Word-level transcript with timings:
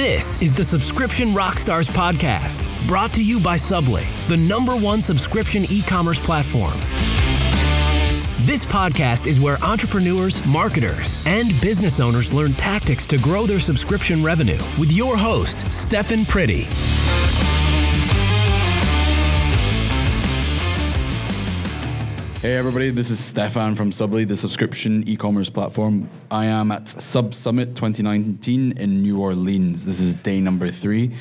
This 0.00 0.40
is 0.40 0.54
the 0.54 0.64
Subscription 0.64 1.34
Rockstars 1.34 1.86
podcast, 1.86 2.66
brought 2.88 3.12
to 3.12 3.22
you 3.22 3.38
by 3.38 3.58
Subbly, 3.58 4.06
the 4.28 4.36
number 4.38 4.74
one 4.74 5.02
subscription 5.02 5.66
e 5.68 5.82
commerce 5.82 6.18
platform. 6.18 6.72
This 8.46 8.64
podcast 8.64 9.26
is 9.26 9.40
where 9.40 9.62
entrepreneurs, 9.62 10.42
marketers, 10.46 11.20
and 11.26 11.48
business 11.60 12.00
owners 12.00 12.32
learn 12.32 12.54
tactics 12.54 13.06
to 13.08 13.18
grow 13.18 13.44
their 13.44 13.60
subscription 13.60 14.24
revenue 14.24 14.58
with 14.78 14.90
your 14.90 15.18
host, 15.18 15.70
Stefan 15.70 16.24
Pretty. 16.24 16.66
Hey 22.42 22.56
everybody, 22.56 22.88
this 22.88 23.10
is 23.10 23.22
Stefan 23.22 23.74
from 23.74 23.90
Subbly, 23.90 24.26
the 24.26 24.34
subscription 24.34 25.06
e-commerce 25.06 25.50
platform. 25.50 26.08
I 26.30 26.46
am 26.46 26.72
at 26.72 26.88
Sub 26.88 27.34
Summit 27.34 27.74
2019 27.74 28.78
in 28.78 29.02
New 29.02 29.20
Orleans. 29.20 29.84
This 29.84 30.00
is 30.00 30.14
day 30.14 30.40
number 30.40 30.70
three, 30.70 31.14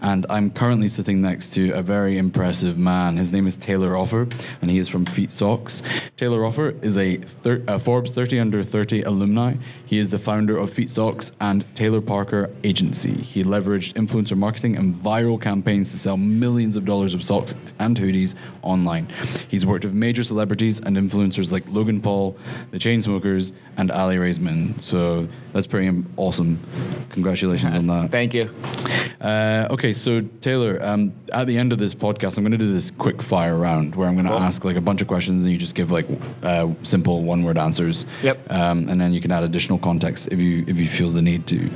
and 0.00 0.24
I'm 0.30 0.50
currently 0.50 0.88
sitting 0.88 1.20
next 1.20 1.52
to 1.56 1.72
a 1.72 1.82
very 1.82 2.16
impressive 2.16 2.78
man. 2.78 3.18
His 3.18 3.34
name 3.34 3.46
is 3.46 3.54
Taylor 3.54 3.94
Offer, 3.94 4.28
and 4.62 4.70
he 4.70 4.78
is 4.78 4.88
from 4.88 5.04
Feat 5.04 5.30
Socks. 5.30 5.82
Taylor 6.16 6.42
Offer 6.42 6.70
is 6.80 6.96
a, 6.96 7.18
thir- 7.18 7.62
a 7.68 7.78
Forbes 7.78 8.12
30 8.12 8.40
under 8.40 8.62
30 8.62 9.02
alumni. 9.02 9.56
He 9.84 9.98
is 9.98 10.10
the 10.10 10.18
founder 10.18 10.56
of 10.56 10.72
Feat 10.72 10.88
Socks 10.88 11.32
and 11.38 11.66
Taylor 11.76 12.00
Parker 12.00 12.48
Agency. 12.64 13.20
He 13.20 13.44
leveraged 13.44 13.92
influencer 13.92 14.38
marketing 14.38 14.76
and 14.76 14.94
viral 14.94 15.38
campaigns 15.38 15.90
to 15.90 15.98
sell 15.98 16.16
millions 16.16 16.78
of 16.78 16.86
dollars 16.86 17.12
of 17.12 17.22
socks 17.22 17.54
and 17.78 17.98
hoodies 17.98 18.34
online. 18.62 19.08
He's 19.48 19.66
worked 19.66 19.84
with 19.84 19.92
major 19.92 20.24
celebrities 20.24 20.61
and 20.62 20.96
influencers 20.96 21.50
like 21.50 21.64
Logan 21.68 22.00
Paul, 22.00 22.36
the 22.70 22.78
Chainsmokers, 22.78 23.52
and 23.76 23.90
Aly 23.90 24.16
Raisman. 24.16 24.80
So 24.82 25.28
that's 25.52 25.66
pretty 25.66 26.04
awesome. 26.16 26.60
Congratulations 27.10 27.74
on 27.74 27.86
that. 27.88 28.10
Thank 28.10 28.34
you. 28.34 28.54
Uh, 29.20 29.68
okay, 29.70 29.92
so 29.92 30.20
Taylor, 30.40 30.78
um, 30.82 31.12
at 31.32 31.46
the 31.46 31.56
end 31.58 31.72
of 31.72 31.78
this 31.78 31.94
podcast, 31.94 32.38
I'm 32.38 32.44
going 32.44 32.52
to 32.52 32.58
do 32.58 32.72
this 32.72 32.90
quick 32.90 33.22
fire 33.22 33.56
round 33.56 33.94
where 33.94 34.08
I'm 34.08 34.14
going 34.14 34.26
to 34.26 34.32
Cool. 34.32 34.40
ask 34.40 34.64
like 34.64 34.76
a 34.76 34.80
bunch 34.80 35.00
of 35.00 35.08
questions 35.08 35.44
and 35.44 35.52
you 35.52 35.58
just 35.58 35.74
give 35.74 35.90
like 35.90 36.06
uh, 36.42 36.68
simple 36.82 37.22
one 37.22 37.44
word 37.44 37.56
answers. 37.58 38.04
Yep. 38.22 38.50
Um, 38.50 38.88
and 38.88 39.00
then 39.00 39.12
you 39.12 39.20
can 39.20 39.30
add 39.30 39.44
additional 39.44 39.78
context 39.78 40.28
if 40.32 40.40
you 40.40 40.64
if 40.66 40.78
you 40.78 40.86
feel 40.86 41.10
the 41.10 41.22
need 41.22 41.46
to. 41.48 41.70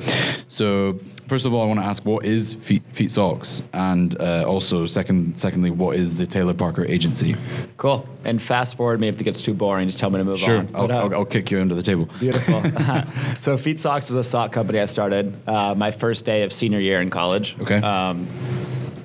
So 0.49 0.99
first 1.29 1.47
of 1.47 1.55
all, 1.55 1.63
I 1.63 1.67
want 1.67 1.81
to 1.81 1.87
ask 1.87 2.05
what 2.05 2.25
is 2.25 2.55
Feat 2.55 2.83
Feat 2.93 3.13
Socks, 3.13 3.63
and 3.73 4.19
uh, 4.21 4.45
also 4.47 4.87
second 4.87 5.39
secondly, 5.39 5.71
what 5.71 5.97
is 5.97 6.17
the 6.17 6.27
Taylor 6.27 6.55
Parker 6.55 6.85
Agency? 6.85 7.37
Cool. 7.77 8.09
And 8.25 8.43
fast 8.43 8.77
forward 8.77 9.01
me 9.01 9.09
if 9.09 9.21
it 9.21 9.25
gets 9.25 9.43
too 9.43 9.55
boring. 9.55 9.87
Just 9.87 9.99
tell 9.99 10.11
me 10.11 10.19
to 10.19 10.25
move 10.25 10.41
Sure, 10.41 10.59
on. 10.59 10.69
I'll, 10.75 10.91
uh, 10.91 10.95
I'll, 10.97 11.15
I'll 11.15 11.25
kick 11.25 11.51
you 11.51 11.61
under 11.61 11.75
the 11.75 11.83
table. 11.83 12.09
Beautiful. 12.19 12.63
so 13.39 13.57
Feat 13.57 13.79
Socks 13.81 14.11
is 14.11 14.17
a 14.17 14.25
sock 14.25 14.53
company 14.53 14.81
I 14.81 14.87
started 14.87 15.35
uh, 15.49 15.75
my 15.75 15.91
first 15.91 16.25
day 16.25 16.43
of 16.43 16.53
senior 16.53 16.81
year 16.81 17.01
in 17.01 17.11
college. 17.11 17.57
Okay. 17.61 17.79
Um, 17.79 18.29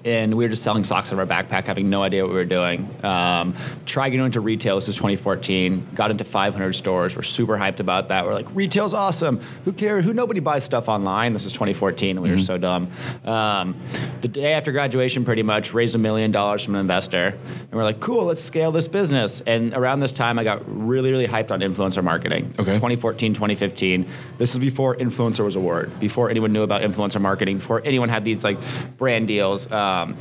and 0.05 0.35
we 0.35 0.43
were 0.45 0.49
just 0.49 0.63
selling 0.63 0.83
socks 0.83 1.11
out 1.11 1.19
of 1.19 1.19
our 1.19 1.43
backpack, 1.43 1.65
having 1.65 1.89
no 1.89 2.03
idea 2.03 2.23
what 2.23 2.31
we 2.31 2.37
were 2.37 2.45
doing. 2.45 2.89
Um, 3.03 3.55
tried 3.85 4.09
getting 4.09 4.25
into 4.25 4.41
retail. 4.41 4.75
This 4.75 4.87
is 4.89 4.95
2014. 4.95 5.89
Got 5.95 6.11
into 6.11 6.23
500 6.23 6.73
stores. 6.73 7.15
We're 7.15 7.21
super 7.21 7.57
hyped 7.57 7.79
about 7.79 8.07
that. 8.09 8.25
We're 8.25 8.33
like, 8.33 8.47
retail's 8.53 8.93
awesome. 8.93 9.39
Who 9.65 9.73
cares? 9.73 10.05
Who 10.05 10.13
nobody 10.13 10.39
buys 10.39 10.63
stuff 10.63 10.89
online. 10.89 11.33
This 11.33 11.45
is 11.45 11.53
2014, 11.53 12.17
and 12.17 12.23
we 12.23 12.31
were 12.31 12.39
so 12.39 12.57
dumb. 12.57 12.91
Um, 13.25 13.75
the 14.21 14.27
day 14.27 14.53
after 14.53 14.71
graduation, 14.71 15.25
pretty 15.25 15.43
much 15.43 15.73
raised 15.73 15.95
a 15.95 15.97
million 15.97 16.31
dollars 16.31 16.63
from 16.63 16.75
an 16.75 16.81
investor, 16.81 17.27
and 17.27 17.71
we're 17.71 17.83
like, 17.83 17.99
cool, 17.99 18.25
let's 18.25 18.43
scale 18.43 18.71
this 18.71 18.87
business. 18.87 19.41
And 19.41 19.73
around 19.73 19.99
this 19.99 20.11
time, 20.11 20.39
I 20.39 20.43
got 20.43 20.61
really, 20.67 21.11
really 21.11 21.27
hyped 21.27 21.51
on 21.51 21.61
influencer 21.61 22.03
marketing. 22.03 22.53
Okay. 22.59 22.73
2014, 22.73 23.33
2015. 23.33 24.07
This 24.37 24.53
is 24.53 24.59
before 24.59 24.95
influencer 24.95 25.43
was 25.43 25.55
a 25.55 25.59
word, 25.59 25.99
before 25.99 26.29
anyone 26.29 26.53
knew 26.53 26.63
about 26.63 26.81
influencer 26.81 27.21
marketing, 27.21 27.57
before 27.57 27.81
anyone 27.85 28.09
had 28.09 28.23
these 28.23 28.43
like 28.43 28.57
brand 28.97 29.27
deals. 29.27 29.67
Um, 29.91 30.17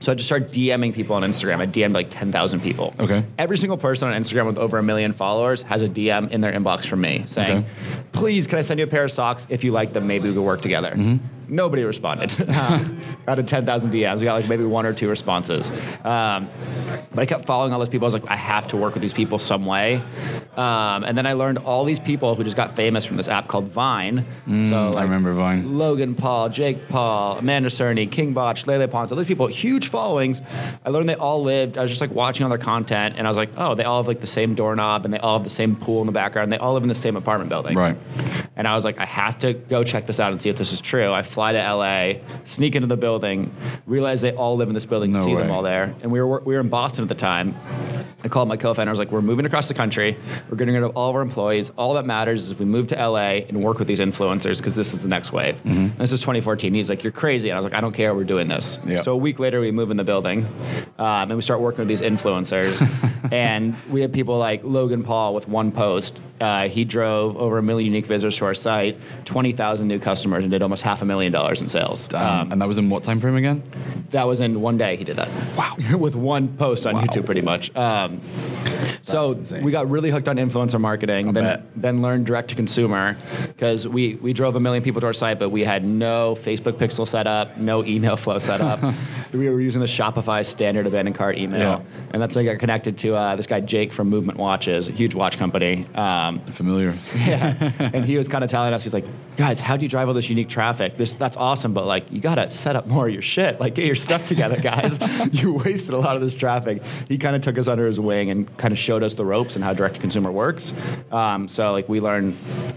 so 0.00 0.12
I 0.12 0.14
just 0.14 0.28
started 0.28 0.50
DMing 0.50 0.94
people 0.94 1.14
on 1.16 1.22
Instagram. 1.22 1.60
I 1.60 1.66
DM'd 1.66 1.92
like 1.92 2.08
10,000 2.08 2.60
people. 2.60 2.94
Okay. 2.98 3.22
Every 3.38 3.58
single 3.58 3.76
person 3.76 4.08
on 4.08 4.18
Instagram 4.18 4.46
with 4.46 4.56
over 4.56 4.78
a 4.78 4.82
million 4.82 5.12
followers 5.12 5.60
has 5.62 5.82
a 5.82 5.88
DM 5.88 6.30
in 6.30 6.40
their 6.40 6.52
inbox 6.52 6.86
from 6.86 7.02
me 7.02 7.24
saying, 7.26 7.58
Okay. 7.58 7.66
please, 8.12 8.46
can 8.46 8.58
I 8.58 8.62
send 8.62 8.80
you 8.80 8.84
a 8.84 8.88
pair 8.88 9.04
of 9.04 9.12
socks? 9.12 9.46
If 9.50 9.62
you 9.62 9.72
like 9.72 9.92
them, 9.92 10.06
maybe 10.06 10.28
we 10.28 10.34
could 10.34 10.42
work 10.42 10.62
together. 10.62 10.94
Nobody 11.50 11.84
responded. 11.84 12.48
Um, 12.48 13.00
out 13.28 13.38
of 13.38 13.46
10,000 13.46 13.92
DMs, 13.92 14.18
we 14.18 14.24
got 14.24 14.34
like 14.34 14.48
maybe 14.48 14.64
one 14.64 14.86
or 14.86 14.92
two 14.92 15.08
responses. 15.08 15.70
Um, 16.04 16.48
but 17.10 17.20
I 17.20 17.26
kept 17.26 17.44
following 17.44 17.72
all 17.72 17.78
those 17.78 17.88
people. 17.88 18.06
I 18.06 18.08
was 18.08 18.14
like, 18.14 18.30
I 18.30 18.36
have 18.36 18.68
to 18.68 18.76
work 18.76 18.94
with 18.94 19.02
these 19.02 19.12
people 19.12 19.38
some 19.38 19.66
way. 19.66 20.02
Um, 20.56 21.04
and 21.04 21.16
then 21.16 21.26
I 21.26 21.32
learned 21.32 21.58
all 21.58 21.84
these 21.84 21.98
people 21.98 22.34
who 22.34 22.44
just 22.44 22.56
got 22.56 22.76
famous 22.76 23.04
from 23.04 23.16
this 23.16 23.28
app 23.28 23.48
called 23.48 23.68
Vine. 23.68 24.26
so 24.62 24.90
like 24.90 25.04
remember 25.04 25.32
Vine. 25.32 25.78
Logan 25.78 26.14
Paul, 26.14 26.48
Jake 26.48 26.88
Paul, 26.88 27.38
Amanda 27.38 27.68
Cerny, 27.68 28.10
King 28.10 28.32
Bach, 28.32 28.66
Lele 28.66 28.88
Pons, 28.88 29.10
all 29.10 29.18
these 29.18 29.26
people, 29.26 29.46
huge 29.46 29.88
followings. 29.88 30.42
I 30.84 30.90
learned 30.90 31.08
they 31.08 31.14
all 31.14 31.42
lived. 31.42 31.78
I 31.78 31.82
was 31.82 31.90
just 31.90 32.00
like 32.00 32.10
watching 32.10 32.44
all 32.44 32.50
their 32.50 32.58
content, 32.58 33.14
and 33.16 33.26
I 33.26 33.30
was 33.30 33.36
like, 33.36 33.50
oh, 33.56 33.74
they 33.74 33.84
all 33.84 34.02
have 34.02 34.08
like 34.08 34.20
the 34.20 34.26
same 34.26 34.54
doorknob, 34.54 35.04
and 35.04 35.14
they 35.14 35.18
all 35.18 35.38
have 35.38 35.44
the 35.44 35.50
same 35.50 35.76
pool 35.76 36.00
in 36.00 36.06
the 36.06 36.12
background. 36.12 36.52
They 36.52 36.58
all 36.58 36.74
live 36.74 36.82
in 36.82 36.88
the 36.88 36.94
same 36.94 37.16
apartment 37.16 37.48
building. 37.48 37.76
Right. 37.76 37.96
And 38.56 38.68
I 38.68 38.74
was 38.74 38.84
like, 38.84 38.98
I 38.98 39.06
have 39.06 39.38
to 39.40 39.54
go 39.54 39.82
check 39.84 40.06
this 40.06 40.20
out 40.20 40.32
and 40.32 40.42
see 40.42 40.50
if 40.50 40.56
this 40.56 40.72
is 40.72 40.80
true. 40.80 41.12
I 41.12 41.22
fly 41.22 41.39
to 41.48 41.74
LA, 41.74 42.20
sneak 42.44 42.74
into 42.76 42.86
the 42.86 42.96
building, 42.96 43.54
realize 43.86 44.20
they 44.20 44.32
all 44.32 44.56
live 44.56 44.68
in 44.68 44.74
this 44.74 44.86
building, 44.86 45.12
No 45.12 45.24
see 45.24 45.34
them 45.34 45.50
all 45.50 45.62
there. 45.62 45.94
And 46.02 46.12
we 46.12 46.20
were 46.20 46.40
we 46.40 46.54
were 46.54 46.60
in 46.60 46.68
Boston 46.68 47.02
at 47.02 47.08
the 47.08 47.14
time. 47.14 47.54
I 48.22 48.28
called 48.28 48.48
my 48.48 48.56
co-founder. 48.56 48.90
I 48.90 48.92
was 48.92 48.98
like, 48.98 49.10
"We're 49.10 49.22
moving 49.22 49.46
across 49.46 49.68
the 49.68 49.74
country. 49.74 50.16
We're 50.50 50.56
getting 50.56 50.74
rid 50.74 50.82
of 50.82 50.96
all 50.96 51.10
of 51.10 51.16
our 51.16 51.22
employees. 51.22 51.70
All 51.70 51.94
that 51.94 52.04
matters 52.04 52.44
is 52.44 52.50
if 52.50 52.58
we 52.58 52.66
move 52.66 52.88
to 52.88 52.96
LA 52.96 53.46
and 53.48 53.62
work 53.62 53.78
with 53.78 53.88
these 53.88 54.00
influencers 54.00 54.58
because 54.58 54.76
this 54.76 54.92
is 54.92 55.00
the 55.00 55.08
next 55.08 55.32
wave." 55.32 55.56
Mm-hmm. 55.64 55.70
And 55.70 55.98
this 55.98 56.12
is 56.12 56.20
2014. 56.20 56.74
He's 56.74 56.90
like, 56.90 57.02
"You're 57.02 57.12
crazy," 57.12 57.48
and 57.48 57.54
I 57.54 57.58
was 57.58 57.64
like, 57.64 57.74
"I 57.74 57.80
don't 57.80 57.94
care. 57.94 58.14
We're 58.14 58.24
doing 58.24 58.48
this." 58.48 58.78
Yeah. 58.86 58.98
So 58.98 59.12
a 59.12 59.16
week 59.16 59.38
later, 59.38 59.60
we 59.60 59.70
move 59.70 59.90
in 59.90 59.96
the 59.96 60.04
building, 60.04 60.46
um, 60.98 61.30
and 61.30 61.36
we 61.36 61.42
start 61.42 61.60
working 61.60 61.86
with 61.86 61.88
these 61.88 62.02
influencers. 62.02 62.80
and 63.32 63.74
we 63.90 64.02
had 64.02 64.12
people 64.12 64.36
like 64.38 64.62
Logan 64.64 65.02
Paul 65.02 65.34
with 65.34 65.48
one 65.48 65.72
post. 65.72 66.19
Uh, 66.40 66.68
he 66.68 66.84
drove 66.84 67.36
over 67.36 67.58
a 67.58 67.62
million 67.62 67.86
unique 67.86 68.06
visitors 68.06 68.36
to 68.38 68.44
our 68.46 68.54
site, 68.54 68.98
20,000 69.24 69.86
new 69.86 69.98
customers, 69.98 70.44
and 70.44 70.50
did 70.50 70.62
almost 70.62 70.82
half 70.82 71.02
a 71.02 71.04
million 71.04 71.32
dollars 71.32 71.60
in 71.60 71.68
sales. 71.68 72.12
Um, 72.14 72.52
and 72.52 72.62
that 72.62 72.68
was 72.68 72.78
in 72.78 72.88
what 72.90 73.04
time 73.04 73.20
frame 73.20 73.36
again? 73.36 73.62
That 74.10 74.26
was 74.26 74.40
in 74.40 74.60
one 74.60 74.78
day 74.78 74.96
he 74.96 75.04
did 75.04 75.16
that. 75.16 75.28
Wow. 75.56 75.76
With 75.98 76.14
one 76.14 76.48
post 76.56 76.86
on 76.86 76.94
YouTube, 76.94 77.26
pretty 77.26 77.42
much. 77.42 77.74
Um, 77.76 78.20
so 79.10 79.32
insane. 79.32 79.64
we 79.64 79.72
got 79.72 79.88
really 79.88 80.10
hooked 80.10 80.28
on 80.28 80.36
influencer 80.36 80.80
marketing, 80.80 81.32
then, 81.32 81.44
bet. 81.44 81.62
then 81.76 82.02
learned 82.02 82.26
direct 82.26 82.50
to 82.50 82.54
consumer 82.54 83.16
because 83.46 83.86
we, 83.86 84.14
we 84.16 84.32
drove 84.32 84.56
a 84.56 84.60
million 84.60 84.82
people 84.82 85.00
to 85.00 85.06
our 85.06 85.12
site, 85.12 85.38
but 85.38 85.50
we 85.50 85.64
had 85.64 85.84
no 85.84 86.34
Facebook 86.34 86.72
pixel 86.74 87.06
set 87.06 87.26
up, 87.26 87.56
no 87.56 87.84
email 87.84 88.16
flow 88.20 88.38
set 88.38 88.60
up. 88.60 88.80
we 89.32 89.48
were 89.48 89.60
using 89.60 89.80
the 89.80 89.86
Shopify 89.86 90.44
standard 90.44 90.86
abandoned 90.86 91.16
cart 91.16 91.38
email. 91.38 91.60
Yeah. 91.60 91.82
And 92.12 92.20
that's 92.20 92.34
how 92.34 92.40
I 92.40 92.44
got 92.44 92.58
connected 92.58 92.98
to 92.98 93.14
uh, 93.14 93.36
this 93.36 93.46
guy, 93.46 93.60
Jake 93.60 93.92
from 93.92 94.08
Movement 94.08 94.38
Watches, 94.38 94.88
a 94.88 94.92
huge 94.92 95.14
watch 95.14 95.38
company. 95.38 95.86
Um, 95.94 96.40
Familiar. 96.46 96.94
yeah. 97.16 97.72
and 97.78 98.04
he 98.04 98.16
was 98.16 98.28
kind 98.28 98.44
of 98.44 98.50
telling 98.50 98.72
us, 98.74 98.82
he's 98.82 98.94
like, 98.94 99.06
guys, 99.36 99.60
how 99.60 99.76
do 99.76 99.84
you 99.84 99.88
drive 99.88 100.08
all 100.08 100.14
this 100.14 100.28
unique 100.28 100.48
traffic? 100.48 100.96
This 100.96 101.12
that's 101.12 101.36
awesome, 101.36 101.72
but 101.72 101.86
like 101.86 102.10
you 102.10 102.20
gotta 102.20 102.50
set 102.50 102.76
up 102.76 102.86
more 102.86 103.06
of 103.06 103.12
your 103.12 103.22
shit. 103.22 103.60
Like 103.60 103.74
get 103.74 103.86
your 103.86 103.96
stuff 103.96 104.26
together, 104.26 104.60
guys. 104.60 104.98
you 105.32 105.54
wasted 105.54 105.94
a 105.94 105.98
lot 105.98 106.16
of 106.16 106.22
this 106.22 106.34
traffic. 106.34 106.82
He 107.08 107.18
kind 107.18 107.36
of 107.36 107.42
took 107.42 107.58
us 107.58 107.68
under 107.68 107.86
his 107.86 107.98
wing 107.98 108.30
and 108.30 108.54
kind 108.58 108.72
of 108.72 108.78
showed 108.78 108.99
us 109.02 109.14
the 109.14 109.24
ropes 109.24 109.54
and 109.56 109.64
how 109.64 109.72
direct 109.72 109.94
to 109.96 110.00
consumer 110.00 110.30
works. 110.30 110.72
Um, 111.10 111.48
so 111.48 111.72
like 111.72 111.88
we 111.88 112.00
learned 112.00 112.36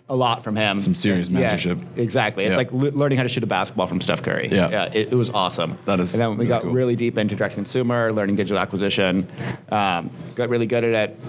a 0.09 0.15
lot 0.15 0.43
from 0.43 0.55
him. 0.55 0.81
Some 0.81 0.95
serious 0.95 1.29
Yeah, 1.29 1.51
mentorship. 1.53 1.79
exactly. 1.97 2.45
It's 2.45 2.53
Yeah. 2.53 2.57
like 2.57 2.71
le- 2.71 2.91
learning 2.97 3.17
how 3.17 3.23
to 3.23 3.29
shoot 3.29 3.43
a 3.43 3.47
basketball 3.47 3.87
from 3.87 4.01
Steph 4.01 4.21
Curry. 4.23 4.49
Yeah. 4.51 4.83
it, 4.93 5.11
it 5.11 5.15
was 5.15 5.29
awesome. 5.29 5.77
That 5.85 5.99
is 5.99 6.13
And 6.13 6.21
then 6.21 6.29
we 6.31 6.35
really 6.37 6.47
got 6.47 6.61
cool. 6.63 6.71
really 6.71 6.95
deep 6.95 7.17
into 7.17 7.35
direct 7.35 7.53
to 7.53 7.55
consumer, 7.55 8.11
learning 8.11 8.35
digital 8.35 8.59
acquisition. 8.59 9.27
Um, 9.69 10.09
got 10.35 10.49
really 10.49 10.65
good 10.65 10.83
at 10.83 11.09
it. 11.09 11.19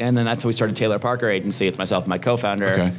And 0.00 0.16
then 0.16 0.24
that's 0.24 0.42
how 0.44 0.46
we 0.48 0.52
started 0.52 0.76
Taylor 0.76 0.98
Parker 0.98 1.28
Agency. 1.28 1.66
It's 1.66 1.78
myself 1.78 2.04
and 2.04 2.08
my 2.10 2.18
co-founder. 2.18 2.66
Okay. 2.68 2.92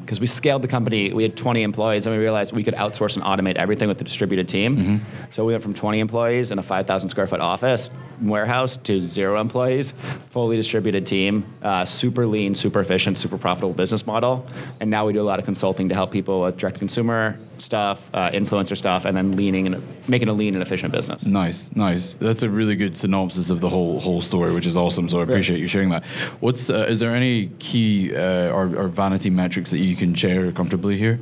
Because 0.00 0.20
we 0.20 0.26
scaled 0.26 0.62
the 0.62 0.68
company, 0.68 1.12
we 1.12 1.22
had 1.22 1.36
20 1.36 1.62
employees, 1.62 2.06
and 2.06 2.14
we 2.14 2.20
realized 2.22 2.54
we 2.54 2.62
could 2.62 2.74
outsource 2.74 3.16
and 3.16 3.24
automate 3.24 3.56
everything 3.56 3.88
with 3.88 4.00
a 4.00 4.04
distributed 4.04 4.48
team. 4.48 4.76
Mm-hmm. 4.76 4.96
So 5.30 5.44
we 5.44 5.52
went 5.54 5.62
from 5.62 5.74
20 5.74 5.98
employees 5.98 6.50
in 6.50 6.58
a 6.58 6.62
5,000 6.62 7.08
square 7.08 7.26
foot 7.26 7.40
office 7.40 7.90
warehouse 8.20 8.76
to 8.76 9.00
zero 9.00 9.40
employees, 9.40 9.92
fully 10.28 10.56
distributed 10.56 11.06
team, 11.06 11.44
uh, 11.62 11.84
super 11.84 12.26
lean, 12.26 12.54
super 12.54 12.80
efficient, 12.80 13.18
super 13.18 13.38
profitable 13.38 13.72
business 13.72 14.06
model. 14.06 14.46
And 14.80 14.90
now 14.90 15.06
we 15.06 15.12
do 15.12 15.20
a 15.20 15.22
lot 15.22 15.38
of 15.38 15.44
consulting 15.44 15.88
to 15.88 15.94
help 15.94 16.10
people 16.10 16.42
with 16.42 16.56
direct 16.56 16.78
consumer 16.78 17.38
stuff, 17.58 18.10
uh, 18.14 18.30
influencer 18.30 18.76
stuff, 18.76 19.04
and 19.04 19.16
then 19.16 19.32
leaning 19.32 19.66
and 19.66 19.82
making 20.08 20.28
a 20.28 20.32
lean 20.32 20.54
and 20.54 20.62
efficient 20.62 20.92
business. 20.92 21.26
Nice, 21.26 21.74
nice. 21.74 22.14
That's 22.14 22.42
a 22.42 22.50
really 22.50 22.76
good 22.76 22.96
synopsis 22.96 23.50
of 23.50 23.60
the 23.60 23.68
whole 23.68 24.00
whole 24.00 24.22
story, 24.22 24.52
which 24.52 24.66
is 24.66 24.76
awesome. 24.76 25.08
So 25.08 25.20
I 25.20 25.24
appreciate 25.24 25.60
you 25.60 25.68
sharing 25.68 25.90
that. 25.90 26.04
What's 26.40 26.70
uh, 26.70 26.86
is 26.88 27.00
there 27.00 27.14
any 27.14 27.50
key 27.58 28.14
uh, 28.14 28.50
or, 28.50 28.74
or 28.76 28.88
vanity 28.88 29.30
metrics 29.30 29.70
that 29.70 29.78
you 29.78 29.96
can 29.96 30.14
share 30.14 30.52
comfortably 30.52 30.96
here? 30.96 31.20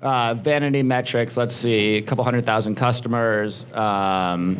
Uh, 0.00 0.34
vanity 0.34 0.82
metrics, 0.82 1.36
let's 1.36 1.54
see, 1.54 1.96
a 1.96 2.02
couple 2.02 2.24
hundred 2.24 2.44
thousand 2.44 2.74
customers, 2.74 3.66
um, 3.72 4.56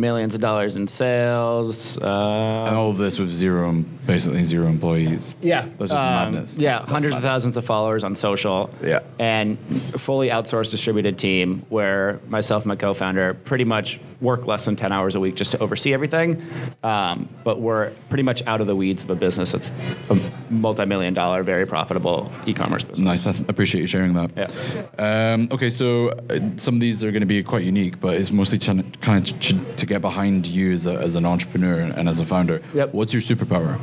millions 0.00 0.34
of 0.34 0.40
dollars 0.40 0.76
in 0.76 0.86
sales. 0.88 1.98
Uh, 1.98 2.64
And 2.66 2.76
all 2.76 2.90
of 2.90 2.98
this 2.98 3.18
with 3.18 3.30
zero, 3.30 3.72
basically 4.06 4.44
zero 4.44 4.66
employees. 4.66 5.34
yeah, 5.40 5.62
That's 5.78 5.90
just 5.90 5.92
Um, 5.92 6.32
madness. 6.32 6.56
Yeah, 6.58 6.78
That's 6.80 6.90
hundreds 6.90 7.16
of 7.16 7.22
thousands 7.22 7.56
of 7.56 7.64
followers 7.64 8.04
on 8.04 8.14
social. 8.16 8.70
Yeah. 8.82 9.00
and 9.18 9.58
fully 9.96 10.28
outsourced 10.28 10.70
distributed 10.70 11.18
team 11.18 11.64
where 11.68 12.20
myself 12.28 12.62
and 12.64 12.68
my 12.70 12.76
co-founder 12.76 13.34
pretty 13.34 13.64
much 13.64 14.00
work 14.20 14.46
less 14.46 14.64
than 14.64 14.76
ten 14.76 14.92
hours 14.92 15.14
a 15.14 15.20
week 15.20 15.34
just 15.34 15.52
to 15.52 15.58
oversee 15.58 15.92
everything. 15.92 16.42
Um, 16.82 17.28
but 17.44 17.60
we're 17.60 17.90
pretty 18.08 18.22
much 18.24 18.42
out 18.46 18.60
of 18.60 18.66
the 18.66 18.76
weeds 18.76 19.02
of 19.02 19.10
a 19.10 19.14
business 19.14 19.52
that's 19.52 19.72
a 20.10 20.14
multi-million 20.52 21.14
dollar, 21.14 21.42
very 21.42 21.66
profitable 21.66 22.30
e-commerce 22.46 22.84
business. 22.84 23.06
Nice. 23.06 23.26
I 23.26 23.32
th- 23.32 23.48
appreciate 23.48 23.80
you 23.80 23.86
sharing 23.86 24.14
that. 24.14 24.30
Yeah. 24.36 25.32
Um, 25.34 25.48
okay, 25.50 25.70
so 25.70 26.10
uh, 26.10 26.38
some 26.56 26.74
of 26.74 26.80
these 26.80 27.02
are 27.02 27.10
going 27.10 27.20
to 27.20 27.26
be 27.26 27.42
quite 27.42 27.64
unique, 27.64 28.00
but 28.00 28.16
it's 28.16 28.30
mostly 28.30 28.58
to, 28.58 28.84
kind 29.00 29.28
of 29.28 29.40
to, 29.40 29.74
to 29.76 29.86
get 29.86 30.00
behind 30.00 30.46
you 30.46 30.72
as, 30.72 30.86
a, 30.86 30.94
as 30.94 31.16
an 31.16 31.24
entrepreneur 31.24 31.80
and 31.80 32.08
as 32.08 32.20
a 32.20 32.26
founder. 32.26 32.62
Yep. 32.74 32.92
What's 32.94 33.12
your 33.12 33.22
superpower? 33.22 33.80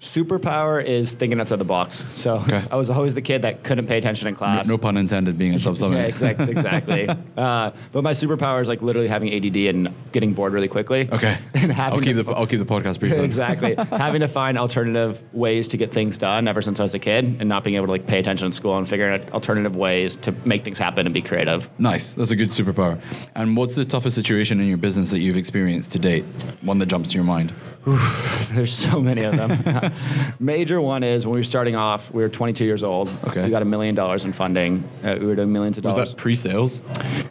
Superpower 0.00 0.82
is 0.84 1.12
thinking 1.12 1.40
outside 1.40 1.56
the 1.58 1.64
box. 1.64 2.06
So 2.10 2.36
Okay. 2.36 2.62
I 2.70 2.76
was 2.76 2.88
always 2.88 3.14
the 3.14 3.20
kid 3.22 3.42
that 3.42 3.64
couldn't 3.64 3.86
pay 3.88 3.98
attention 3.98 4.28
in 4.28 4.36
class. 4.36 4.68
no 4.68 4.78
pun 4.78 4.96
intended, 4.96 5.36
being 5.36 5.54
a 5.54 5.58
sub 5.58 5.76
Yeah, 5.92 6.02
exactly. 6.04 6.50
exactly. 6.52 7.08
uh, 7.36 7.72
but 7.90 8.04
my 8.04 8.12
superpower 8.12 8.62
is 8.62 8.68
like 8.68 8.80
literally 8.80 9.08
having 9.08 9.34
ADD 9.34 9.56
and 9.74 9.92
getting 10.12 10.34
bored 10.34 10.52
really 10.52 10.68
quickly. 10.68 11.08
Okay. 11.12 11.36
And 11.54 11.72
having 11.72 11.98
I'll 11.98 12.04
keep 12.04 12.16
to 12.16 12.22
the 12.22 12.30
I'll 12.32 12.46
keep 12.46 12.60
the 12.60 12.64
podcast 12.64 13.00
brief. 13.00 13.12
exactly. 13.14 13.74
Having 13.74 14.20
to 14.20 14.28
find 14.28 14.56
alternative 14.56 15.20
ways 15.34 15.66
to 15.68 15.76
get 15.76 15.92
things 15.92 16.16
done 16.16 16.46
ever 16.46 16.62
since 16.62 16.78
I 16.78 16.84
was 16.84 16.94
a 16.94 17.00
kid 17.00 17.24
and 17.40 17.48
not 17.48 17.64
being 17.64 17.74
able 17.74 17.86
to 17.88 17.92
like 17.92 18.06
pay 18.06 18.20
attention 18.20 18.46
in 18.46 18.52
school 18.52 18.76
and 18.78 18.88
figuring 18.88 19.14
out 19.20 19.32
alternative 19.32 19.74
ways 19.74 20.16
to 20.18 20.32
make 20.44 20.62
things 20.62 20.78
happen 20.78 21.06
and 21.06 21.12
be 21.12 21.22
creative. 21.22 21.68
Nice. 21.80 22.14
That's 22.14 22.30
a 22.30 22.36
good 22.36 22.50
superpower. 22.50 23.00
And 23.34 23.56
what's 23.56 23.74
the 23.74 23.84
toughest 23.84 24.14
situation 24.14 24.60
in 24.60 24.68
your 24.68 24.78
business 24.78 25.10
that 25.10 25.18
you've 25.18 25.36
experienced 25.36 25.90
to 25.94 25.98
date? 25.98 26.24
One 26.62 26.78
that 26.78 26.86
jumps 26.86 27.10
to 27.10 27.16
your 27.16 27.24
mind. 27.24 27.52
There's 27.84 28.72
so 28.72 29.00
many 29.00 29.22
of 29.22 29.36
them. 29.36 29.92
Major 30.40 30.80
one 30.80 31.02
is 31.02 31.26
when 31.26 31.34
we 31.34 31.40
were 31.40 31.44
starting 31.44 31.74
off, 31.76 32.12
we 32.12 32.22
were 32.22 32.28
22 32.28 32.64
years 32.64 32.82
old. 32.82 33.08
Okay. 33.24 33.44
We 33.44 33.50
got 33.50 33.62
a 33.62 33.66
million 33.66 33.94
dollars 33.94 34.24
in 34.24 34.32
funding. 34.32 34.88
Uh, 35.02 35.16
we 35.20 35.26
were 35.26 35.34
doing 35.36 35.52
millions 35.52 35.78
of 35.78 35.84
dollars. 35.84 35.98
Was 35.98 36.10
that 36.10 36.16
pre-sales? 36.18 36.82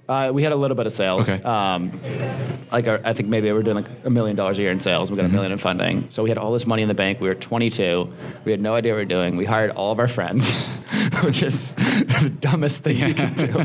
Uh, 0.09 0.31
we 0.33 0.41
had 0.43 0.51
a 0.51 0.55
little 0.55 0.75
bit 0.75 0.87
of 0.87 0.93
sales. 0.93 1.29
Okay. 1.29 1.43
Um, 1.43 1.91
like 2.71 2.87
our, 2.87 2.99
I 3.03 3.13
think 3.13 3.29
maybe 3.29 3.47
we 3.47 3.53
were 3.53 3.63
doing 3.63 3.75
like 3.77 3.89
a 4.03 4.09
million 4.09 4.35
dollars 4.35 4.57
a 4.57 4.61
year 4.61 4.71
in 4.71 4.79
sales. 4.79 5.11
We 5.11 5.17
got 5.17 5.25
Mm-hmm. 5.27 5.33
a 5.33 5.37
million 5.37 5.51
in 5.51 5.57
funding. 5.57 6.07
So 6.09 6.23
we 6.23 6.29
had 6.29 6.37
all 6.37 6.53
this 6.53 6.65
money 6.65 6.81
in 6.81 6.87
the 6.87 6.93
bank. 6.93 7.19
We 7.19 7.27
were 7.27 7.35
22. 7.35 8.07
We 8.45 8.51
had 8.51 8.61
no 8.61 8.73
idea 8.75 8.93
what 8.93 8.97
we 8.97 9.01
were 9.03 9.05
doing. 9.09 9.35
We 9.35 9.45
hired 9.45 9.71
all 9.71 9.91
of 9.91 9.99
our 9.99 10.07
friends, 10.07 10.49
which 11.23 11.43
is 11.43 11.71
the 11.71 12.33
dumbest 12.39 12.81
thing 12.83 12.95
you 13.09 13.13
can 13.13 13.33
do. 13.35 13.59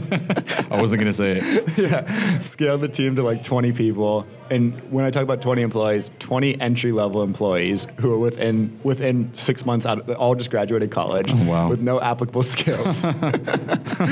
I 0.71 0.81
wasn't 0.81 1.01
going 1.01 1.07
to 1.07 1.13
say 1.13 1.39
it. 1.41 1.79
yeah. 1.79 2.39
Scaled 2.41 2.81
the 2.81 2.89
team 2.89 3.15
to 3.17 3.23
like 3.23 3.45
20 3.45 3.73
people. 3.73 4.27
And 4.53 4.75
when 4.93 5.05
I 5.07 5.11
talk 5.11 5.23
about 5.23 5.41
20 5.41 5.63
employees, 5.63 6.11
20 6.19 6.61
entry 6.61 6.93
level 6.93 7.23
employees 7.23 7.87
who 8.01 8.13
are 8.13 8.19
within 8.19 8.79
within 8.83 9.33
six 9.35 9.65
months 9.65 9.87
out, 9.87 10.01
of, 10.01 10.11
all 10.17 10.35
just 10.35 10.51
graduated 10.51 10.91
college 10.91 11.33
Oh, 11.33 11.49
wow. 11.51 11.69
with 11.71 11.81
no 11.81 11.99
applicable 11.99 12.43
skills. 12.43 13.01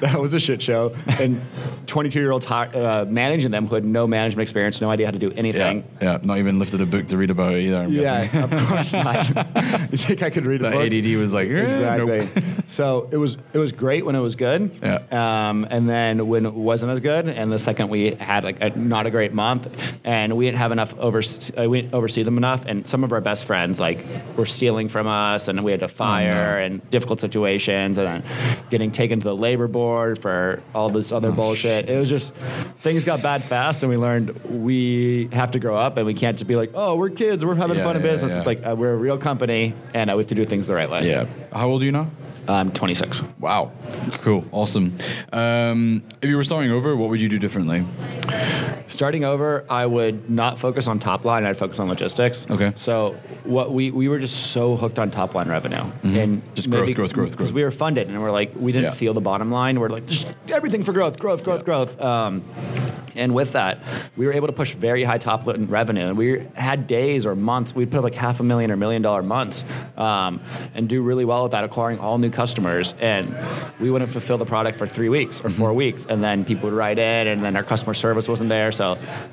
that 0.00 0.18
was 0.20 0.34
a 0.34 0.40
shit 0.40 0.60
show. 0.60 0.94
And 1.18 1.40
22 1.86 2.20
year 2.20 2.32
olds 2.32 2.44
uh, 2.50 3.06
managing 3.08 3.50
them 3.50 3.66
who 3.66 3.76
had 3.76 3.84
no 3.84 4.06
management 4.06 4.42
experience, 4.42 4.80
no 4.82 4.90
idea 4.90 5.06
how 5.06 5.12
to 5.12 5.18
do 5.18 5.32
anything. 5.32 5.84
yeah. 6.02 6.18
Not 6.22 6.36
even 6.36 6.58
lifted 6.58 6.82
a 6.82 6.86
book 6.86 7.08
to 7.08 7.16
read 7.16 7.30
about 7.30 7.54
it 7.54 7.62
either. 7.62 7.78
I'm 7.78 7.90
guessing. 7.92 8.38
Yeah, 8.38 8.44
of 8.44 8.50
course 8.68 8.92
not. 8.92 9.26
you 9.90 9.96
think 9.98 10.22
I 10.22 10.28
could 10.28 10.44
read 10.44 10.60
a 10.60 10.70
book? 10.70 10.92
ADD 10.92 11.16
was 11.16 11.32
like, 11.32 11.48
eh, 11.48 11.64
Exactly. 11.66 12.18
nope. 12.18 12.28
so 12.66 13.08
it 13.10 13.16
was 13.16 13.38
it 13.54 13.58
was 13.58 13.72
great 13.72 14.04
when 14.04 14.14
it 14.16 14.20
was 14.20 14.36
good. 14.36 14.70
Yeah. 14.82 15.00
Um, 15.10 15.66
and 15.70 15.88
then 15.88 16.28
when 16.28 16.44
it 16.44 16.52
wasn't 16.52 16.92
as 16.92 17.00
good, 17.00 17.26
and 17.26 17.50
the 17.50 17.58
second 17.58 17.88
we 17.88 18.10
had 18.12 18.44
like 18.44 18.60
a, 18.60 18.68
not 18.78 19.06
a 19.06 19.10
great 19.10 19.29
month, 19.34 19.94
and 20.04 20.36
we 20.36 20.44
didn't 20.46 20.58
have 20.58 20.72
enough 20.72 20.98
over 20.98 21.20
uh, 21.20 21.68
we 21.68 21.82
didn't 21.82 21.94
oversee 21.94 22.22
them 22.22 22.36
enough, 22.36 22.64
and 22.66 22.86
some 22.86 23.04
of 23.04 23.12
our 23.12 23.20
best 23.20 23.44
friends 23.44 23.78
like 23.80 24.04
were 24.36 24.46
stealing 24.46 24.88
from 24.88 25.06
us, 25.06 25.48
and 25.48 25.62
we 25.64 25.70
had 25.70 25.80
to 25.80 25.88
fire, 25.88 26.58
and 26.58 26.88
difficult 26.90 27.20
situations, 27.20 27.98
and 27.98 28.06
then 28.06 28.22
getting 28.70 28.90
taken 28.92 29.18
to 29.20 29.24
the 29.24 29.36
labor 29.36 29.68
board 29.68 30.18
for 30.18 30.62
all 30.74 30.88
this 30.88 31.12
other 31.12 31.32
bullshit. 31.32 31.88
It 31.88 31.98
was 31.98 32.08
just 32.08 32.34
things 32.34 33.04
got 33.04 33.22
bad 33.22 33.42
fast, 33.42 33.82
and 33.82 33.90
we 33.90 33.96
learned 33.96 34.30
we 34.44 35.28
have 35.32 35.50
to 35.52 35.58
grow 35.58 35.76
up, 35.76 35.96
and 35.96 36.06
we 36.06 36.14
can't 36.14 36.36
just 36.38 36.48
be 36.48 36.56
like, 36.56 36.70
oh, 36.74 36.96
we're 36.96 37.10
kids, 37.10 37.44
we're 37.44 37.54
having 37.54 37.76
Yeah, 37.76 37.84
fun 37.84 37.96
in 37.96 38.02
yeah, 38.02 38.10
business. 38.10 38.32
yeah. 38.32 38.38
It's 38.38 38.46
like 38.46 38.66
uh, 38.66 38.74
we're 38.76 38.92
a 38.92 38.96
real 38.96 39.18
company, 39.18 39.74
and 39.94 40.10
uh, 40.10 40.14
we 40.16 40.22
have 40.22 40.28
to 40.28 40.34
do 40.34 40.44
things 40.44 40.66
the 40.66 40.74
right 40.74 40.90
way. 40.90 41.08
Yeah. 41.08 41.26
How 41.52 41.68
old 41.68 41.82
are 41.82 41.84
you 41.84 41.92
now? 41.92 42.10
I'm 42.48 42.72
26. 42.72 43.22
Wow. 43.38 43.70
Cool. 44.22 44.44
Awesome. 44.50 44.96
Um, 45.32 46.02
if 46.20 46.28
you 46.28 46.36
were 46.36 46.42
starting 46.42 46.72
over, 46.72 46.96
what 46.96 47.10
would 47.10 47.20
you 47.20 47.28
do 47.28 47.38
differently? 47.38 47.86
Starting 48.90 49.24
over, 49.24 49.64
I 49.70 49.86
would 49.86 50.28
not 50.28 50.58
focus 50.58 50.88
on 50.88 50.98
top 50.98 51.24
line. 51.24 51.44
I'd 51.46 51.56
focus 51.56 51.78
on 51.78 51.88
logistics. 51.88 52.50
Okay. 52.50 52.72
So 52.76 53.12
what 53.44 53.72
we 53.72 53.90
we 53.90 54.08
were 54.08 54.18
just 54.18 54.48
so 54.52 54.76
hooked 54.76 54.98
on 54.98 55.10
top 55.10 55.34
line 55.34 55.48
revenue 55.48 55.84
and 56.02 56.42
Mm-hmm. 56.42 56.54
Just 56.54 56.68
growth, 56.70 56.94
growth, 56.94 57.12
growth, 57.12 57.30
because 57.30 57.52
we 57.52 57.62
were 57.62 57.70
funded 57.70 58.08
and 58.08 58.20
we're 58.20 58.32
like 58.32 58.52
we 58.56 58.72
didn't 58.72 58.90
Yeah. 58.90 58.90
feel 59.02 59.14
the 59.14 59.20
bottom 59.20 59.50
line. 59.52 59.78
We're 59.80 59.88
like 59.90 60.06
just 60.06 60.34
everything 60.50 60.82
for 60.82 60.92
growth, 60.92 61.18
growth, 61.18 61.44
growth, 61.44 61.64
growth. 61.64 62.00
Um, 62.00 62.42
and 63.16 63.34
with 63.34 63.52
that, 63.52 63.78
we 64.16 64.26
were 64.26 64.32
able 64.32 64.46
to 64.48 64.52
push 64.52 64.72
very 64.74 65.02
high 65.04 65.18
top 65.18 65.46
line 65.46 65.66
revenue. 65.66 66.06
And 66.08 66.16
we 66.18 66.46
had 66.54 66.86
days 66.86 67.26
or 67.26 67.34
months 67.36 67.74
we'd 67.74 67.90
put 67.90 67.98
up 67.98 68.04
like 68.04 68.14
half 68.14 68.40
a 68.40 68.42
million 68.42 68.70
or 68.70 68.76
million 68.76 69.02
dollar 69.02 69.22
months 69.22 69.64
um, 69.96 70.40
and 70.74 70.88
do 70.88 71.02
really 71.02 71.24
well 71.24 71.42
with 71.44 71.52
that, 71.52 71.64
acquiring 71.64 71.98
all 72.00 72.18
new 72.18 72.30
customers. 72.30 72.94
And 73.00 73.36
we 73.80 73.90
wouldn't 73.90 74.10
fulfill 74.10 74.38
the 74.38 74.46
product 74.46 74.76
for 74.78 74.86
three 74.86 75.08
weeks 75.08 75.40
or 75.40 75.48
Mm-hmm. 75.50 75.58
four 75.58 75.72
weeks, 75.74 76.06
and 76.06 76.22
then 76.22 76.44
people 76.44 76.68
would 76.70 76.76
write 76.76 76.98
in, 76.98 77.26
and 77.26 77.44
then 77.44 77.56
our 77.56 77.62
customer 77.64 77.94
service 77.94 78.28
wasn't 78.28 78.48
there. 78.50 78.70
So 78.72 78.79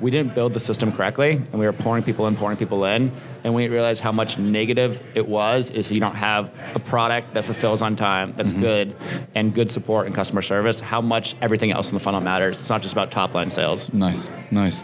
we 0.00 0.10
didn't 0.10 0.34
build 0.34 0.52
the 0.52 0.60
system 0.60 0.92
correctly, 0.92 1.32
and 1.32 1.54
we 1.54 1.66
were 1.66 1.72
pouring 1.72 2.02
people 2.02 2.26
in, 2.26 2.36
pouring 2.36 2.56
people 2.56 2.84
in, 2.84 3.10
and 3.44 3.54
we 3.54 3.68
realized 3.68 4.02
how 4.02 4.12
much 4.12 4.38
negative 4.38 5.00
it 5.14 5.26
was 5.26 5.70
if 5.70 5.90
you 5.90 6.00
don't 6.00 6.16
have 6.16 6.56
a 6.74 6.78
product 6.78 7.34
that 7.34 7.44
fulfills 7.44 7.82
on 7.82 7.96
time, 7.96 8.34
that's 8.36 8.52
Mm-hmm. 8.52 8.62
good, 8.62 8.96
and 9.34 9.54
good 9.54 9.70
support 9.70 10.06
and 10.06 10.14
customer 10.14 10.42
service. 10.42 10.80
How 10.80 11.00
much 11.00 11.34
everything 11.40 11.70
else 11.70 11.90
in 11.90 11.94
the 11.94 12.00
funnel 12.00 12.20
matters. 12.20 12.58
It's 12.58 12.70
not 12.70 12.82
just 12.82 12.92
about 12.94 13.10
top 13.10 13.34
line 13.34 13.50
sales. 13.50 13.92
Nice, 13.92 14.28
nice. 14.50 14.82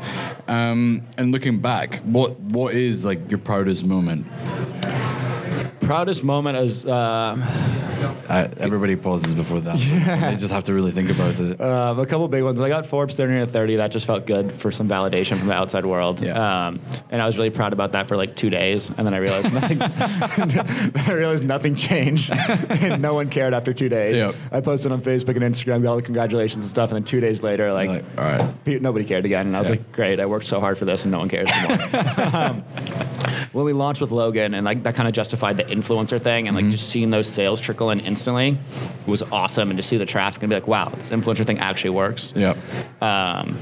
Um, 0.48 1.02
and 1.18 1.32
looking 1.32 1.60
back, 1.60 2.00
what 2.00 2.38
what 2.40 2.74
is 2.74 3.04
like 3.04 3.30
your 3.30 3.38
proudest 3.38 3.84
moment? 3.84 4.26
Proudest 5.86 6.24
moment 6.24 6.56
is. 6.58 6.84
Uh, 6.86 7.36
Uh, 8.28 8.48
everybody 8.58 8.96
pauses 8.96 9.34
before 9.34 9.60
that. 9.60 9.76
So 10.04 10.16
they 10.30 10.36
just 10.36 10.52
have 10.52 10.64
to 10.64 10.72
really 10.74 10.92
think 10.92 11.10
about 11.10 11.38
it. 11.40 11.60
Um, 11.60 11.98
a 11.98 12.06
couple 12.06 12.26
big 12.28 12.42
ones. 12.42 12.58
When 12.58 12.66
I 12.70 12.74
got 12.74 12.84
Forbes 12.86 13.16
30 13.16 13.32
under 13.34 13.46
30, 13.46 13.76
that 13.76 13.90
just 13.92 14.06
felt 14.06 14.26
good 14.26 14.52
for 14.52 14.70
some 14.70 14.88
validation 14.88 15.36
from 15.36 15.48
the 15.48 15.54
outside 15.54 15.84
world. 15.86 16.20
Yeah. 16.20 16.66
Um, 16.66 16.80
and 17.10 17.20
I 17.22 17.26
was 17.26 17.36
really 17.38 17.50
proud 17.50 17.72
about 17.72 17.92
that 17.92 18.08
for 18.08 18.16
like 18.16 18.34
two 18.36 18.50
days, 18.50 18.90
and 18.96 19.06
then 19.06 19.14
I 19.14 19.18
realized 19.18 19.52
nothing. 19.52 19.78
I 19.82 21.12
realized 21.12 21.44
nothing 21.46 21.74
changed, 21.74 22.30
and 22.70 23.00
no 23.02 23.14
one 23.14 23.28
cared 23.30 23.54
after 23.54 23.72
two 23.72 23.88
days. 23.88 24.16
Yep. 24.16 24.34
I 24.52 24.60
posted 24.60 24.92
on 24.92 25.00
Facebook 25.02 25.36
and 25.36 25.54
Instagram, 25.54 25.86
all 25.88 25.96
the 25.96 26.02
congratulations 26.02 26.64
and 26.64 26.70
stuff, 26.70 26.90
and 26.90 26.96
then 26.96 27.04
two 27.04 27.20
days 27.20 27.42
later, 27.42 27.72
like, 27.72 27.88
like, 27.88 28.04
all 28.18 28.24
right. 28.24 28.80
nobody 28.82 29.04
cared 29.04 29.24
again, 29.24 29.46
and 29.46 29.56
I 29.56 29.60
was 29.60 29.68
Yeah. 29.68 29.76
like, 29.76 29.92
great, 29.92 30.20
I 30.20 30.26
worked 30.26 30.46
so 30.46 30.60
hard 30.60 30.76
for 30.78 30.84
this, 30.84 31.04
and 31.04 31.12
no 31.12 31.18
one 31.18 31.28
cares 31.28 31.48
anymore. 31.50 32.34
um, 32.34 32.64
when 33.52 33.64
we 33.64 33.72
launched 33.72 34.00
with 34.00 34.10
Logan, 34.10 34.54
and 34.54 34.64
like 34.64 34.82
that 34.84 34.94
kind 34.94 35.08
of 35.08 35.14
justified 35.14 35.56
the 35.56 35.64
influencer 35.64 36.20
thing, 36.20 36.48
and 36.48 36.56
like 36.56 36.68
just 36.68 36.88
seeing 36.88 37.10
those 37.10 37.26
sales 37.28 37.60
trickle 37.60 37.90
in 37.90 38.00
instantly 38.00 38.58
was 39.06 39.22
awesome, 39.30 39.70
and 39.70 39.76
to 39.76 39.82
see 39.82 39.96
the 39.96 40.06
traffic 40.06 40.42
and 40.42 40.50
be 40.50 40.56
like, 40.56 40.68
wow, 40.68 40.90
this 40.96 41.10
influencer 41.10 41.44
thing 41.44 41.58
actually 41.58 41.90
works. 41.90 42.32
Yeah. 42.36 42.54
Um, 43.00 43.58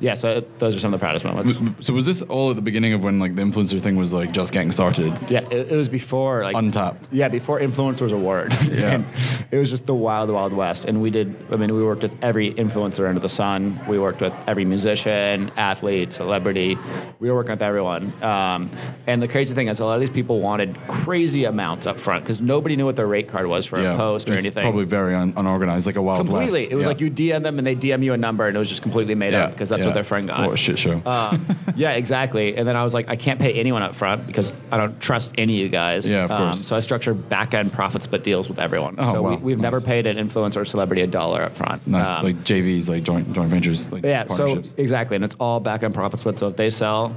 yeah, 0.00 0.14
so 0.14 0.40
those 0.58 0.74
are 0.74 0.80
some 0.80 0.92
of 0.92 0.98
the 0.98 1.04
proudest 1.04 1.24
moments. 1.24 1.54
So 1.86 1.92
was 1.92 2.06
this 2.06 2.22
all 2.22 2.50
at 2.50 2.56
the 2.56 2.62
beginning 2.62 2.92
of 2.92 3.04
when 3.04 3.18
like 3.20 3.36
the 3.36 3.42
influencer 3.42 3.80
thing 3.80 3.96
was 3.96 4.12
like 4.12 4.32
just 4.32 4.52
getting 4.52 4.72
started? 4.72 5.12
Yeah, 5.30 5.40
it, 5.50 5.70
it 5.72 5.76
was 5.76 5.88
before 5.88 6.42
like 6.42 6.56
Untapped. 6.56 7.08
Yeah, 7.12 7.28
before 7.28 7.60
influencer 7.60 8.02
was 8.02 8.12
a 8.12 8.16
word. 8.16 8.52
Yeah. 8.72 9.04
it 9.50 9.58
was 9.58 9.68
just 9.70 9.86
the 9.86 9.94
wild, 9.94 10.30
wild 10.30 10.52
west. 10.54 10.86
And 10.86 11.02
we 11.02 11.10
did. 11.10 11.36
I 11.52 11.56
mean, 11.56 11.74
we 11.74 11.84
worked 11.84 12.02
with 12.02 12.24
every 12.24 12.52
influencer 12.52 13.06
under 13.06 13.20
the 13.20 13.28
sun. 13.28 13.78
We 13.86 13.98
worked 13.98 14.20
with 14.22 14.36
every 14.48 14.64
musician, 14.64 15.52
athlete, 15.56 16.10
celebrity. 16.10 16.78
We 17.20 17.28
were 17.28 17.36
working 17.36 17.50
with 17.52 17.62
everyone. 17.62 18.12
Um, 18.22 18.70
and 19.06 19.22
the 19.22 19.28
crazy 19.28 19.54
thing 19.54 19.68
is, 19.68 19.80
a 19.80 19.84
lot 19.84 19.94
of 19.94 20.00
these 20.00 20.10
people 20.10 20.40
wanted 20.40 20.76
crazy 20.88 21.44
amounts 21.44 21.86
up 21.86 21.98
front 21.98 22.24
because 22.24 22.40
nobody 22.40 22.76
knew 22.76 22.84
what 22.84 22.96
their 22.96 23.06
rate 23.06 23.28
card 23.28 23.46
was 23.46 23.66
for 23.66 23.78
a 23.80 23.96
post 23.96 24.28
or 24.30 24.34
anything. 24.34 24.62
Probably 24.62 24.84
very 24.84 25.14
un- 25.14 25.34
unorganized, 25.36 25.86
like 25.86 25.96
a 25.96 26.02
wild 26.02 26.20
completely. 26.20 26.60
west. 26.62 26.72
It 26.72 26.76
was 26.76 26.84
Yeah. 26.84 26.88
like 26.88 27.00
you 27.00 27.10
DM 27.10 27.42
them 27.42 27.58
and 27.58 27.66
they 27.66 27.74
DM 27.74 28.02
you 28.02 28.12
a 28.12 28.16
number, 28.16 28.46
and 28.46 28.54
it 28.56 28.58
was 28.58 28.68
just 28.68 28.82
completely 28.82 29.14
made 29.14 29.32
Yeah, 29.32 29.44
up 29.44 29.50
because 29.52 29.68
that's 29.68 29.80
yeah. 29.80 29.86
what 29.88 29.94
their 29.94 30.04
friend 30.04 30.28
got. 30.28 30.40
What 30.46 30.54
a 30.54 30.56
shit 30.56 30.78
show. 30.78 31.00
Uh, 31.04 31.36
yeah, 31.76 31.92
exactly. 31.92 32.56
And 32.56 32.66
then 32.66 32.76
I 32.76 32.84
was 32.84 32.94
like, 32.94 33.08
I 33.08 33.16
can't 33.16 33.40
pay 33.40 33.52
anyone 33.54 33.82
up 33.82 33.94
front 33.94 34.26
because 34.26 34.52
I 34.70 34.76
don't 34.76 35.00
trust 35.00 35.32
any 35.38 35.54
of 35.56 35.60
you 35.62 35.68
guys. 35.68 36.08
Yeah, 36.10 36.24
of 36.24 36.30
course. 36.30 36.66
so 36.66 36.76
I 36.76 36.80
structured 36.80 37.28
back 37.28 37.54
end 37.54 37.72
profits 37.72 38.06
but 38.06 38.24
deals 38.24 38.48
with 38.48 38.58
everyone. 38.58 38.96
Oh, 38.98 39.12
so 39.12 39.22
wow. 39.22 39.30
we, 39.30 39.36
we've 39.36 39.60
never 39.60 39.80
paid 39.80 40.06
an 40.06 40.16
influencer 40.16 40.58
or 40.60 40.64
celebrity 40.64 41.02
a 41.02 41.06
dollar 41.06 41.42
up 41.42 41.56
front. 41.56 41.86
nice, 41.86 42.18
Um, 42.18 42.24
like 42.24 42.36
JVs, 42.44 42.88
like 42.88 43.02
joint 43.02 43.32
joint 43.32 43.48
ventures, 43.50 43.90
like 43.90 44.04
yeah, 44.04 44.28
so 44.28 44.62
exactly, 44.76 45.16
and 45.16 45.24
it's 45.24 45.36
all 45.40 45.60
back 45.60 45.82
end 45.82 45.94
profits. 45.94 46.22
But 46.22 46.38
So 46.38 46.48
if 46.48 46.56
they 46.56 46.70
sell, 46.70 47.16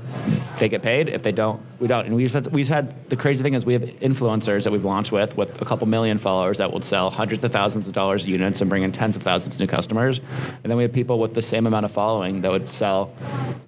they 0.60 0.70
get 0.70 0.82
paid. 0.82 1.10
If 1.10 1.24
they 1.24 1.32
don't, 1.32 1.60
we 1.80 1.88
don't. 1.88 2.06
And 2.06 2.16
we've 2.16 2.32
had, 2.32 2.48
we've 2.48 2.68
had 2.68 3.10
the 3.10 3.16
crazy 3.16 3.44
thing 3.44 3.54
is 3.54 3.66
we 3.66 3.74
have 3.74 3.84
influencers 3.84 4.64
that 4.64 4.72
we've 4.72 4.86
launched 4.86 5.12
with 5.12 5.36
with 5.38 5.62
a 5.62 5.66
couple 5.66 5.88
million 5.88 6.18
followers 6.18 6.58
that 6.60 6.72
will 6.72 6.82
sell 6.82 7.10
hundreds 7.10 7.44
of 7.44 7.52
thousands 7.52 7.88
of 7.88 7.94
dollars 7.94 8.24
of 8.24 8.30
units 8.30 8.62
and 8.62 8.70
bring 8.70 8.84
in 8.84 8.92
tens 8.92 9.16
of 9.16 9.24
thousands 9.24 9.56
of 9.56 9.60
new 9.62 9.68
customers. 9.68 10.20
And 10.64 10.72
then 10.72 10.78
we 10.78 10.84
have 10.84 10.94
people 10.94 11.20
with 11.20 11.34
the 11.34 11.42
same 11.42 11.68
amount 11.68 11.86
of 11.86 11.92
following 11.92 12.42
that 12.42 12.52
would 12.52 12.72
sell 12.72 13.14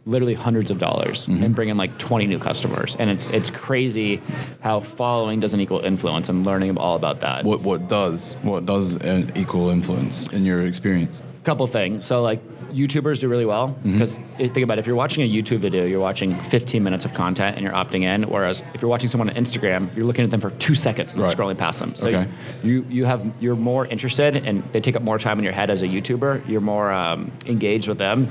literally 0.06 0.36
hundreds 0.36 0.72
of 0.72 0.80
dollars 0.80 1.28
and 1.28 1.54
bring 1.54 1.70
in 1.70 1.78
like 1.78 1.98
20 1.98 2.28
new 2.28 2.40
customers. 2.40 2.96
And 2.98 3.10
it, 3.10 3.34
it's 3.34 3.50
crazy 3.50 4.22
how 4.62 4.80
following 4.80 5.40
doesn't 5.40 5.60
equal 5.60 5.82
influence 5.82 6.30
and 6.30 6.46
learning 6.46 6.78
all 6.78 6.96
about 6.96 7.20
that. 7.22 7.44
What 7.46 7.62
what 7.62 7.88
does 7.88 8.36
what 8.42 8.66
does 8.66 8.96
uh, 8.96 9.30
equal 9.36 9.70
influence 9.70 10.28
in 10.28 10.46
your 10.46 10.66
experience? 10.66 11.22
A 11.42 11.46
couple 11.46 11.68
things. 11.68 12.06
So 12.06 12.22
like 12.22 12.42
YouTubers 12.69 13.19
do 13.19 13.27
really 13.27 13.45
well 13.45 13.69
Mm-hmm. 13.69 13.93
because 13.93 14.17
think 14.38 14.57
about 14.59 14.77
it, 14.77 14.79
if 14.81 14.88
you're 14.88 14.95
watching 14.95 15.24
a 15.24 15.29
YouTube 15.29 15.59
video, 15.59 15.86
you're 15.86 16.00
watching 16.00 16.39
15 16.39 16.83
minutes 16.83 17.05
of 17.05 17.13
content 17.13 17.55
and 17.55 17.63
you're 17.65 17.74
opting 17.74 18.01
in. 18.03 18.24
Whereas 18.24 18.63
if 18.74 18.81
you're 18.81 18.89
watching 18.89 19.09
someone 19.09 19.29
on 19.29 19.36
Instagram, 19.36 19.95
you're 19.95 20.05
looking 20.05 20.24
at 20.25 20.31
them 20.31 20.39
for 20.41 20.51
two 20.51 20.75
seconds 20.75 21.13
and 21.13 21.21
Right. 21.21 21.36
scrolling 21.36 21.57
past 21.57 21.79
them. 21.79 21.95
So 21.95 22.09
Okay. 22.09 22.27
you 22.63 22.86
you 22.89 23.05
have 23.05 23.25
you're 23.39 23.55
more 23.55 23.86
interested 23.88 24.36
and 24.36 24.63
they 24.71 24.79
take 24.81 24.95
up 24.95 25.01
more 25.03 25.17
time 25.19 25.38
in 25.39 25.43
your 25.43 25.53
head 25.53 25.69
as 25.69 25.81
a 25.81 25.88
YouTuber. 25.88 26.47
You're 26.47 26.62
more 26.62 26.91
um, 26.91 27.31
engaged 27.45 27.88
with 27.88 27.97
them. 27.97 28.27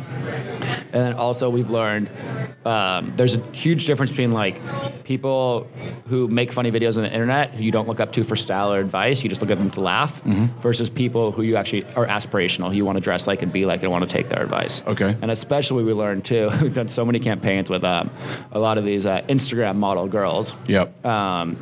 And 0.92 1.02
then 1.04 1.12
also 1.14 1.50
we've 1.50 1.70
learned 1.70 2.08
um, 2.66 3.12
there's 3.16 3.36
a 3.36 3.40
huge 3.52 3.86
difference 3.86 4.10
between 4.10 4.32
like 4.32 4.60
people 5.04 5.66
who 6.08 6.28
make 6.28 6.50
funny 6.52 6.70
videos 6.70 6.96
on 6.96 7.04
the 7.04 7.12
internet 7.12 7.54
who 7.54 7.62
you 7.62 7.70
don't 7.72 7.86
look 7.88 8.00
up 8.00 8.12
to 8.12 8.24
for 8.24 8.36
style 8.36 8.72
or 8.72 8.80
advice. 8.80 9.22
You 9.22 9.28
just 9.28 9.40
look 9.40 9.50
at 9.50 9.58
them 9.58 9.70
to 9.72 9.80
laugh 9.80 10.22
Mm-hmm. 10.24 10.60
versus 10.60 10.90
people 10.90 11.30
who 11.32 11.42
you 11.42 11.56
actually 11.56 11.84
are 11.94 12.06
aspirational, 12.06 12.68
who 12.70 12.74
you 12.76 12.84
want 12.84 12.96
to 12.96 13.00
dress 13.02 13.26
like 13.26 13.42
and 13.42 13.52
be 13.52 13.64
like 13.64 13.82
and 13.82 13.90
want 13.92 14.02
to 14.08 14.10
take 14.10 14.28
their 14.28 14.42
advice. 14.42 14.82
Okay. 14.86 15.16
And 15.22 15.30
especially 15.30 15.84
we 15.84 15.92
learned 15.92 16.24
too, 16.24 16.50
we've 16.62 16.74
done 16.74 16.88
so 16.88 17.04
many 17.04 17.20
campaigns 17.20 17.70
with 17.70 17.84
um, 17.84 18.10
a 18.52 18.58
lot 18.58 18.78
of 18.78 18.84
these 18.84 19.06
uh, 19.06 19.22
Instagram 19.28 19.76
model 19.76 20.08
girls 20.08 20.54
Yep. 20.66 21.06
um, 21.06 21.56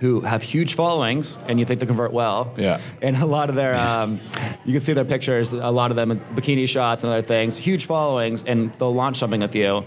who 0.00 0.20
have 0.22 0.42
huge 0.42 0.74
followings 0.74 1.38
and 1.46 1.60
you 1.60 1.64
think 1.64 1.78
they 1.78 1.86
convert 1.86 2.12
well. 2.12 2.52
Yeah. 2.56 2.80
And 3.00 3.16
a 3.16 3.24
lot 3.26 3.48
of 3.48 3.54
their, 3.54 3.76
um, 3.76 4.20
you 4.64 4.72
can 4.72 4.80
see 4.80 4.92
their 4.92 5.04
pictures, 5.04 5.52
a 5.52 5.70
lot 5.70 5.92
of 5.92 5.96
them 5.96 6.10
in 6.10 6.18
bikini 6.18 6.68
shots 6.68 7.04
and 7.04 7.12
other 7.12 7.22
things, 7.22 7.56
huge 7.56 7.86
followings, 7.86 8.42
and 8.42 8.72
they'll 8.74 8.92
launch 8.92 9.18
something 9.18 9.40
with 9.40 9.54
you 9.54 9.84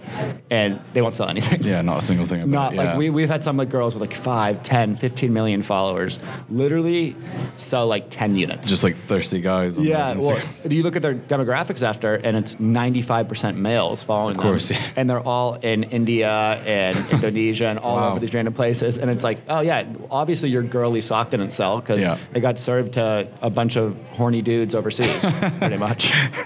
and 0.50 0.80
they 0.94 1.02
won't 1.02 1.14
sell 1.14 1.28
anything. 1.28 1.62
yeah, 1.62 1.82
not 1.82 2.02
a 2.04 2.06
single 2.06 2.26
thing 2.26 2.42
about 2.42 2.50
Not 2.52 2.74
it. 2.74 2.78
like 2.78 2.98
we, 2.98 3.10
we've 3.10 3.28
had 3.28 3.44
some 3.44 3.58
like 3.58 3.70
girls 3.70 3.96
with 3.96 4.02
like 4.02 4.14
5, 4.14 4.64
10, 4.64 4.96
15 4.96 5.34
million 5.34 5.62
followers 5.62 6.20
literally 6.50 7.14
sell 7.58 7.86
like 7.86 8.10
10 8.10 8.36
units. 8.36 8.70
just 8.70 8.84
like 8.86 8.96
thirsty 8.96 9.42
guys. 9.42 9.78
On 9.78 9.84
Yeah, 9.84 10.16
well, 10.18 10.42
you 10.70 10.84
look 10.84 10.96
at 10.96 11.02
their 11.02 11.16
demographics 11.16 11.86
after, 11.86 12.16
and 12.16 12.38
it's 12.38 12.56
95% 12.56 13.58
males 13.58 14.04
following 14.04 14.38
them. 14.38 14.40
Of 14.46 14.52
course, 14.52 14.70
them. 14.70 14.78
yeah. 14.82 14.90
And 14.96 15.10
they're 15.10 15.20
all 15.20 15.56
in 15.56 15.84
India 15.84 16.30
and 16.32 16.96
Indonesia 17.12 17.68
and 17.68 17.78
all 17.80 17.98
Wow. 17.98 18.12
over 18.12 18.20
these 18.20 18.34
random 18.34 18.54
places. 18.54 18.98
And 18.98 19.12
it's 19.12 19.24
like, 19.24 19.40
oh, 19.50 19.60
yeah, 19.62 19.84
obviously 20.12 20.50
your 20.50 20.64
girly 20.64 21.02
sock 21.02 21.30
didn't 21.30 21.52
sell 21.52 21.80
because 21.80 22.02
Yeah. 22.02 22.18
it 22.34 22.40
got 22.42 22.58
served 22.60 22.94
to 22.94 23.28
a 23.42 23.50
bunch 23.50 23.76
of 23.76 24.00
horny 24.14 24.42
dudes 24.42 24.74
overseas, 24.76 25.26
pretty 25.60 25.78
much. 25.78 26.12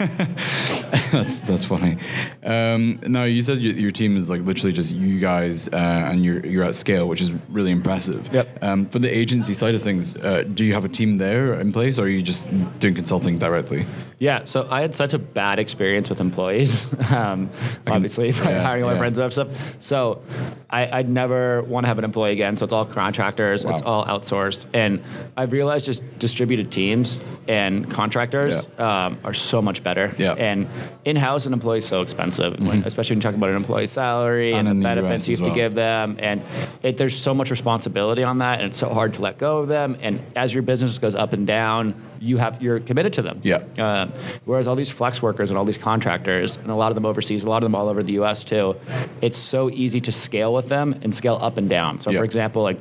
that's 1.11 1.39
that's 1.39 1.65
funny. 1.65 1.97
Um, 2.43 2.99
now 3.07 3.23
you 3.23 3.41
said 3.41 3.59
your, 3.59 3.73
your 3.73 3.91
team 3.91 4.17
is 4.17 4.29
like 4.29 4.41
literally 4.41 4.73
just 4.73 4.93
you 4.95 5.19
guys, 5.19 5.67
uh, 5.69 5.75
and 5.75 6.23
you're 6.23 6.45
you're 6.45 6.63
at 6.63 6.75
scale, 6.75 7.07
which 7.07 7.21
is 7.21 7.31
really 7.49 7.71
impressive. 7.71 8.31
Yep. 8.33 8.63
Um, 8.63 8.85
for 8.87 8.99
the 8.99 9.09
agency 9.15 9.53
side 9.53 9.75
of 9.75 9.81
things, 9.83 10.15
uh, 10.17 10.43
do 10.43 10.65
you 10.65 10.73
have 10.73 10.85
a 10.85 10.89
team 10.89 11.17
there 11.17 11.53
in 11.59 11.71
place, 11.71 11.97
or 11.99 12.03
are 12.03 12.09
you 12.09 12.21
just 12.21 12.49
doing 12.79 12.93
consulting 12.95 13.37
directly? 13.37 13.85
Yeah, 14.21 14.45
so 14.45 14.67
I 14.69 14.81
had 14.81 14.93
such 14.93 15.13
a 15.13 15.17
bad 15.17 15.57
experience 15.57 16.07
with 16.07 16.21
employees, 16.21 16.85
um, 17.11 17.49
obviously, 17.87 18.31
by 18.31 18.51
yeah, 18.51 18.61
hiring 18.61 18.83
all 18.83 18.91
my 18.91 18.97
friends 18.99 19.17
and 19.17 19.33
stuff. 19.33 19.81
So 19.81 20.21
I, 20.69 20.99
I'd 20.99 21.09
never 21.09 21.63
want 21.63 21.85
to 21.85 21.87
have 21.87 21.97
an 21.97 22.03
employee 22.03 22.31
again. 22.31 22.55
So 22.55 22.65
it's 22.65 22.71
all 22.71 22.85
contractors, 22.85 23.65
it's 23.65 23.81
all 23.81 24.05
outsourced. 24.05 24.67
And 24.75 25.01
I've 25.35 25.51
realized 25.51 25.85
just 25.85 26.19
distributed 26.19 26.71
teams 26.71 27.19
and 27.47 27.89
contractors 27.89 28.67
um, 28.77 29.17
are 29.23 29.33
so 29.33 29.59
much 29.59 29.81
better. 29.81 30.13
Yeah. 30.19 30.33
Mm-hmm. 30.33 30.39
And 30.39 30.69
in 31.03 31.15
house, 31.15 31.47
an 31.47 31.53
employee 31.53 31.79
is 31.79 31.87
so 31.87 32.03
expensive, 32.03 32.59
when, 32.59 32.83
especially 32.83 33.15
when 33.15 33.21
you 33.21 33.23
talk 33.23 33.33
about 33.33 33.49
an 33.49 33.55
employee 33.55 33.87
salary 33.87 34.53
And 34.53 34.67
and, 34.67 34.81
the 34.81 34.83
benefits 34.83 35.27
you 35.27 35.37
have 35.37 35.47
to 35.47 35.55
give 35.55 35.73
them. 35.73 36.17
And 36.19 36.43
it, 36.83 36.95
there's 36.95 37.17
so 37.17 37.33
much 37.33 37.49
responsibility 37.49 38.21
on 38.21 38.37
that, 38.37 38.59
and 38.59 38.69
it's 38.69 38.77
so 38.77 38.93
hard 38.93 39.15
to 39.15 39.21
let 39.23 39.39
go 39.39 39.57
of 39.57 39.67
them. 39.67 39.97
And 39.99 40.21
as 40.35 40.53
your 40.53 40.61
business 40.61 40.99
goes 40.99 41.15
up 41.15 41.33
and 41.33 41.47
down, 41.47 41.95
you 42.21 42.37
have 42.37 42.61
you're 42.61 42.79
committed 42.79 43.13
to 43.13 43.21
them. 43.23 43.41
Yeah. 43.43 43.63
Uh, 43.77 44.09
whereas 44.45 44.67
all 44.67 44.75
these 44.75 44.91
flex 44.91 45.21
workers 45.21 45.49
and 45.49 45.57
all 45.57 45.65
these 45.65 45.77
contractors, 45.77 46.55
and 46.57 46.69
a 46.69 46.75
lot 46.75 46.89
of 46.89 46.95
them 46.95 47.05
overseas, 47.05 47.43
a 47.43 47.49
lot 47.49 47.57
of 47.63 47.65
them 47.65 47.73
all 47.75 47.89
over 47.89 48.03
the 48.03 48.13
U.S. 48.13 48.43
too, 48.43 48.75
it's 49.21 49.37
so 49.39 49.69
easy 49.71 49.99
to 50.01 50.11
scale 50.11 50.53
with 50.53 50.69
them 50.69 50.99
and 51.01 51.13
scale 51.13 51.37
up 51.41 51.57
and 51.57 51.67
down. 51.67 51.97
So, 51.99 52.11
Yeah. 52.11 52.19
for 52.19 52.23
example, 52.23 52.61
like, 52.61 52.79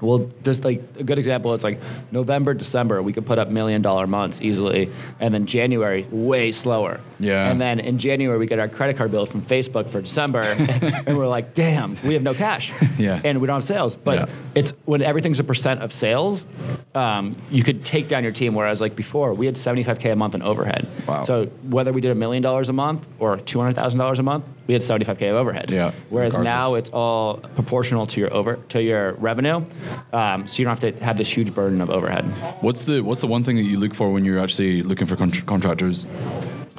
well, 0.00 0.30
just 0.44 0.64
like 0.64 0.82
a 0.98 1.02
good 1.02 1.18
example, 1.18 1.52
it's 1.52 1.64
like 1.64 1.80
November, 2.12 2.54
December, 2.54 3.02
we 3.02 3.12
could 3.12 3.26
put 3.26 3.38
up 3.38 3.48
million 3.48 3.82
dollar 3.82 4.06
months 4.06 4.40
easily, 4.40 4.90
and 5.18 5.34
then 5.34 5.46
January 5.46 6.06
way 6.10 6.52
slower. 6.52 7.00
Yeah. 7.18 7.50
And 7.50 7.60
then 7.60 7.80
in 7.80 7.98
January 7.98 8.38
we 8.38 8.46
get 8.46 8.58
our 8.60 8.68
credit 8.68 8.96
card 8.96 9.10
bill 9.10 9.26
from 9.26 9.42
Facebook 9.42 9.88
for 9.88 10.00
December, 10.00 10.40
and 11.06 11.18
we're 11.18 11.26
like, 11.26 11.54
damn, 11.54 11.96
we 12.04 12.14
have 12.14 12.22
no 12.22 12.34
cash. 12.34 12.72
Yeah. 13.00 13.18
And 13.24 13.40
we 13.40 13.46
don't 13.46 13.54
have 13.56 13.64
sales, 13.64 13.96
but 13.96 14.18
Yeah. 14.18 14.26
it's 14.54 14.72
when 14.84 15.00
everything's 15.00 15.40
a 15.40 15.44
percent 15.44 15.80
of 15.80 15.90
sales, 15.90 16.46
um, 16.94 17.34
you 17.50 17.62
could 17.62 17.82
take 17.82 18.08
down 18.08 18.22
your 18.24 18.32
team. 18.32 18.54
Whereas 18.60 18.82
like 18.82 18.94
before, 18.94 19.32
we 19.32 19.46
had 19.46 19.54
75k 19.54 20.12
a 20.12 20.16
month 20.16 20.34
in 20.34 20.42
overhead. 20.42 20.86
Wow. 21.08 21.22
So 21.22 21.46
whether 21.76 21.94
we 21.94 22.02
did 22.02 22.10
a 22.10 22.14
million 22.14 22.42
dollars 22.42 22.68
a 22.68 22.74
month 22.74 23.06
or 23.18 23.38
200,000 23.38 23.98
dollars 23.98 24.18
a 24.18 24.22
month, 24.22 24.44
we 24.66 24.74
had 24.74 24.82
75k 24.82 25.30
of 25.30 25.36
overhead. 25.36 25.70
Yeah, 25.70 25.92
Whereas 26.10 26.34
regardless. 26.34 26.44
now 26.44 26.74
it's 26.74 26.90
all 26.90 27.38
proportional 27.38 28.04
to 28.08 28.20
your 28.20 28.30
over 28.34 28.56
to 28.68 28.82
your 28.82 29.12
revenue, 29.14 29.64
um, 30.12 30.46
so 30.46 30.58
you 30.58 30.66
don't 30.66 30.78
have 30.78 30.94
to 30.94 31.02
have 31.02 31.16
this 31.16 31.30
huge 31.34 31.54
burden 31.54 31.80
of 31.80 31.88
overhead. 31.88 32.26
What's 32.60 32.84
the 32.84 33.00
what's 33.00 33.22
the 33.22 33.28
one 33.28 33.44
thing 33.44 33.56
that 33.56 33.64
you 33.64 33.78
look 33.78 33.94
for 33.94 34.12
when 34.12 34.26
you're 34.26 34.38
actually 34.38 34.82
looking 34.82 35.06
for 35.06 35.16
contr 35.16 35.46
contractors? 35.46 36.04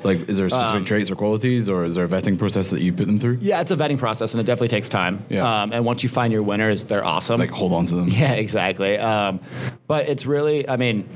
Like, 0.03 0.27
is 0.29 0.37
there 0.37 0.49
specific 0.49 0.79
Um, 0.79 0.85
traits 0.85 1.11
or 1.11 1.15
qualities, 1.15 1.69
or 1.69 1.83
is 1.85 1.95
there 1.95 2.05
a 2.05 2.07
vetting 2.07 2.37
process 2.37 2.69
that 2.71 2.81
you 2.81 2.91
put 2.93 3.07
them 3.07 3.19
through? 3.19 3.37
Yeah, 3.41 3.61
it's 3.61 3.71
a 3.71 3.75
vetting 3.77 3.97
process, 3.97 4.33
and 4.33 4.41
it 4.41 4.45
definitely 4.45 4.69
takes 4.69 4.89
time. 4.89 5.23
Yeah. 5.29 5.61
Um, 5.63 5.71
and 5.73 5.85
once 5.85 6.03
you 6.03 6.09
find 6.09 6.31
your 6.33 6.43
winners, 6.43 6.83
they're 6.83 7.05
awesome. 7.05 7.39
Like, 7.39 7.51
hold 7.51 7.73
on 7.73 7.85
to 7.87 7.95
them. 7.95 8.07
Yeah, 8.21 8.33
exactly. 8.33 8.97
Um, 8.97 9.39
but 9.87 10.07
it's 10.09 10.25
really, 10.25 10.67
I 10.69 10.77
mean, 10.77 11.07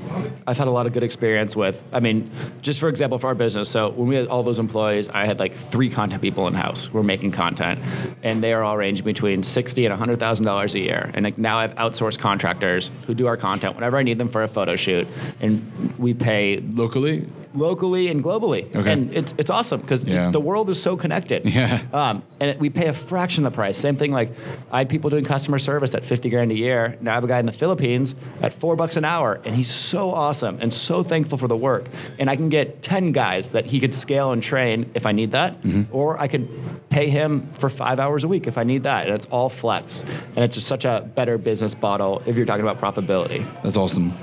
I've 0.46 0.58
had 0.58 0.66
a 0.68 0.70
lot 0.70 0.86
of 0.86 0.92
good 0.92 1.02
experience 1.02 1.54
with, 1.56 1.82
I 1.92 2.00
mean, 2.00 2.30
just 2.62 2.78
for 2.80 2.88
example, 2.88 3.18
for 3.18 3.28
our 3.28 3.34
business. 3.34 3.68
So 3.70 3.90
when 3.90 4.08
we 4.08 4.16
had 4.16 4.26
all 4.28 4.42
those 4.42 4.58
employees, 4.58 5.08
I 5.08 5.24
had 5.26 5.38
like 5.38 5.54
three 5.54 5.88
content 5.88 6.20
people 6.22 6.46
in 6.46 6.54
house 6.54 6.86
who 6.86 6.98
were 6.98 7.02
making 7.04 7.32
content, 7.32 7.80
and 8.22 8.42
they 8.42 8.52
are 8.52 8.62
all 8.62 8.76
ranging 8.76 9.04
between 9.04 9.42
sixty 9.42 9.84
and 9.86 9.94
hundred 9.94 10.18
thousand 10.18 10.46
dollars 10.46 10.74
a 10.74 10.78
year. 10.80 11.10
And 11.14 11.24
like 11.24 11.38
now 11.38 11.58
I've 11.58 11.74
outsourced 11.76 12.18
contractors 12.18 12.90
who 13.06 13.14
do 13.14 13.26
our 13.26 13.36
content 13.36 13.74
whenever 13.74 13.96
I 13.96 14.02
need 14.02 14.18
them 14.18 14.28
for 14.28 14.42
a 14.42 14.48
photo 14.48 14.76
shoot, 14.76 15.06
and 15.40 15.94
we 15.98 16.12
pay 16.14 16.60
Locally, 16.74 17.26
locally 17.56 18.08
and 18.08 18.22
globally. 18.22 18.74
Okay. 18.74 18.92
And 18.92 19.12
it's 19.14 19.34
it's 19.38 19.50
awesome 19.50 19.80
because 19.80 20.04
Yeah. 20.04 20.30
the 20.30 20.40
world 20.40 20.70
is 20.70 20.80
so 20.80 20.96
connected. 20.96 21.42
Yeah. 21.56 21.80
Um, 21.92 22.22
and 22.40 22.50
it, 22.50 22.58
we 22.60 22.68
pay 22.70 22.86
a 22.88 22.92
fraction 22.92 23.46
of 23.46 23.52
the 23.52 23.56
price. 23.56 23.78
Same 23.78 23.96
thing 23.96 24.12
like 24.12 24.30
I 24.70 24.78
had 24.78 24.88
people 24.90 25.08
doing 25.10 25.24
customer 25.24 25.58
service 25.58 25.94
at 25.94 26.04
50 26.04 26.28
grand 26.28 26.50
a 26.52 26.54
year. 26.54 26.98
Now 27.00 27.12
I 27.12 27.14
have 27.14 27.24
a 27.24 27.28
guy 27.28 27.38
in 27.40 27.46
the 27.46 27.52
Philippines 27.52 28.14
at 28.42 28.52
four 28.52 28.76
bucks 28.76 28.96
an 28.96 29.04
hour, 29.04 29.40
and 29.44 29.54
he's 29.56 29.70
so 29.70 30.10
awesome 30.12 30.58
and 30.60 30.72
so 30.74 31.02
thankful 31.02 31.38
for 31.38 31.48
the 31.48 31.56
work. 31.56 31.86
And 32.18 32.28
I 32.28 32.36
can 32.36 32.48
get 32.50 32.82
10 32.82 33.12
guys 33.12 33.48
that 33.48 33.66
he 33.66 33.80
could 33.80 33.94
scale 33.94 34.32
and 34.32 34.42
train 34.42 34.90
if 34.94 35.06
I 35.06 35.12
need 35.12 35.30
that, 35.30 35.62
Mm-hmm. 35.62 35.94
or 35.96 36.20
I 36.20 36.28
could 36.28 36.46
pay 36.88 37.08
him 37.08 37.50
for 37.58 37.68
five 37.68 37.98
hours 38.00 38.24
a 38.24 38.28
week 38.28 38.46
if 38.46 38.56
I 38.56 38.64
need 38.64 38.84
that. 38.84 39.06
And 39.06 39.14
it's 39.14 39.26
all 39.26 39.48
flex. 39.48 40.02
And 40.34 40.38
it's 40.38 40.54
just 40.54 40.66
such 40.66 40.84
a 40.84 41.08
better 41.14 41.36
business 41.36 41.80
model 41.80 42.22
if 42.26 42.36
you're 42.36 42.46
talking 42.46 42.66
about 42.66 42.80
profitability. 42.80 43.44
That's 43.62 43.76
awesome. 43.76 44.16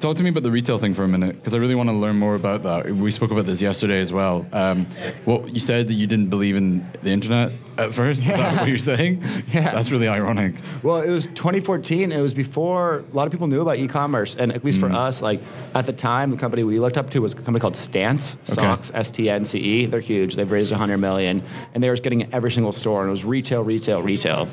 Talk 0.00 0.16
to 0.16 0.22
me 0.22 0.30
about 0.30 0.42
the 0.42 0.50
retail 0.50 0.78
thing 0.78 0.94
for 0.94 1.04
a 1.04 1.08
minute, 1.08 1.36
because 1.36 1.54
I 1.54 1.58
really 1.58 1.74
want 1.74 1.88
to 1.88 1.94
learn 1.94 2.16
more 2.16 2.34
about 2.34 2.62
that. 2.64 2.90
We 2.90 3.10
spoke 3.10 3.30
about 3.30 3.46
this 3.46 3.60
yesterday 3.60 4.00
as 4.00 4.12
well. 4.12 4.46
Um, 4.52 4.86
well, 5.24 5.48
you 5.48 5.60
said 5.60 5.88
that 5.88 5.94
you 5.94 6.06
didn't 6.06 6.28
believe 6.28 6.56
in 6.56 6.86
the 7.02 7.10
internet 7.10 7.52
at 7.80 7.94
first. 7.94 8.20
Is 8.20 8.36
that 8.36 8.60
what 8.60 8.68
you're 8.68 8.78
saying? 8.78 9.22
Yeah. 9.52 9.72
That's 9.74 9.90
really 9.90 10.06
ironic. 10.08 10.54
Well, 10.82 10.98
it 11.02 11.10
was 11.10 11.26
2014. 11.26 12.12
It 12.12 12.20
was 12.20 12.34
before 12.34 13.04
a 13.10 13.14
lot 13.14 13.26
of 13.26 13.32
people 13.32 13.46
knew 13.48 13.60
about 13.60 13.78
e-commerce, 13.78 14.36
and 14.38 14.52
at 14.52 14.64
least 14.64 14.78
Mm. 14.78 14.88
for 14.88 14.92
us, 14.92 15.22
like 15.22 15.40
at 15.74 15.86
the 15.86 15.92
time, 15.92 16.30
the 16.30 16.36
company 16.36 16.62
we 16.62 16.78
looked 16.78 16.96
up 16.96 17.10
to 17.10 17.20
was 17.20 17.32
a 17.32 17.36
company 17.36 17.58
called 17.58 17.76
Stance 17.76 18.36
Socks, 18.44 18.90
S 18.94 19.10
T 19.10 19.28
N 19.28 19.44
C 19.44 19.58
E. 19.58 19.86
They're 19.86 20.00
huge. 20.00 20.36
They've 20.36 20.50
raised 20.50 20.70
100 20.70 20.98
million, 20.98 21.42
and 21.74 21.82
they 21.82 21.88
were 21.88 21.96
getting 21.96 22.32
every 22.32 22.50
single 22.52 22.72
store, 22.72 23.00
and 23.02 23.08
it 23.08 23.12
was 23.12 23.24
retail, 23.24 23.62
retail, 23.64 24.02
retail. 24.02 24.48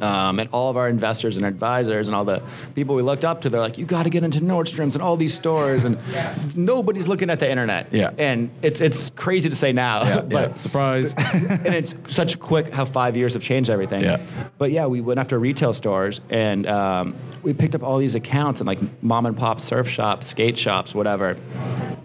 Um, 0.00 0.38
and 0.40 0.48
all 0.52 0.68
of 0.70 0.76
our 0.76 0.88
investors 0.88 1.36
and 1.36 1.46
advisors 1.46 2.08
and 2.08 2.14
all 2.14 2.24
the 2.24 2.42
people 2.74 2.94
we 2.94 3.02
looked 3.02 3.24
up 3.24 3.40
to, 3.42 3.48
they're 3.50 3.60
like, 3.60 3.78
you 3.78 3.84
got 3.84 4.02
to 4.04 4.10
get 4.10 4.24
into 4.24 4.40
Nordstrom's 4.40 4.94
and 4.94 5.02
all 5.02 5.16
these 5.16 5.34
stores, 5.34 5.84
and 5.84 5.98
nobody's 6.56 7.08
looking 7.08 7.30
at 7.30 7.40
the 7.40 7.50
internet. 7.50 7.88
Yeah. 7.92 8.10
And 8.18 8.50
it's 8.62 8.80
it's 8.80 9.10
crazy 9.10 9.48
to 9.48 9.54
say 9.56 9.72
now, 9.72 10.02
Yeah, 10.04 10.20
but 10.36 10.50
yeah. 10.50 10.54
Surprise. 10.56 11.14
and 11.34 11.74
it's 11.74 11.94
such 12.08 12.38
quick 12.42 12.70
how 12.70 12.84
five 12.84 13.16
years 13.16 13.32
have 13.34 13.42
changed 13.42 13.70
everything. 13.70 14.02
Yeah. 14.02 14.24
But 14.58 14.72
yeah, 14.72 14.86
we 14.86 15.00
went 15.00 15.20
after 15.20 15.38
retail 15.38 15.72
stores 15.72 16.20
and 16.28 16.66
um, 16.66 17.16
we 17.42 17.54
picked 17.54 17.74
up 17.74 17.82
all 17.82 17.98
these 17.98 18.14
accounts 18.14 18.60
and 18.60 18.66
like 18.66 18.80
mom 19.02 19.24
and 19.24 19.36
pop 19.36 19.60
surf 19.60 19.88
shops, 19.88 20.26
skate 20.26 20.58
shops, 20.58 20.94
whatever. 20.94 21.36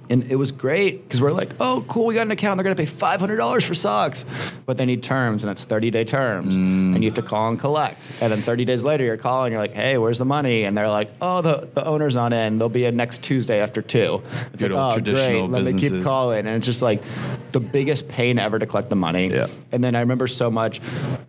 And 0.09 0.31
it 0.31 0.35
was 0.35 0.51
great 0.51 1.03
because 1.03 1.19
we're 1.19 1.33
like, 1.33 1.51
oh, 1.59 1.83
cool, 1.87 2.05
we 2.05 2.13
got 2.13 2.21
an 2.21 2.31
account. 2.31 2.57
They're 2.57 2.63
going 2.63 2.75
to 2.75 2.81
pay 2.81 2.89
$500 2.89 3.63
for 3.65 3.75
socks. 3.75 4.23
But 4.65 4.77
they 4.77 4.85
need 4.85 5.03
terms, 5.03 5.43
and 5.43 5.51
it's 5.51 5.65
30 5.65 5.91
day 5.91 6.05
terms. 6.05 6.55
And 6.55 7.03
you 7.03 7.09
have 7.09 7.15
to 7.15 7.21
call 7.21 7.49
and 7.49 7.59
collect. 7.59 7.99
And 8.21 8.31
then 8.31 8.39
30 8.39 8.63
days 8.65 8.85
later, 8.85 9.03
you're 9.03 9.17
calling, 9.17 9.51
you're 9.51 9.61
like, 9.61 9.73
hey, 9.73 9.97
where's 9.97 10.17
the 10.17 10.25
money? 10.25 10.63
And 10.63 10.77
they're 10.77 10.89
like, 10.89 11.11
oh, 11.21 11.41
the, 11.41 11.69
the 11.73 11.85
owner's 11.85 12.15
not 12.15 12.31
in. 12.31 12.57
They'll 12.57 12.69
be 12.69 12.85
in 12.85 12.95
next 12.95 13.21
Tuesday 13.21 13.59
after 13.59 13.81
two. 13.81 14.21
It's 14.53 14.63
Good 14.63 14.71
like, 14.71 14.81
old 14.81 14.93
oh, 14.93 14.95
traditional 14.95 15.47
great. 15.49 15.63
Let 15.63 15.73
me 15.73 15.79
keep 15.79 16.03
calling. 16.03 16.39
And 16.39 16.55
it's 16.55 16.65
just 16.65 16.81
like 16.81 17.03
the 17.51 17.59
biggest 17.59 18.07
pain 18.07 18.39
ever 18.39 18.59
to 18.59 18.65
collect 18.65 18.89
the 18.89 18.95
money. 18.95 19.29
Yeah. 19.29 19.47
And 19.73 19.83
then 19.83 19.95
I 19.95 19.99
remember 19.99 20.16
so 20.25 20.49
much, 20.49 20.81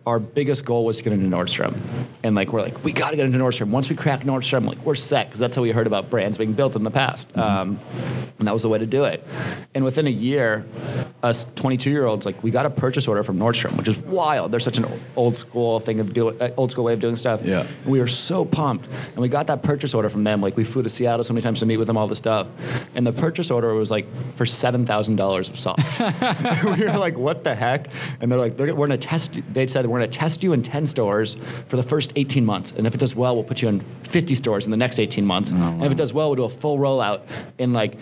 our 0.07 0.19
biggest 0.19 0.65
goal 0.65 0.85
was 0.85 0.97
to 0.97 1.03
get 1.03 1.13
into 1.13 1.27
Nordstrom. 1.27 1.79
And 2.23 2.35
like, 2.35 2.51
we're 2.51 2.61
like, 2.61 2.83
we 2.83 2.91
got 2.91 3.11
to 3.11 3.15
get 3.15 3.27
into 3.27 3.37
Nordstrom. 3.37 3.69
Once 3.69 3.89
we 3.89 3.95
crack 3.95 4.21
Nordstrom, 4.21 4.65
like, 4.65 4.79
we're 4.79 4.95
set 4.95 5.27
because 5.27 5.39
that's 5.39 5.55
how 5.55 5.61
we 5.61 5.71
heard 5.71 5.85
about 5.85 6.09
brands 6.09 6.37
being 6.37 6.53
built 6.53 6.75
in 6.75 6.83
the 6.83 6.91
past. 6.91 7.37
Um, 7.37 7.79
and 8.39 8.47
that 8.47 8.53
was 8.53 8.63
the 8.63 8.69
way 8.69 8.79
to 8.79 8.85
do 8.85 9.03
it. 9.03 9.25
And 9.75 9.83
within 9.83 10.07
a 10.07 10.11
year, 10.11 10.65
us 11.21 11.45
22 11.55 11.91
year 11.91 12.05
olds, 12.05 12.25
like, 12.25 12.41
we 12.41 12.51
got 12.51 12.65
a 12.65 12.69
purchase 12.69 13.07
order 13.07 13.21
from 13.21 13.37
Nordstrom, 13.37 13.77
which 13.77 13.87
is 13.87 13.97
wild. 13.97 14.51
They're 14.51 14.59
such 14.59 14.77
an 14.77 14.87
old 15.15 15.35
school 15.35 15.79
thing 15.79 15.99
of 15.99 16.13
doing, 16.13 16.41
uh, 16.41 16.51
old 16.57 16.71
school 16.71 16.85
way 16.85 16.93
of 16.93 16.99
doing 16.99 17.15
stuff. 17.15 17.41
Yeah. 17.43 17.67
And 17.83 17.91
we 17.91 17.99
were 17.99 18.07
so 18.07 18.45
pumped. 18.45 18.87
And 18.87 19.17
we 19.17 19.27
got 19.27 19.47
that 19.47 19.61
purchase 19.61 19.93
order 19.93 20.09
from 20.09 20.23
them. 20.23 20.41
Like, 20.41 20.55
we 20.55 20.63
flew 20.63 20.83
to 20.83 20.89
Seattle 20.89 21.23
so 21.23 21.33
many 21.33 21.41
times 21.41 21.59
to 21.59 21.65
meet 21.65 21.77
with 21.77 21.87
them, 21.87 21.97
all 21.97 22.07
this 22.07 22.17
stuff. 22.17 22.47
And 22.95 23.05
the 23.05 23.13
purchase 23.13 23.51
order 23.51 23.73
was 23.73 23.91
like 23.91 24.07
for 24.35 24.45
$7,000 24.45 25.49
of 25.49 25.59
socks. 25.59 25.99
we 26.63 26.85
were 26.85 26.97
like, 26.97 27.17
what 27.17 27.43
the 27.43 27.55
heck? 27.55 27.87
And 28.21 28.31
they're 28.31 28.39
like, 28.39 28.57
they're, 28.57 28.73
we're 28.79 28.87
going 28.87 28.99
to 28.99 29.07
test, 29.07 29.41
they 29.53 29.67
said, 29.67 29.85
we're 29.85 29.99
going 29.99 30.09
to 30.09 30.17
test 30.17 30.43
you 30.43 30.53
in 30.53 30.63
10 30.63 30.87
stores 30.87 31.35
for 31.67 31.75
the 31.77 31.83
first 31.83 32.13
18 32.15 32.45
months. 32.45 32.71
And 32.71 32.87
if 32.87 32.93
it 32.95 32.99
does 32.99 33.15
well, 33.15 33.35
we'll 33.35 33.43
put 33.43 33.61
you 33.61 33.67
in 33.67 33.81
50 34.03 34.35
stores 34.35 34.65
in 34.65 34.71
the 34.71 34.77
next 34.77 34.99
18 34.99 35.25
months. 35.25 35.51
And 35.51 35.83
if 35.83 35.91
it 35.91 35.97
does 35.97 36.13
well, 36.13 36.29
we'll 36.29 36.35
do 36.35 36.43
a 36.45 36.49
full 36.49 36.77
rollout 36.77 37.21
in 37.57 37.73
like 37.73 37.97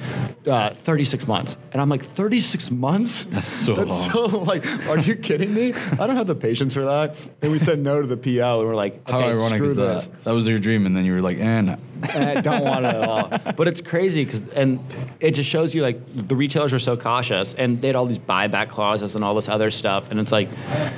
uh, 0.45 0.69
36 0.71 1.27
months. 1.27 1.57
And 1.71 1.81
I'm 1.81 1.89
like, 1.89 2.01
36 2.01 2.71
months? 2.71 3.25
That's 3.25 3.47
so 3.47 3.75
That's 3.75 4.13
long. 4.13 4.29
so 4.29 4.39
like, 4.43 4.65
are 4.87 4.99
you 4.99 5.15
kidding 5.15 5.53
me? 5.53 5.73
I 5.73 6.07
don't 6.07 6.15
have 6.15 6.27
the 6.27 6.35
patience 6.35 6.73
for 6.73 6.85
that. 6.85 7.17
And 7.41 7.51
we 7.51 7.59
said 7.59 7.79
no 7.79 8.01
to 8.01 8.07
the 8.07 8.17
PO, 8.17 8.59
and 8.59 8.67
we're 8.67 8.75
like, 8.75 8.95
okay, 9.07 9.11
How 9.11 9.19
ironic 9.19 9.57
screw 9.57 9.69
is 9.69 9.75
this. 9.75 10.07
that? 10.07 10.23
That 10.25 10.33
was 10.33 10.47
your 10.47 10.59
dream, 10.59 10.85
and 10.85 10.95
then 10.95 11.05
you 11.05 11.13
were 11.13 11.21
like, 11.21 11.37
eh, 11.39 11.61
nah. 11.61 11.77
And 12.13 12.37
I 12.37 12.41
don't 12.41 12.63
want 12.63 12.85
it 12.85 12.93
at 12.95 13.09
all. 13.09 13.53
But 13.53 13.67
it's 13.67 13.81
crazy 13.81 14.23
because, 14.23 14.47
and 14.49 14.79
it 15.19 15.31
just 15.31 15.49
shows 15.49 15.73
you 15.73 15.81
like 15.81 15.99
the 16.13 16.35
retailers 16.35 16.71
are 16.73 16.79
so 16.79 16.95
cautious, 16.95 17.53
and 17.55 17.81
they 17.81 17.87
had 17.87 17.95
all 17.95 18.05
these 18.05 18.19
buyback 18.19 18.69
clauses 18.69 19.15
and 19.15 19.23
all 19.23 19.33
this 19.33 19.49
other 19.49 19.71
stuff, 19.71 20.11
and 20.11 20.19
it's 20.19 20.31
like 20.31 20.47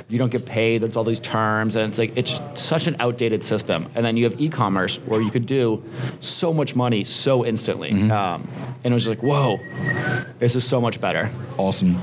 you 0.08 0.18
don't 0.18 0.30
get 0.30 0.46
paid. 0.46 0.82
There's 0.82 0.96
all 0.96 1.04
these 1.04 1.20
terms, 1.20 1.74
and 1.74 1.88
it's 1.88 1.98
like 1.98 2.12
it's 2.16 2.40
such 2.54 2.86
an 2.86 2.96
outdated 2.98 3.44
system. 3.44 3.88
And 3.94 4.04
then 4.04 4.16
you 4.16 4.24
have 4.24 4.40
e-commerce 4.40 4.96
where 5.06 5.20
you 5.20 5.30
could 5.30 5.46
do 5.46 5.82
so 6.20 6.52
much 6.52 6.74
money 6.74 7.04
so 7.04 7.44
instantly, 7.44 8.10
um, 8.10 8.48
and 8.84 8.92
it 8.92 8.94
was 8.94 9.06
like, 9.06 9.22
whoa, 9.22 9.58
this 10.38 10.56
is 10.56 10.66
so 10.66 10.80
much 10.80 11.00
better. 11.00 11.30
Awesome. 11.58 11.94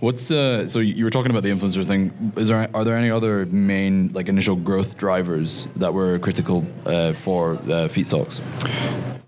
What's 0.00 0.30
uh? 0.30 0.68
So 0.68 0.78
you 0.78 1.04
were 1.04 1.10
talking 1.10 1.30
about 1.30 1.42
the 1.42 1.50
influencer 1.50 1.84
thing. 1.84 2.32
Is 2.36 2.48
there 2.48 2.68
are 2.74 2.84
there 2.84 2.96
any 2.96 3.10
other 3.10 3.46
main 3.46 4.12
like 4.12 4.28
initial 4.28 4.56
growth 4.56 4.96
drivers 4.96 5.66
that 5.76 5.92
were 5.94 6.18
critical 6.18 6.66
uh, 6.86 7.12
for 7.12 7.58
uh, 7.68 7.88
Feat 7.88 8.08
Socks? 8.08 8.40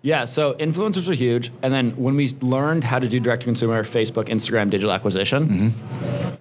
Yeah, 0.02 0.26
so 0.26 0.52
influencers 0.54 1.08
are 1.08 1.14
huge, 1.14 1.50
and 1.62 1.72
then 1.72 1.92
when 1.92 2.14
we 2.14 2.28
learned 2.42 2.84
how 2.84 2.98
to 2.98 3.08
do 3.08 3.18
direct 3.18 3.40
to 3.42 3.46
consumer, 3.46 3.82
Facebook, 3.84 4.28
Instagram, 4.28 4.68
digital 4.68 4.92
acquisition, 4.92 5.72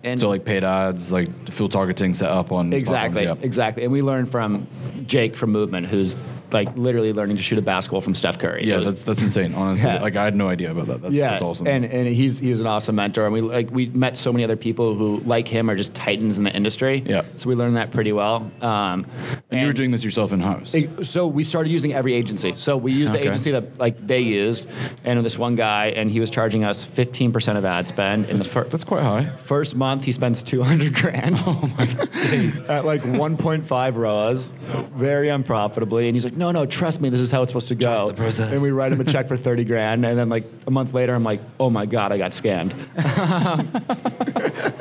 and 0.03 0.19
So 0.19 0.27
like 0.27 0.43
paid 0.43 0.65
ads, 0.65 1.12
like 1.13 1.29
full 1.49 1.69
targeting 1.69 2.13
set 2.13 2.29
up 2.29 2.51
on 2.51 2.73
exactly, 2.73 3.23
yeah. 3.23 3.35
exactly, 3.41 3.83
and 3.83 3.91
we 3.91 4.01
learned 4.01 4.31
from 4.31 4.67
Jake 5.05 5.35
from 5.35 5.51
Movement, 5.51 5.87
who's 5.87 6.15
like 6.53 6.75
literally 6.77 7.13
learning 7.13 7.38
to 7.38 7.43
shoot 7.43 7.57
a 7.60 7.62
basketball 7.62 8.01
from 8.01 8.15
Steph 8.15 8.39
Curry. 8.39 8.65
Yeah, 8.65 8.77
was- 8.77 8.86
that's 8.89 9.03
that's 9.03 9.22
insane. 9.22 9.53
Honestly, 9.55 9.89
Yeah. 9.89 10.01
like 10.01 10.15
I 10.15 10.24
had 10.24 10.36
no 10.36 10.48
idea 10.50 10.72
about 10.72 10.88
that. 10.88 11.01
That's, 11.01 11.15
yeah, 11.15 11.31
that's 11.31 11.41
awesome. 11.41 11.67
and 11.67 11.83
and 11.86 12.07
he's 12.07 12.39
he 12.39 12.50
was 12.50 12.62
an 12.62 12.67
awesome 12.67 12.95
mentor, 12.95 13.25
and 13.25 13.33
we 13.33 13.41
like 13.41 13.69
we 13.72 13.88
met 13.88 14.17
so 14.17 14.31
many 14.31 14.43
other 14.43 14.55
people 14.55 14.95
who 14.95 15.22
like 15.25 15.48
him 15.48 15.69
are 15.69 15.75
just 15.75 15.95
titans 15.95 16.38
in 16.38 16.43
the 16.43 16.55
industry. 16.55 17.03
Yeah. 17.05 17.22
so 17.38 17.50
we 17.50 17.55
learned 17.55 17.75
that 17.77 17.91
pretty 17.91 18.12
well. 18.12 18.50
Um, 18.62 19.05
And 19.51 19.62
you 19.62 19.67
were 19.67 19.74
doing 19.74 19.91
this 19.91 20.03
yourself 20.03 20.31
in 20.31 20.39
house. 20.39 20.75
So 21.03 21.27
we 21.27 21.43
started 21.43 21.72
using 21.72 21.93
every 21.93 22.13
agency. 22.13 22.53
So 22.55 22.77
we 22.77 22.91
used 22.91 23.13
the 23.13 23.19
Okay. 23.19 23.27
agency 23.29 23.51
that 23.51 23.77
like 23.79 24.05
they 24.05 24.19
used, 24.19 24.67
and 25.03 25.24
this 25.25 25.38
one 25.38 25.55
guy, 25.55 25.88
and 25.95 26.10
he 26.12 26.19
was 26.19 26.29
charging 26.29 26.63
us 26.63 26.83
15% 26.83 27.57
of 27.57 27.65
ad 27.65 27.88
spend. 27.88 28.25
In 28.25 28.38
the 28.38 28.43
fir- 28.43 28.65
That's 28.69 28.83
quite 28.83 29.03
high. 29.03 29.31
first 29.38 29.75
month, 29.75 30.03
he 30.03 30.12
spends 30.12 30.43
200 30.43 30.93
grand. 30.93 31.41
Oh 31.45 31.69
my 31.77 31.86
days! 32.29 32.62
At 32.67 32.86
like 32.86 33.01
1.5 33.03 33.95
ROAS, 33.98 34.53
very 34.95 35.29
unprofitably. 35.29 36.07
And 36.07 36.15
he's 36.15 36.24
like, 36.25 36.36
"No, 36.38 36.42
no, 36.43 36.51
no, 36.51 36.65
trust 36.65 37.00
me, 37.00 37.07
this 37.09 37.21
is 37.21 37.31
how 37.31 37.41
it's 37.41 37.51
supposed 37.51 37.69
to 37.69 37.75
go." 37.75 37.85
Trust 37.85 38.07
the 38.07 38.13
process. 38.13 38.51
And 38.51 38.62
we 38.62 38.71
write 38.71 38.91
him 38.91 39.00
a 39.00 39.05
check 39.05 39.27
for 39.27 39.38
30 39.38 39.63
grand, 39.63 40.05
and 40.05 40.17
then 40.17 40.29
like 40.29 40.45
a 40.67 40.71
month 40.71 40.93
later, 40.93 41.15
I'm 41.15 41.23
like, 41.23 41.41
"Oh 41.59 41.69
my 41.69 41.85
god, 41.85 42.12
I 42.12 42.17
got 42.17 42.31
scammed." 42.31 42.73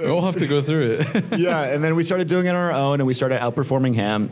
We 0.00 0.06
all 0.06 0.22
have 0.22 0.36
to 0.36 0.46
go 0.46 0.62
through 0.62 0.98
it. 1.00 1.24
yeah, 1.38 1.62
and 1.62 1.82
then 1.82 1.94
we 1.96 2.04
started 2.04 2.28
doing 2.28 2.46
it 2.46 2.50
on 2.50 2.56
our 2.56 2.72
own, 2.72 3.00
and 3.00 3.06
we 3.06 3.14
started 3.14 3.40
outperforming 3.40 3.94
him. 3.94 4.30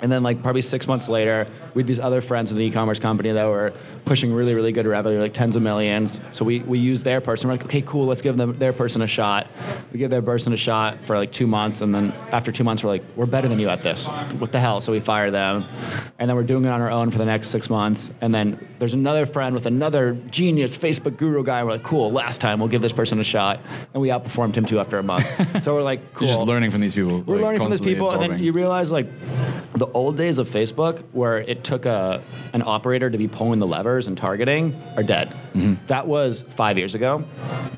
And 0.00 0.10
then, 0.12 0.22
like 0.22 0.42
probably 0.42 0.62
six 0.62 0.86
months 0.86 1.08
later, 1.08 1.46
we 1.74 1.80
had 1.80 1.86
these 1.86 2.00
other 2.00 2.20
friends 2.20 2.50
in 2.50 2.58
the 2.58 2.64
e-commerce 2.64 2.98
company 2.98 3.32
that 3.32 3.46
were 3.46 3.72
pushing 4.04 4.32
really, 4.32 4.54
really 4.54 4.72
good 4.72 4.86
revenue, 4.86 5.20
like 5.20 5.32
tens 5.34 5.56
of 5.56 5.62
millions. 5.62 6.20
So 6.32 6.44
we 6.44 6.60
we 6.60 6.78
used 6.78 7.04
their 7.04 7.20
person. 7.20 7.48
We're 7.48 7.54
like, 7.54 7.64
okay, 7.64 7.82
cool, 7.82 8.06
let's 8.06 8.22
give 8.22 8.36
them 8.36 8.58
their 8.58 8.72
person 8.72 9.02
a 9.02 9.06
shot. 9.06 9.46
We 9.92 9.98
give 9.98 10.10
their 10.10 10.22
person 10.22 10.52
a 10.52 10.56
shot 10.56 10.98
for 11.06 11.16
like 11.16 11.32
two 11.32 11.46
months, 11.46 11.80
and 11.80 11.94
then 11.94 12.12
after 12.32 12.52
two 12.52 12.64
months, 12.64 12.84
we're 12.84 12.90
like, 12.90 13.04
we're 13.16 13.26
better 13.26 13.48
than 13.48 13.58
you 13.58 13.68
at 13.68 13.82
this. 13.82 14.10
What 14.38 14.52
the 14.52 14.60
hell? 14.60 14.80
So 14.80 14.92
we 14.92 15.00
fire 15.24 15.30
them, 15.30 15.64
and 16.18 16.28
then 16.28 16.36
we're 16.36 16.42
doing 16.44 16.64
it 16.64 16.68
on 16.68 16.80
our 16.80 16.90
own 16.90 17.10
for 17.10 17.18
the 17.18 17.24
next 17.24 17.48
six 17.48 17.70
months. 17.70 18.12
And 18.20 18.34
then 18.34 18.66
there's 18.78 18.94
another 18.94 19.26
friend 19.26 19.54
with 19.54 19.66
another 19.66 20.14
genius 20.30 20.76
Facebook 20.76 21.16
guru 21.16 21.42
guy. 21.42 21.62
We're 21.64 21.72
like, 21.72 21.82
cool, 21.82 22.12
last 22.12 22.40
time 22.40 22.58
we'll 22.58 22.68
give 22.68 22.82
this 22.82 22.92
person 22.92 23.18
a 23.20 23.24
shot, 23.24 23.60
and 23.92 24.02
we 24.02 24.08
outperformed 24.08 24.56
him 24.56 24.64
too 24.64 24.78
after 24.78 24.98
a 24.98 25.02
month. 25.02 25.62
so 25.62 25.74
we're 25.74 25.82
like, 25.82 26.14
cool. 26.14 26.28
You're 26.28 26.36
just 26.36 26.46
learning 26.46 26.70
from 26.70 26.80
these 26.80 26.94
people. 26.94 27.20
We're 27.22 27.36
like, 27.36 27.44
learning 27.44 27.60
from 27.60 27.70
these 27.70 27.80
people, 27.80 28.10
and 28.10 28.22
then 28.22 28.42
you 28.42 28.52
realize 28.52 28.92
like 28.92 29.08
the 29.74 29.86
old 29.88 30.16
days 30.16 30.38
of 30.38 30.48
Facebook, 30.48 31.02
where 31.12 31.38
it 31.38 31.64
took 31.64 31.86
a 31.86 32.22
an 32.52 32.62
operator 32.64 33.10
to 33.10 33.18
be 33.18 33.28
pulling 33.28 33.58
the 33.58 33.66
levers 33.66 34.06
and 34.06 34.16
targeting, 34.16 34.80
are 34.96 35.02
dead. 35.02 35.30
Mm-hmm. 35.54 35.86
That 35.86 36.06
was 36.06 36.42
five 36.42 36.78
years 36.78 36.94
ago. 36.94 37.24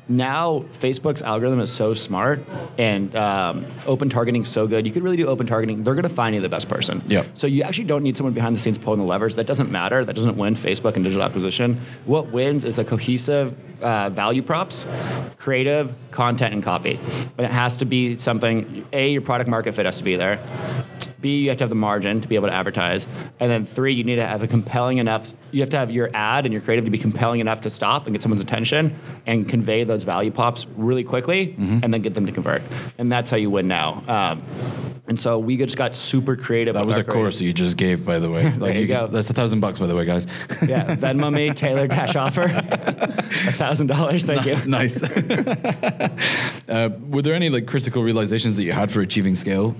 Now 0.07 0.65
Facebook's 0.73 1.21
algorithm 1.21 1.59
is 1.59 1.71
so 1.71 1.93
smart, 1.93 2.45
and 2.77 3.15
um, 3.15 3.65
open 3.85 4.09
targeting 4.09 4.43
so 4.43 4.67
good. 4.67 4.85
You 4.85 4.91
could 4.91 5.03
really 5.03 5.17
do 5.17 5.27
open 5.27 5.47
targeting. 5.47 5.83
They're 5.83 5.95
going 5.95 6.03
to 6.03 6.09
find 6.09 6.35
you 6.35 6.41
the 6.41 6.49
best 6.49 6.67
person. 6.67 7.03
Yep. 7.07 7.36
So 7.37 7.45
you 7.45 7.61
actually 7.61 7.85
don't 7.85 8.01
need 8.01 8.17
someone 8.17 8.33
behind 8.33 8.55
the 8.55 8.59
scenes 8.59 8.79
pulling 8.79 8.99
the 8.99 9.05
levers. 9.05 9.35
That 9.35 9.45
doesn't 9.45 9.71
matter. 9.71 10.03
That 10.03 10.15
doesn't 10.15 10.37
win 10.37 10.55
Facebook 10.55 10.95
and 10.95 11.03
digital 11.03 11.23
acquisition. 11.23 11.79
What 12.05 12.31
wins 12.31 12.65
is 12.65 12.79
a 12.79 12.83
cohesive 12.83 13.55
uh, 13.83 14.09
value 14.09 14.41
props, 14.41 14.87
creative, 15.37 15.93
content, 16.09 16.55
and 16.55 16.63
copy. 16.63 16.99
But 17.35 17.45
it 17.45 17.51
has 17.51 17.75
to 17.77 17.85
be 17.85 18.17
something. 18.17 18.87
A, 18.91 19.11
your 19.11 19.21
product 19.21 19.49
market 19.49 19.75
fit 19.75 19.85
has 19.85 19.99
to 19.99 20.03
be 20.03 20.15
there. 20.15 20.39
B, 21.21 21.43
you 21.43 21.49
have 21.49 21.57
to 21.57 21.63
have 21.63 21.69
the 21.69 21.75
margin 21.75 22.21
to 22.21 22.27
be 22.27 22.35
able 22.35 22.47
to 22.47 22.53
advertise. 22.53 23.07
And 23.39 23.51
then 23.51 23.65
three, 23.65 23.93
you 23.93 24.03
need 24.03 24.17
to 24.17 24.25
have 24.25 24.43
a 24.43 24.47
compelling 24.47 24.99
enough, 24.99 25.33
you 25.51 25.61
have 25.61 25.69
to 25.71 25.77
have 25.77 25.89
your 25.89 26.09
ad 26.13 26.45
and 26.45 26.53
your 26.53 26.61
creative 26.61 26.85
to 26.85 26.91
be 26.91 26.97
compelling 26.99 27.39
enough 27.39 27.61
to 27.61 27.69
stop 27.69 28.05
and 28.05 28.13
get 28.13 28.21
someone's 28.21 28.41
attention 28.41 28.95
and 29.25 29.49
convey 29.49 29.83
those 29.83 30.03
value 30.03 30.31
props 30.31 30.67
really 30.75 31.03
quickly 31.03 31.55
and 31.83 31.93
then 31.93 32.01
get 32.01 32.13
them 32.13 32.27
to 32.27 32.31
convert. 32.31 32.61
And 32.97 33.11
that's 33.11 33.31
how 33.31 33.37
you 33.37 33.49
win 33.49 33.67
now. 33.67 34.03
Um, 34.07 34.43
and 35.07 35.19
so 35.19 35.39
we 35.39 35.57
just 35.57 35.77
got 35.77 35.95
super 35.95 36.35
creative. 36.35 36.73
That 36.75 36.85
was 36.85 36.97
a 36.97 37.03
course 37.17 37.37
that 37.39 37.43
you 37.45 37.53
just 37.53 37.77
gave, 37.77 38.05
by 38.05 38.19
the 38.19 38.29
way. 38.29 38.43
Like 38.57 38.73
There 38.73 38.81
you 38.81 38.87
could- 38.87 38.93
go. 38.93 39.07
That's 39.07 39.29
a 39.29 39.33
thousand 39.33 39.59
bucks, 39.59 39.79
by 39.79 39.87
the 39.87 39.95
way, 39.95 40.05
guys. 40.05 40.27
Yeah, 40.67 40.95
Venmo 40.95 41.31
me, 41.33 41.51
Taylor 41.53 41.87
Dash 41.87 42.15
offer, 42.25 42.43
a 42.43 43.51
thousand 43.53 43.87
dollars. 43.87 44.25
Thank 44.25 44.45
you. 44.45 44.55
nice. 44.69 45.01
uh, 46.69 46.89
were 47.09 47.21
there 47.21 47.33
any 47.33 47.49
like 47.49 47.65
critical 47.67 48.03
realizations 48.03 48.55
that 48.57 48.63
you 48.63 48.71
had 48.71 48.91
for 48.91 49.01
achieving 49.01 49.35
scale? 49.35 49.75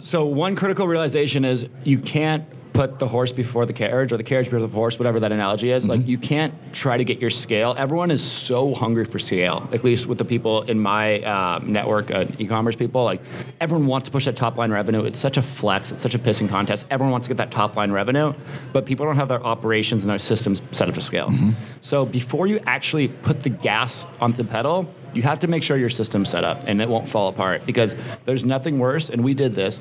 So 0.00 0.26
one 0.26 0.56
critical 0.56 0.86
realization 0.88 1.44
is 1.44 1.68
you 1.84 1.98
can't 1.98 2.44
put 2.74 2.98
the 2.98 3.06
horse 3.06 3.30
before 3.32 3.64
the 3.64 3.72
carriage 3.72 4.12
or 4.12 4.16
the 4.16 4.24
carriage 4.24 4.46
before 4.46 4.60
the 4.60 4.68
horse, 4.68 4.98
whatever 4.98 5.20
that 5.20 5.30
analogy 5.30 5.70
is. 5.70 5.88
Like 5.88 6.06
you 6.06 6.18
can't 6.18 6.52
try 6.74 6.96
to 6.98 7.04
get 7.04 7.20
your 7.20 7.30
scale. 7.30 7.74
Everyone 7.78 8.10
is 8.10 8.22
so 8.22 8.74
hungry 8.74 9.04
for 9.04 9.20
scale. 9.20 9.68
At 9.72 9.84
least 9.84 10.06
with 10.06 10.18
the 10.18 10.24
people 10.24 10.62
in 10.62 10.80
my 10.80 11.20
um, 11.22 11.72
network, 11.72 12.10
uh, 12.10 12.26
e-commerce 12.38 12.74
people, 12.74 13.04
like 13.04 13.22
everyone 13.60 13.86
wants 13.86 14.08
to 14.08 14.12
push 14.12 14.24
that 14.24 14.34
top 14.34 14.58
line 14.58 14.72
revenue. 14.72 15.04
It's 15.04 15.20
such 15.20 15.36
a 15.36 15.42
flex. 15.42 15.92
It's 15.92 16.02
such 16.02 16.16
a 16.16 16.18
pissing 16.18 16.48
contest. 16.48 16.88
Everyone 16.90 17.12
wants 17.12 17.28
to 17.28 17.30
get 17.30 17.36
that 17.36 17.52
top 17.52 17.76
line 17.76 17.92
revenue, 17.92 18.34
but 18.72 18.86
people 18.86 19.06
don't 19.06 19.16
have 19.16 19.28
their 19.28 19.42
operations 19.42 20.02
and 20.02 20.10
their 20.10 20.18
systems 20.18 20.60
set 20.72 20.88
up 20.88 20.96
to 20.96 21.00
scale. 21.00 21.32
So 21.80 22.04
before 22.04 22.48
you 22.48 22.58
actually 22.66 23.06
put 23.06 23.42
the 23.42 23.50
gas 23.50 24.04
on 24.20 24.32
the 24.32 24.44
pedal, 24.44 24.92
you 25.14 25.22
have 25.22 25.40
to 25.40 25.48
make 25.48 25.62
sure 25.62 25.76
your 25.76 25.88
system's 25.90 26.30
set 26.30 26.44
up 26.44 26.64
and 26.66 26.80
it 26.80 26.88
won't 26.88 27.08
fall 27.08 27.28
apart 27.28 27.66
because 27.66 27.94
there's 28.24 28.44
nothing 28.44 28.78
worse, 28.78 29.10
and 29.10 29.24
we 29.24 29.34
did 29.34 29.54
this, 29.54 29.80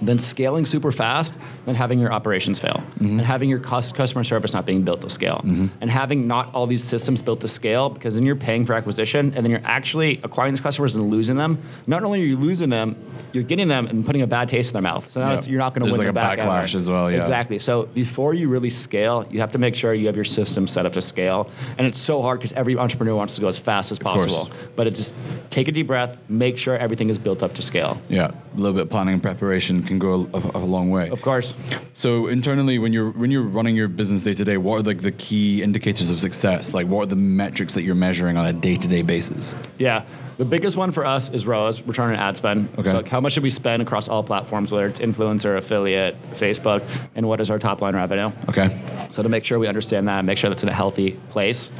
than 0.00 0.18
scaling 0.18 0.66
super 0.66 0.92
fast 0.92 1.38
than 1.66 1.74
having 1.74 1.98
your 1.98 2.12
operations 2.12 2.58
fail 2.58 2.82
mm-hmm. 2.94 3.18
and 3.18 3.20
having 3.20 3.48
your 3.48 3.58
cost, 3.58 3.94
customer 3.94 4.24
service 4.24 4.52
not 4.52 4.64
being 4.64 4.82
built 4.82 5.00
to 5.02 5.10
scale 5.10 5.42
mm-hmm. 5.44 5.66
and 5.80 5.90
having 5.90 6.26
not 6.26 6.52
all 6.54 6.66
these 6.66 6.82
systems 6.82 7.20
built 7.20 7.40
to 7.40 7.48
scale 7.48 7.90
because 7.90 8.14
then 8.14 8.24
you're 8.24 8.36
paying 8.36 8.64
for 8.64 8.72
acquisition 8.72 9.26
and 9.34 9.44
then 9.44 9.50
you're 9.50 9.60
actually 9.64 10.20
acquiring 10.22 10.52
these 10.52 10.60
customers 10.60 10.94
and 10.94 11.10
losing 11.10 11.36
them. 11.36 11.62
Not 11.86 12.02
only 12.02 12.22
are 12.22 12.26
you 12.26 12.36
losing 12.36 12.70
them, 12.70 12.96
you're 13.32 13.44
getting 13.44 13.68
them 13.68 13.86
and 13.86 14.04
putting 14.04 14.22
a 14.22 14.26
bad 14.26 14.48
taste 14.48 14.70
in 14.70 14.72
their 14.74 14.82
mouth. 14.82 15.10
So 15.10 15.20
now 15.20 15.34
it's, 15.34 15.46
you're 15.46 15.58
not 15.58 15.74
going 15.74 15.84
to 15.86 15.96
win 15.96 16.06
like 16.06 16.14
back 16.14 16.38
backlash 16.38 16.74
as 16.74 16.88
well, 16.88 17.10
yeah. 17.10 17.18
Exactly. 17.18 17.58
So 17.58 17.84
before 17.86 18.34
you 18.34 18.48
really 18.48 18.70
scale, 18.70 19.26
you 19.30 19.40
have 19.40 19.52
to 19.52 19.58
make 19.58 19.74
sure 19.74 19.92
you 19.94 20.06
have 20.06 20.16
your 20.16 20.24
system 20.24 20.66
set 20.66 20.86
up 20.86 20.94
to 20.94 21.02
scale. 21.02 21.50
And 21.78 21.86
it's 21.86 21.98
so 21.98 22.22
hard 22.22 22.40
because 22.40 22.52
every 22.52 22.76
entrepreneur 22.76 23.14
wants 23.14 23.34
to 23.36 23.40
go 23.40 23.48
as 23.48 23.58
fast 23.58 23.92
as 23.92 23.98
possible. 23.98 24.49
But 24.76 24.86
it 24.86 24.94
just 24.94 25.14
take 25.50 25.68
a 25.68 25.72
deep 25.72 25.86
breath, 25.86 26.16
make 26.28 26.58
sure 26.58 26.76
everything 26.76 27.10
is 27.10 27.18
built 27.18 27.42
up 27.42 27.54
to 27.54 27.62
scale. 27.62 28.00
Yeah, 28.08 28.30
a 28.30 28.56
little 28.56 28.72
bit 28.72 28.82
of 28.82 28.90
planning 28.90 29.14
and 29.14 29.22
preparation 29.22 29.82
can 29.82 29.98
go 29.98 30.28
a, 30.32 30.38
a 30.58 30.64
long 30.64 30.90
way. 30.90 31.10
Of 31.10 31.22
course. 31.22 31.54
So 31.94 32.26
internally, 32.26 32.78
when 32.78 32.92
you're 32.92 33.10
when 33.10 33.30
you're 33.30 33.42
running 33.42 33.76
your 33.76 33.88
business 33.88 34.24
day 34.24 34.34
to 34.34 34.44
day, 34.44 34.56
what 34.56 34.76
are 34.76 34.82
like 34.82 35.02
the 35.02 35.12
key 35.12 35.62
indicators 35.62 36.10
of 36.10 36.20
success? 36.20 36.74
Like, 36.74 36.86
what 36.86 37.02
are 37.02 37.06
the 37.06 37.16
metrics 37.16 37.74
that 37.74 37.82
you're 37.82 37.94
measuring 37.94 38.36
on 38.36 38.46
a 38.46 38.52
day 38.52 38.76
to 38.76 38.88
day 38.88 39.02
basis? 39.02 39.54
Yeah. 39.78 40.04
The 40.40 40.46
biggest 40.46 40.74
one 40.74 40.90
for 40.90 41.04
us 41.04 41.28
is 41.28 41.46
ROAS, 41.46 41.82
return 41.82 42.14
on 42.14 42.16
ad 42.16 42.34
spend. 42.34 42.70
Okay. 42.78 42.88
So 42.88 42.96
like 42.96 43.08
how 43.08 43.20
much 43.20 43.34
should 43.34 43.42
we 43.42 43.50
spend 43.50 43.82
across 43.82 44.08
all 44.08 44.22
platforms, 44.22 44.72
whether 44.72 44.86
it's 44.86 44.98
influencer, 44.98 45.58
affiliate, 45.58 46.16
Facebook, 46.30 46.82
and 47.14 47.28
what 47.28 47.42
is 47.42 47.50
our 47.50 47.58
top 47.58 47.82
line 47.82 47.94
revenue? 47.94 48.32
Okay. 48.48 48.70
So 49.10 49.22
to 49.22 49.28
make 49.28 49.44
sure 49.44 49.58
we 49.58 49.66
understand 49.66 50.08
that, 50.08 50.24
make 50.24 50.38
sure 50.38 50.48
that's 50.48 50.62
in 50.62 50.70
a 50.70 50.72
healthy 50.72 51.10
place. 51.28 51.70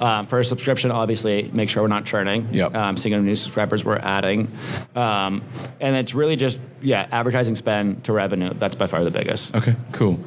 Um, 0.00 0.26
for 0.26 0.40
a 0.40 0.44
subscription, 0.44 0.90
obviously, 0.90 1.48
make 1.52 1.70
sure 1.70 1.80
we're 1.80 1.88
not 1.88 2.06
churning. 2.06 2.48
Yep. 2.50 2.74
Um, 2.74 2.96
seeing 2.96 3.24
new 3.24 3.36
subscribers 3.36 3.84
we're 3.84 3.98
adding, 3.98 4.50
um, 4.96 5.44
and 5.78 5.94
it's 5.94 6.12
really 6.12 6.34
just 6.34 6.58
yeah, 6.80 7.06
advertising 7.12 7.56
spend 7.56 8.04
to 8.04 8.12
revenue. 8.12 8.52
That's 8.54 8.76
by 8.76 8.86
far 8.86 9.04
the 9.04 9.10
biggest. 9.10 9.54
Okay. 9.54 9.76
Cool. 9.92 10.18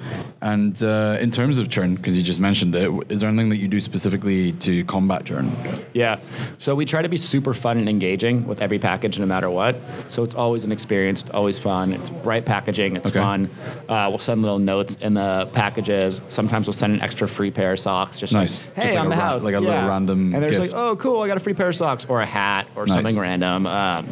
And 0.41 0.81
uh, 0.81 1.17
in 1.19 1.31
terms 1.31 1.57
of 1.57 1.69
churn, 1.69 1.95
because 1.95 2.17
you 2.17 2.23
just 2.23 2.39
mentioned 2.39 2.75
it, 2.75 2.89
is 3.09 3.21
there 3.21 3.29
anything 3.29 3.49
that 3.49 3.57
you 3.57 3.67
do 3.67 3.79
specifically 3.79 4.53
to 4.53 4.83
combat 4.85 5.25
churn? 5.25 5.51
Yeah. 5.93 6.19
So 6.57 6.75
we 6.75 6.85
try 6.85 7.01
to 7.01 7.09
be 7.09 7.17
super 7.17 7.53
fun 7.53 7.80
and 7.81 7.89
engaging 7.89 8.47
with 8.47 8.61
every 8.61 8.79
package, 8.79 9.19
no 9.19 9.25
matter 9.25 9.49
what. 9.49 9.75
So 10.07 10.23
it's 10.23 10.33
always 10.35 10.63
an 10.63 10.71
experience, 10.71 11.25
always 11.33 11.59
fun. 11.59 11.91
It's 11.93 12.09
bright 12.09 12.45
packaging, 12.45 12.95
it's 12.95 13.09
Okay. 13.09 13.19
fun. 13.19 13.49
Uh, 13.89 14.07
we'll 14.09 14.19
send 14.19 14.41
little 14.43 14.59
notes 14.59 14.95
in 14.95 15.13
the 15.15 15.49
packages. 15.51 16.21
Sometimes 16.29 16.67
we'll 16.67 16.73
send 16.73 16.93
an 16.93 17.01
extra 17.01 17.27
free 17.27 17.51
pair 17.51 17.73
of 17.73 17.79
socks. 17.79 18.19
Just 18.19 18.33
Nice. 18.33 18.63
like, 18.65 18.75
hey, 18.75 18.81
Just 18.83 18.95
like 18.95 19.03
on 19.03 19.09
the 19.09 19.15
ra- 19.17 19.21
house. 19.21 19.43
like 19.43 19.55
a 19.55 19.59
little 19.59 19.87
random 19.87 20.33
And 20.33 20.43
there's 20.43 20.59
like, 20.59 20.71
oh, 20.73 20.95
cool, 20.95 21.21
I 21.21 21.27
got 21.27 21.37
a 21.37 21.41
free 21.41 21.53
pair 21.53 21.67
of 21.69 21.75
socks 21.75 22.05
or 22.07 22.21
a 22.21 22.25
hat 22.25 22.67
or 22.75 22.85
Nice. 22.85 22.95
something 22.95 23.17
random. 23.19 23.65
Um, 23.65 24.07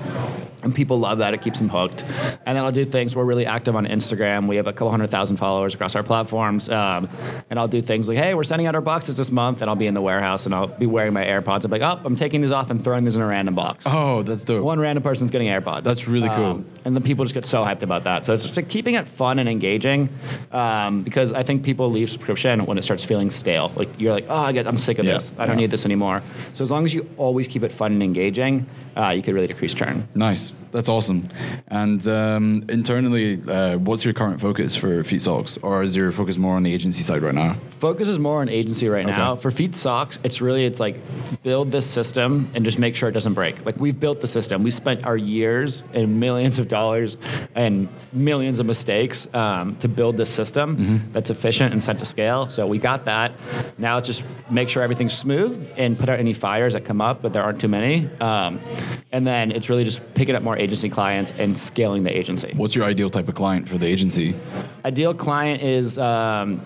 and 0.63 0.75
people 0.75 0.99
love 0.99 1.19
that. 1.19 1.33
It 1.33 1.41
keeps 1.41 1.59
them 1.59 1.69
hooked. 1.69 2.03
And 2.45 2.57
then 2.57 2.65
I'll 2.65 2.71
do 2.71 2.85
things. 2.85 3.15
We're 3.15 3.25
really 3.25 3.45
active 3.45 3.75
on 3.75 3.85
Instagram. 3.85 4.47
We 4.47 4.57
have 4.57 4.67
a 4.67 4.73
couple 4.73 4.91
hundred 4.91 5.09
thousand 5.09 5.37
followers 5.37 5.73
across 5.73 5.95
our 5.95 6.03
platforms. 6.03 6.67
Um, 6.69 7.09
and 7.49 7.57
I'll 7.57 7.67
do 7.67 7.81
things 7.81 8.07
like, 8.09 8.17
hey, 8.17 8.33
we're 8.33 8.43
sending 8.43 8.67
out 8.67 8.75
our 8.75 8.81
boxes 8.81 9.17
this 9.17 9.31
month. 9.31 9.61
And 9.61 9.69
I'll 9.69 9.75
be 9.75 9.87
in 9.87 9.93
the 9.93 10.01
warehouse 10.01 10.45
and 10.45 10.53
I'll 10.53 10.67
be 10.67 10.85
wearing 10.85 11.13
my 11.13 11.23
AirPods. 11.23 11.63
I'm 11.65 11.71
like, 11.71 11.81
oh, 11.81 11.99
I'm 12.03 12.15
taking 12.15 12.41
these 12.41 12.51
off 12.51 12.69
and 12.69 12.83
throwing 12.83 13.03
these 13.05 13.15
in 13.15 13.21
a 13.21 13.25
random 13.25 13.55
box. 13.55 13.85
Oh, 13.87 14.23
that's 14.23 14.43
dope. 14.43 14.63
One 14.63 14.79
random 14.79 15.01
person's 15.03 15.31
getting 15.31 15.47
AirPods. 15.47 15.83
That's 15.83 16.07
really 16.07 16.29
cool. 16.29 16.45
Um, 16.45 16.65
and 16.85 16.95
then 16.95 17.03
people 17.03 17.23
just 17.25 17.35
get 17.35 17.45
so 17.45 17.63
hyped 17.63 17.83
about 17.83 18.03
that. 18.03 18.25
So 18.25 18.33
it's 18.33 18.43
just 18.43 18.57
like 18.57 18.67
keeping 18.69 18.95
it 18.95 19.07
fun 19.07 19.39
and 19.39 19.47
engaging 19.47 20.09
um, 20.51 21.03
because 21.03 21.33
I 21.33 21.43
think 21.43 21.63
people 21.63 21.89
leave 21.89 22.09
subscription 22.09 22.65
when 22.65 22.77
it 22.77 22.83
starts 22.83 23.03
feeling 23.05 23.29
stale. 23.29 23.71
Like 23.75 23.89
you're 23.99 24.13
like, 24.13 24.25
oh, 24.27 24.35
I 24.35 24.51
get, 24.51 24.67
I'm 24.67 24.77
sick 24.77 24.99
of 24.99 25.05
Yeah, 25.05 25.13
this. 25.13 25.31
I 25.37 25.45
don't 25.45 25.55
yeah. 25.55 25.61
need 25.61 25.71
this 25.71 25.85
anymore. 25.85 26.21
So 26.53 26.63
as 26.63 26.71
long 26.71 26.85
as 26.85 26.93
you 26.93 27.09
always 27.17 27.47
keep 27.47 27.63
it 27.63 27.71
fun 27.71 27.93
and 27.93 28.03
engaging, 28.03 28.65
uh, 28.97 29.09
you 29.09 29.21
could 29.21 29.33
really 29.33 29.47
decrease 29.47 29.73
churn. 29.73 30.07
Nice. 30.15 30.48
That's 30.71 30.89
awesome. 30.89 31.29
And 31.67 32.05
um, 32.07 32.63
internally, 32.69 33.41
uh, 33.47 33.77
what's 33.77 34.05
your 34.05 34.13
current 34.13 34.39
focus 34.39 34.75
for 34.75 35.03
Feat 35.03 35.21
Socks, 35.21 35.57
or 35.61 35.81
is 35.83 35.95
your 35.95 36.11
focus 36.11 36.37
more 36.37 36.55
on 36.55 36.63
the 36.63 36.73
agency 36.73 37.03
side 37.03 37.21
right 37.21 37.33
now? 37.33 37.57
Focus 37.69 38.07
is 38.07 38.19
more 38.19 38.41
on 38.41 38.49
agency 38.49 38.87
right 38.89 39.05
now. 39.05 39.35
For 39.35 39.51
Feat 39.51 39.73
Socks, 39.75 40.19
it's 40.23 40.41
really 40.41 40.65
it's 40.65 40.79
like 40.79 40.99
build 41.43 41.71
this 41.71 41.89
system 41.89 42.49
and 42.53 42.65
just 42.65 42.77
make 42.77 42.95
sure 42.95 43.09
it 43.09 43.13
doesn't 43.13 43.33
break. 43.33 43.65
Like 43.65 43.77
we've 43.77 43.99
built 43.99 44.19
the 44.19 44.27
system. 44.27 44.61
We 44.63 44.71
spent 44.71 45.05
our 45.05 45.17
years 45.17 45.83
and 45.93 46.19
millions 46.19 46.59
of 46.59 46.67
dollars 46.67 47.17
and 47.55 47.87
millions 48.13 48.59
of 48.59 48.65
mistakes 48.65 49.27
um, 49.33 49.75
to 49.77 49.87
build 49.87 50.17
this 50.17 50.29
system 50.29 50.59
Mm-hmm. 50.59 51.11
that's 51.13 51.29
efficient 51.29 51.71
and 51.73 51.81
set 51.83 51.97
to 51.99 52.05
scale. 52.05 52.49
So 52.49 52.67
we 52.67 52.77
got 52.77 53.05
that. 53.05 53.33
Now 53.77 53.97
it's 53.97 54.07
just 54.07 54.23
make 54.49 54.69
sure 54.69 54.83
everything's 54.83 55.13
smooth 55.17 55.67
and 55.77 55.97
put 55.97 56.09
out 56.09 56.19
any 56.19 56.33
fires 56.33 56.73
that 56.73 56.85
come 56.85 57.01
up, 57.01 57.21
but 57.21 57.33
there 57.33 57.41
aren't 57.43 57.59
too 57.61 57.67
many. 57.67 58.09
Um, 58.19 58.59
and 59.11 59.25
then 59.25 59.51
it's 59.51 59.69
really 59.69 59.83
just 59.83 60.01
picking 60.13 60.35
up 60.35 60.43
more 60.43 60.57
agency 60.61 60.89
clients 60.89 61.33
and 61.37 61.57
scaling 61.57 62.03
the 62.03 62.17
agency. 62.17 62.53
What's 62.55 62.75
your 62.75 62.85
ideal 62.85 63.09
type 63.09 63.27
of 63.27 63.35
client 63.35 63.67
for 63.69 63.77
the 63.77 63.87
agency? 63.87 64.35
Ideal 64.85 65.13
client 65.13 65.61
is, 65.61 65.97
um, 65.97 66.61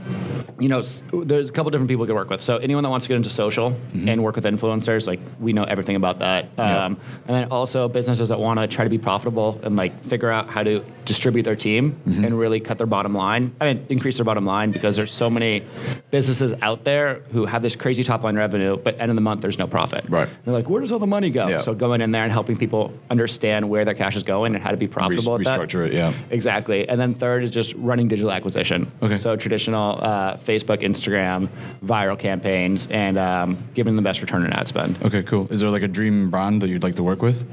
you 0.60 0.70
know, 0.70 0.82
there's 0.82 1.50
a 1.50 1.54
couple 1.54 1.72
different 1.72 1.90
people 1.90 2.02
we 2.02 2.08
could 2.08 2.16
work 2.16 2.30
with. 2.30 2.42
So 2.44 2.58
anyone 2.58 2.84
that 2.84 2.90
wants 2.90 3.06
to 3.06 3.10
get 3.10 3.16
into 3.18 3.30
social 3.30 3.76
and 3.94 4.24
work 4.24 4.36
with 4.36 4.46
influencers, 4.46 5.08
like 5.08 5.20
we 5.40 5.54
know 5.54 5.64
everything 5.64 5.96
about 5.96 6.20
that. 6.20 6.48
Um, 6.58 6.98
And 7.28 7.36
then 7.36 7.48
also 7.52 7.88
businesses 7.88 8.30
that 8.30 8.40
want 8.40 8.60
to 8.60 8.68
try 8.68 8.84
to 8.84 8.90
be 8.90 8.98
profitable 8.98 9.60
and 9.64 9.76
like 9.76 10.04
figure 10.04 10.30
out 10.30 10.50
how 10.50 10.64
to 10.64 10.84
distribute 11.06 11.44
their 11.44 11.56
team 11.56 12.00
and 12.06 12.38
really 12.38 12.60
cut 12.60 12.78
their 12.78 12.88
bottom 12.88 13.14
line. 13.14 13.56
I 13.60 13.74
mean, 13.74 13.86
increase 13.90 14.18
their 14.18 14.26
bottom 14.26 14.46
line 14.46 14.72
because 14.72 14.96
there's 14.96 15.12
so 15.14 15.30
many 15.30 15.64
businesses 16.12 16.54
out 16.62 16.84
there 16.84 17.22
who 17.32 17.46
have 17.46 17.62
this 17.62 17.76
crazy 17.76 18.04
top 18.04 18.24
line 18.24 18.36
revenue, 18.36 18.78
but 18.78 19.00
end 19.00 19.10
of 19.12 19.16
the 19.16 19.22
month 19.22 19.42
there's 19.42 19.60
no 19.60 19.68
profit. 19.68 20.06
Right. 20.08 20.30
They're 20.44 20.54
like, 20.54 20.70
where 20.70 20.82
does 20.82 20.92
all 20.92 21.00
the 21.00 21.08
money 21.08 21.30
go? 21.30 21.48
Yeah. 21.48 21.60
So 21.62 21.74
going 21.74 22.02
in 22.02 22.12
there 22.12 22.24
and 22.24 22.32
helping 22.32 22.58
people 22.58 22.94
understand 23.10 23.70
where 23.70 23.83
their 23.84 23.94
cash 23.94 24.16
is 24.16 24.24
going 24.24 24.56
and 24.56 24.64
how 24.64 24.72
to 24.72 24.78
be 24.78 24.88
profitable. 24.88 25.36
at 25.36 25.44
that. 25.44 25.60
restructure 25.60 25.86
it, 25.86 25.94
yeah. 25.94 26.14
Exactly. 26.30 26.88
And 26.88 27.00
then 27.00 27.14
third 27.14 27.44
is 27.44 27.52
just 27.52 27.74
running 27.76 28.08
digital 28.08 28.32
acquisition. 28.32 28.92
Okay. 29.02 29.18
So 29.18 29.36
traditional 29.36 30.00
uh, 30.02 30.38
Facebook, 30.38 30.82
Instagram, 30.82 31.50
viral 31.84 32.18
campaigns, 32.18 32.88
and 32.88 33.18
um, 33.18 33.58
giving 33.74 33.96
them 33.96 34.04
the 34.04 34.08
best 34.08 34.22
return 34.22 34.44
on 34.44 34.54
ad 34.54 34.68
spend. 34.68 35.02
Okay, 35.04 35.24
cool. 35.24 35.48
Is 35.52 35.62
there 35.62 35.70
like 35.70 35.84
a 35.84 35.88
dream 35.88 36.30
brand 36.30 36.62
that 36.62 36.70
you'd 36.70 36.84
like 36.84 36.96
to 36.96 37.04
work 37.04 37.22
with? 37.22 37.46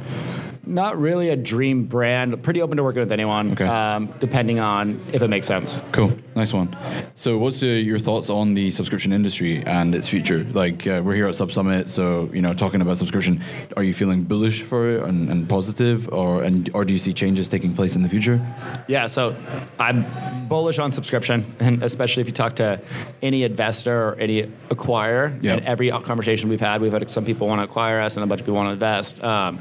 Not 0.66 1.00
really 1.00 1.30
a 1.30 1.36
dream 1.36 1.84
brand. 1.84 2.42
Pretty 2.42 2.60
open 2.60 2.76
to 2.76 2.82
working 2.82 3.00
with 3.00 3.12
anyone, 3.12 3.52
Okay. 3.52 3.64
um, 3.66 4.12
depending 4.20 4.58
on 4.60 5.00
if 5.12 5.22
it 5.22 5.28
makes 5.28 5.46
sense. 5.46 5.80
Cool, 5.92 6.12
nice 6.36 6.52
one. 6.52 6.76
So, 7.16 7.38
what's 7.38 7.62
uh, 7.62 7.66
your 7.66 7.98
thoughts 7.98 8.28
on 8.28 8.54
the 8.54 8.70
subscription 8.70 9.12
industry 9.12 9.62
and 9.64 9.94
its 9.94 10.06
future? 10.06 10.46
Like, 10.52 10.86
uh, 10.86 11.00
we're 11.04 11.14
here 11.14 11.26
at 11.28 11.34
Sub 11.34 11.50
Summit, 11.50 11.88
so 11.88 12.28
you 12.34 12.42
know, 12.42 12.52
talking 12.52 12.82
about 12.82 12.98
subscription. 12.98 13.42
Are 13.76 13.82
you 13.82 13.94
feeling 13.94 14.22
bullish 14.24 14.62
for 14.62 14.88
it 14.88 15.02
and, 15.04 15.30
and 15.30 15.48
positive, 15.48 16.08
or 16.12 16.42
and 16.42 16.68
or 16.74 16.84
do 16.84 16.92
you 16.92 16.98
see 16.98 17.12
changes 17.14 17.48
taking 17.48 17.74
place 17.74 17.96
in 17.96 18.02
the 18.02 18.08
future? 18.08 18.38
Yeah, 18.86 19.06
so 19.06 19.34
I'm 19.78 20.04
bullish 20.48 20.78
on 20.78 20.92
subscription, 20.92 21.44
and 21.58 21.82
especially 21.82 22.20
if 22.20 22.26
you 22.26 22.34
talk 22.34 22.56
to 22.56 22.80
any 23.22 23.44
investor 23.44 24.08
or 24.08 24.14
any 24.16 24.42
acquirer. 24.68 25.42
Yep. 25.42 25.58
And 25.58 25.66
every 25.66 25.90
conversation 25.90 26.48
we've 26.50 26.60
had, 26.60 26.80
we've 26.82 26.92
had 26.92 27.08
some 27.08 27.24
people 27.24 27.48
want 27.48 27.60
to 27.60 27.64
acquire 27.64 28.00
us, 28.00 28.16
and 28.16 28.24
a 28.24 28.26
bunch 28.26 28.40
of 28.42 28.46
people 28.46 28.56
want 28.56 28.68
to 28.68 28.72
invest. 28.72 29.22
Um, 29.24 29.58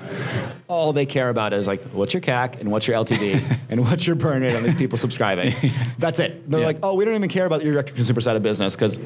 all 0.68 0.88
they 0.93 1.06
care 1.06 1.30
about 1.30 1.54
is 1.54 1.67
like, 1.67 1.82
what's 1.91 2.13
your 2.13 2.21
CAC 2.21 2.60
and 2.60 2.71
what's 2.71 2.88
your 2.88 2.97
LTV 2.97 3.60
and 3.69 3.82
what's 3.82 4.06
your 4.08 4.15
burn 4.15 4.41
rate 4.41 4.56
on 4.56 4.63
these 4.63 4.75
people 4.75 4.97
subscribing. 4.97 5.54
That's 5.99 6.19
it. 6.19 6.49
They're 6.49 6.60
Yeah. 6.62 6.65
like, 6.65 6.78
oh, 6.84 6.93
we 6.95 7.06
don't 7.06 7.15
even 7.15 7.30
care 7.30 7.45
about 7.45 7.63
your 7.63 7.73
direct 7.73 7.95
consumer 7.95 8.21
side 8.21 8.36
of 8.36 8.43
business 8.43 8.75
because, 8.75 8.97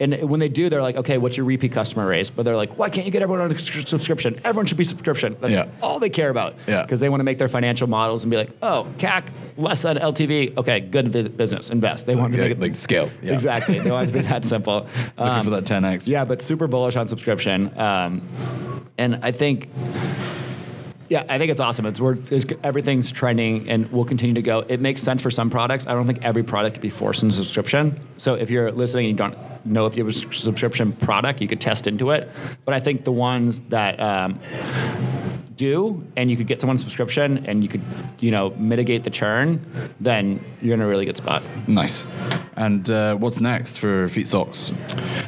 and 0.00 0.14
when 0.28 0.40
they 0.40 0.48
do, 0.48 0.68
they're 0.68 0.82
like, 0.82 0.96
okay, 0.96 1.18
what's 1.18 1.36
your 1.36 1.46
repeat 1.46 1.72
customer 1.72 2.06
race? 2.06 2.30
But 2.30 2.44
they're 2.44 2.56
like, 2.56 2.78
why 2.78 2.90
can't 2.90 3.06
you 3.06 3.12
get 3.12 3.22
everyone 3.22 3.44
on 3.44 3.50
a 3.52 3.58
subscription? 3.58 4.38
Everyone 4.44 4.66
should 4.66 4.78
be 4.78 4.84
subscription. 4.84 5.36
That's 5.40 5.54
Yeah. 5.54 5.66
all 5.82 5.98
they 5.98 6.10
care 6.10 6.30
about. 6.30 6.54
Yeah. 6.66 6.82
Because 6.82 7.00
they 7.00 7.08
want 7.08 7.20
to 7.20 7.24
make 7.24 7.38
their 7.38 7.48
financial 7.48 7.88
models 7.88 8.24
and 8.24 8.30
be 8.30 8.36
like, 8.36 8.50
oh, 8.62 8.86
CAC 8.98 9.24
less 9.56 9.82
than 9.82 9.96
LTV. 9.98 10.56
Okay, 10.56 10.80
good 10.80 11.08
vi- 11.08 11.22
business. 11.28 11.70
Invest. 11.70 12.06
They 12.06 12.14
want 12.14 12.32
to 12.32 12.38
Yeah, 12.38 12.44
make 12.48 12.52
it 12.56 12.60
like 12.60 12.76
scale. 12.76 13.10
Yeah. 13.22 13.32
Exactly. 13.32 13.78
They 13.80 13.90
want 13.90 14.06
to 14.08 14.14
be 14.14 14.20
that 14.20 14.44
simple. 14.44 14.86
Looking 15.18 15.34
Um, 15.34 15.44
for 15.44 15.50
that 15.50 15.64
10x. 15.64 16.06
yeah, 16.06 16.24
but 16.24 16.40
super 16.42 16.68
bullish 16.68 16.94
on 16.96 17.08
subscription. 17.08 17.76
Um, 17.78 18.22
and 18.96 19.18
I 19.22 19.32
think, 19.32 19.68
yeah, 21.08 21.24
I 21.28 21.38
think 21.38 21.50
it's 21.50 21.60
awesome. 21.60 21.86
It's, 21.86 22.00
we're, 22.00 22.14
it's 22.14 22.46
everything's 22.62 23.12
trending 23.12 23.68
and 23.68 23.90
will 23.90 24.04
continue 24.04 24.34
to 24.34 24.42
go. 24.42 24.64
It 24.68 24.80
makes 24.80 25.02
sense 25.02 25.22
for 25.22 25.30
some 25.30 25.50
products. 25.50 25.86
I 25.86 25.92
don't 25.92 26.06
think 26.06 26.22
every 26.22 26.42
product 26.42 26.74
could 26.74 26.82
be 26.82 26.90
forced 26.90 27.22
into 27.22 27.34
subscription. 27.34 27.98
So 28.16 28.34
if 28.34 28.50
you're 28.50 28.70
listening 28.72 29.06
and 29.06 29.12
you 29.12 29.16
don't 29.16 29.66
know 29.66 29.86
if 29.86 29.96
you 29.96 30.04
have 30.04 30.14
a 30.14 30.16
subscription 30.16 30.92
product, 30.92 31.40
you 31.40 31.48
could 31.48 31.60
test 31.60 31.86
into 31.86 32.10
it. 32.10 32.28
But 32.64 32.74
I 32.74 32.80
think 32.80 33.04
the 33.04 33.12
ones 33.12 33.60
that 33.70 33.98
um, 34.00 34.38
do 35.58 36.06
and 36.16 36.30
you 36.30 36.36
could 36.36 36.46
get 36.46 36.60
someone 36.60 36.78
subscription 36.78 37.44
and 37.46 37.62
you 37.62 37.68
could 37.68 37.82
you 38.20 38.30
know 38.30 38.50
mitigate 38.50 39.02
the 39.02 39.10
churn 39.10 39.60
then 40.00 40.42
you're 40.62 40.74
in 40.74 40.80
a 40.80 40.86
really 40.86 41.04
good 41.04 41.16
spot 41.16 41.42
Nice. 41.66 42.06
And 42.56 42.88
uh, 42.88 43.16
what's 43.16 43.40
next 43.40 43.78
for 43.78 44.08
Feat 44.08 44.28
Socks? 44.28 44.72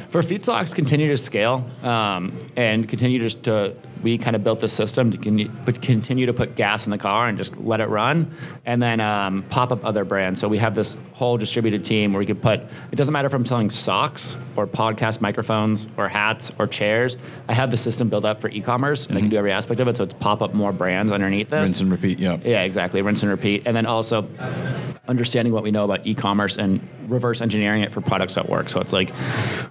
for 0.09 0.23
feat 0.23 0.43
socks 0.43 0.73
continue 0.73 1.07
to 1.09 1.17
scale 1.17 1.69
um, 1.83 2.37
and 2.55 2.89
continue 2.89 3.19
just 3.19 3.43
to 3.43 3.75
we 4.01 4.17
kind 4.17 4.35
of 4.35 4.43
built 4.43 4.59
the 4.59 4.67
system 4.67 5.11
to 5.11 5.17
continue 5.17 6.25
to 6.25 6.33
put 6.33 6.55
gas 6.55 6.85
in 6.85 6.91
the 6.91 6.97
car 6.97 7.27
and 7.27 7.37
just 7.37 7.57
let 7.57 7.81
it 7.81 7.87
run, 7.87 8.33
and 8.65 8.81
then 8.81 8.99
um, 8.99 9.43
pop 9.49 9.71
up 9.71 9.85
other 9.85 10.03
brands. 10.05 10.39
So 10.39 10.47
we 10.47 10.57
have 10.57 10.75
this 10.75 10.97
whole 11.13 11.37
distributed 11.37 11.83
team 11.85 12.13
where 12.13 12.19
we 12.19 12.25
could 12.25 12.41
put. 12.41 12.61
It 12.91 12.95
doesn't 12.95 13.11
matter 13.11 13.27
if 13.27 13.33
I'm 13.33 13.45
selling 13.45 13.69
socks 13.69 14.37
or 14.55 14.67
podcast 14.67 15.21
microphones 15.21 15.87
or 15.97 16.07
hats 16.07 16.51
or 16.57 16.67
chairs. 16.67 17.17
I 17.47 17.53
have 17.53 17.71
the 17.71 17.77
system 17.77 18.09
built 18.09 18.25
up 18.25 18.41
for 18.41 18.49
e-commerce, 18.49 19.05
and 19.05 19.17
I 19.17 19.21
can 19.21 19.29
do 19.29 19.37
every 19.37 19.51
aspect 19.51 19.79
of 19.79 19.87
it. 19.87 19.97
So 19.97 20.03
it's 20.03 20.13
pop 20.15 20.41
up 20.41 20.53
more 20.53 20.71
brands 20.71 21.11
underneath 21.11 21.49
this. 21.49 21.61
Rinse 21.61 21.81
and 21.81 21.91
repeat. 21.91 22.19
Yeah. 22.19 22.37
Yeah, 22.43 22.63
exactly. 22.63 23.01
Rinse 23.01 23.23
and 23.23 23.31
repeat. 23.31 23.63
And 23.65 23.75
then 23.75 23.85
also 23.85 24.27
understanding 25.07 25.53
what 25.53 25.63
we 25.63 25.71
know 25.71 25.83
about 25.83 26.05
e-commerce 26.05 26.57
and 26.57 26.87
reverse 27.07 27.41
engineering 27.41 27.83
it 27.83 27.91
for 27.91 28.01
products 28.01 28.35
that 28.35 28.47
work. 28.47 28.69
So 28.69 28.79
it's 28.79 28.93
like 28.93 29.11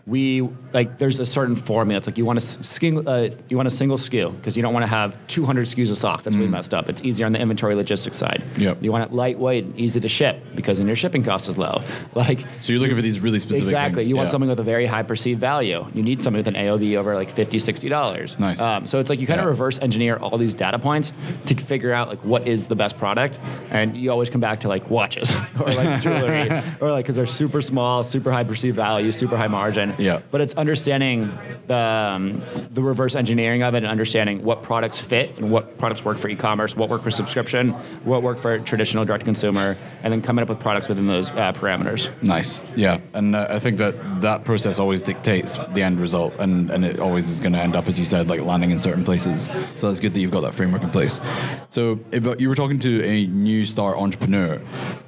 we 0.07 0.43
like 0.73 0.99
there's 0.99 1.19
a 1.19 1.27
certain 1.27 1.57
formula. 1.57 1.99
It's 1.99 2.07
like 2.07 2.19
you 2.19 2.25
want 2.25 2.39
a 2.39 3.09
uh, 3.09 3.29
you 3.49 3.57
want 3.57 3.67
a 3.67 3.71
single 3.71 3.99
SKU 4.21 4.37
because 4.37 4.57
you 4.57 4.63
don't 4.63 4.73
want 4.75 4.83
to 4.85 4.89
have 4.89 5.19
200 5.29 5.67
SKUs 5.67 5.91
of 5.91 5.97
socks. 5.99 6.25
That's 6.25 6.37
really 6.37 6.49
messed 6.49 6.75
up. 6.75 6.89
It's 6.89 7.03
easier 7.03 7.27
on 7.27 7.33
the 7.33 7.41
inventory 7.41 7.75
logistics 7.75 8.17
side. 8.17 8.43
Yep. 8.57 8.83
You 8.83 8.93
want 8.93 9.11
it 9.11 9.15
lightweight 9.15 9.65
and 9.65 9.79
easy 9.79 10.01
to 10.01 10.09
ship 10.09 10.43
because 10.55 10.79
then 10.79 10.87
your 10.87 10.97
shipping 10.97 11.23
cost 11.23 11.49
is 11.49 11.57
low. 11.59 11.83
Like 12.15 12.41
So 12.61 12.73
you're 12.73 12.81
looking 12.81 12.97
for 12.97 13.03
these 13.03 13.21
really 13.21 13.39
specific 13.39 13.59
things. 13.67 13.69
Exactly. 13.69 13.97
things. 14.01 14.09
You 14.09 14.17
want 14.17 14.27
Yeah. 14.29 14.33
something 14.33 14.49
with 14.51 14.59
a 14.61 14.65
very 14.65 14.87
high 14.87 15.03
perceived 15.05 15.41
value. 15.41 15.87
You 15.95 16.03
need 16.03 16.23
something 16.23 16.39
with 16.39 16.49
an 16.49 16.55
AOV 16.57 16.97
over 16.97 17.15
like 17.15 17.31
50 17.31 17.59
$60. 17.59 18.39
Nice. 18.39 18.61
Um, 18.61 18.87
so 18.87 18.99
it's 18.99 19.09
like 19.09 19.21
you 19.21 19.27
kind 19.27 19.41
of 19.41 19.45
Yeah. 19.45 19.51
reverse 19.51 19.79
engineer 19.79 20.17
all 20.17 20.37
these 20.39 20.55
data 20.55 20.79
points 20.79 21.13
to 21.47 21.55
figure 21.55 21.93
out 21.93 22.09
like 22.09 22.19
what 22.25 22.47
is 22.49 22.67
the 22.67 22.75
best 22.77 22.99
product. 22.99 23.39
And 23.71 23.97
you 23.97 24.11
always 24.11 24.29
come 24.29 24.41
back 24.41 24.61
to 24.61 24.69
like 24.69 24.91
watches 24.91 25.35
or 25.61 25.67
like 25.73 26.01
jewelry 26.03 26.51
or 26.81 26.91
like 26.91 27.05
because 27.05 27.17
they're 27.17 27.27
super 27.27 27.63
small, 27.63 28.03
super 28.05 28.33
high 28.33 28.45
perceived 28.45 28.77
value, 28.77 29.13
super 29.13 29.37
high 29.37 29.49
margin. 29.49 29.95
Yeah. 29.99 30.21
But 30.31 30.41
it's 30.41 30.55
understanding 30.55 31.33
the, 31.69 31.77
um, 31.77 32.43
the 32.71 32.83
reverse 32.83 33.15
engineering 33.15 33.63
of 33.63 33.75
it 33.75 33.79
and 33.79 33.87
understanding 33.87 34.10
what 34.15 34.63
products 34.63 34.99
fit 34.99 35.37
and 35.39 35.51
what 35.51 35.79
products 35.79 36.05
work 36.05 36.19
for 36.19 36.29
e-commerce, 36.29 36.77
what 36.77 36.89
work 36.89 37.03
for 37.03 37.11
subscription, 37.11 37.71
what 38.05 38.23
work 38.23 38.39
for 38.39 38.59
traditional 38.59 39.05
direct 39.05 39.25
consumer, 39.25 39.77
and 40.03 40.13
then 40.13 40.23
coming 40.23 40.43
up 40.43 40.49
with 40.49 40.61
products 40.61 40.89
within 40.89 41.07
those 41.07 41.31
uh, 41.31 41.53
parameters. 41.53 42.11
Nice. 42.23 42.63
Yeah. 42.77 43.01
And 43.15 43.37
uh, 43.37 43.47
I 43.49 43.59
think 43.59 43.79
that 43.79 44.21
that 44.21 44.45
process 44.45 44.79
always 44.79 45.03
dictates 45.03 45.57
the 45.75 45.83
end 45.83 46.01
result, 46.01 46.35
and, 46.39 46.71
and 46.71 46.85
it 46.85 47.01
always 47.01 47.29
is 47.29 47.41
going 47.41 47.53
to 47.53 47.61
end 47.61 47.77
up, 47.77 47.89
as 47.89 47.99
you 47.99 48.05
said, 48.05 48.29
like 48.29 48.41
landing 48.43 48.71
in 48.71 48.79
certain 48.79 49.05
places. 49.05 49.49
So 49.77 49.89
that's 49.89 50.01
good 50.01 50.15
that 50.15 50.21
you've 50.21 50.31
got 50.31 50.43
that 50.43 50.55
framework 50.55 50.83
in 50.83 50.91
place. 50.91 51.21
So 51.69 52.01
if 52.13 52.25
you 52.41 52.49
were 52.49 52.55
talking 52.55 52.79
to 52.81 53.05
a 53.05 53.27
new 53.27 53.67
start 53.67 53.97
entrepreneur, 53.97 54.59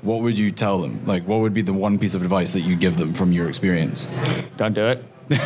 what 0.03 0.21
would 0.21 0.39
you 0.39 0.51
tell 0.51 0.81
them? 0.81 1.05
Like, 1.07 1.25
what 1.25 1.41
would 1.41 1.55
be 1.55 1.63
the 1.63 1.73
one 1.73 1.99
piece 1.99 2.15
of 2.15 2.23
advice 2.23 2.53
that 2.53 2.63
you 2.63 2.77
give 2.77 2.97
them 2.97 3.15
from 3.15 3.33
your 3.33 3.49
experience? 3.49 4.07
Don't 4.57 4.75
do 4.75 4.87
it. 4.87 5.05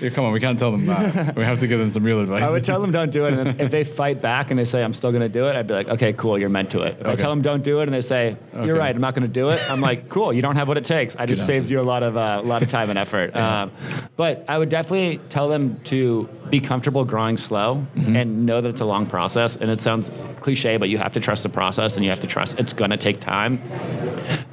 Yeah, 0.00 0.10
come 0.10 0.24
on, 0.24 0.32
we 0.32 0.40
can't 0.40 0.58
tell 0.58 0.70
them 0.72 0.86
that. 0.86 1.36
we 1.36 1.44
have 1.44 1.58
to 1.60 1.66
give 1.66 1.78
them 1.78 1.88
some 1.88 2.02
real 2.02 2.20
advice. 2.20 2.44
I 2.44 2.50
would 2.50 2.64
tell 2.64 2.80
them 2.80 2.92
don't 2.92 3.10
do 3.10 3.26
it, 3.26 3.34
and 3.34 3.60
if 3.60 3.70
they 3.70 3.84
fight 4.02 4.20
back 4.20 4.50
and 4.50 4.58
they 4.58 4.64
say 4.64 4.82
I'm 4.82 4.92
still 4.94 5.10
going 5.10 5.22
to 5.22 5.28
do 5.28 5.46
it, 5.48 5.56
I'd 5.56 5.66
be 5.66 5.74
like, 5.74 5.88
okay, 5.88 6.12
cool, 6.12 6.38
you're 6.38 6.48
meant 6.48 6.70
to 6.72 6.82
it. 6.82 6.98
If 7.00 7.06
I 7.06 7.12
Okay. 7.12 7.22
tell 7.22 7.30
them 7.30 7.42
don't 7.42 7.62
do 7.64 7.80
it 7.80 7.84
and 7.84 7.94
they 7.94 8.00
say 8.00 8.36
you're 8.52 8.62
Okay. 8.62 8.72
right, 8.72 8.94
I'm 8.94 9.00
not 9.00 9.14
going 9.14 9.22
to 9.22 9.28
do 9.32 9.48
it, 9.50 9.60
I'm 9.70 9.80
like, 9.80 10.08
cool, 10.08 10.32
you 10.32 10.42
don't 10.42 10.56
have 10.56 10.68
what 10.68 10.76
it 10.78 10.84
takes. 10.84 11.16
I 11.16 11.26
just 11.26 11.46
saved 11.46 11.64
answer. 11.64 11.74
you 11.74 11.80
a 11.80 11.82
lot 11.82 12.02
of 12.02 12.16
uh, 12.16 12.40
a 12.42 12.46
lot 12.46 12.62
of 12.62 12.68
time 12.68 12.90
and 12.90 12.98
effort. 12.98 13.34
Um, 13.34 13.70
but 14.16 14.44
I 14.48 14.58
would 14.58 14.68
definitely 14.68 15.18
tell 15.28 15.48
them 15.48 15.78
to 15.84 16.28
be 16.50 16.60
comfortable 16.60 17.04
growing 17.04 17.36
slow 17.36 17.86
Mm-hmm. 17.96 18.16
and 18.16 18.46
know 18.46 18.60
that 18.60 18.68
it's 18.68 18.80
a 18.80 18.84
long 18.84 19.06
process. 19.06 19.56
And 19.56 19.70
it 19.70 19.80
sounds 19.80 20.10
cliche, 20.40 20.76
but 20.76 20.88
you 20.88 20.98
have 20.98 21.12
to 21.14 21.20
trust 21.20 21.42
the 21.42 21.48
process 21.48 21.96
and 21.96 22.04
you 22.04 22.10
have 22.10 22.20
to 22.20 22.26
trust 22.26 22.58
it's 22.58 22.72
going 22.72 22.90
to 22.90 22.96
take 22.96 23.20
time. 23.20 23.60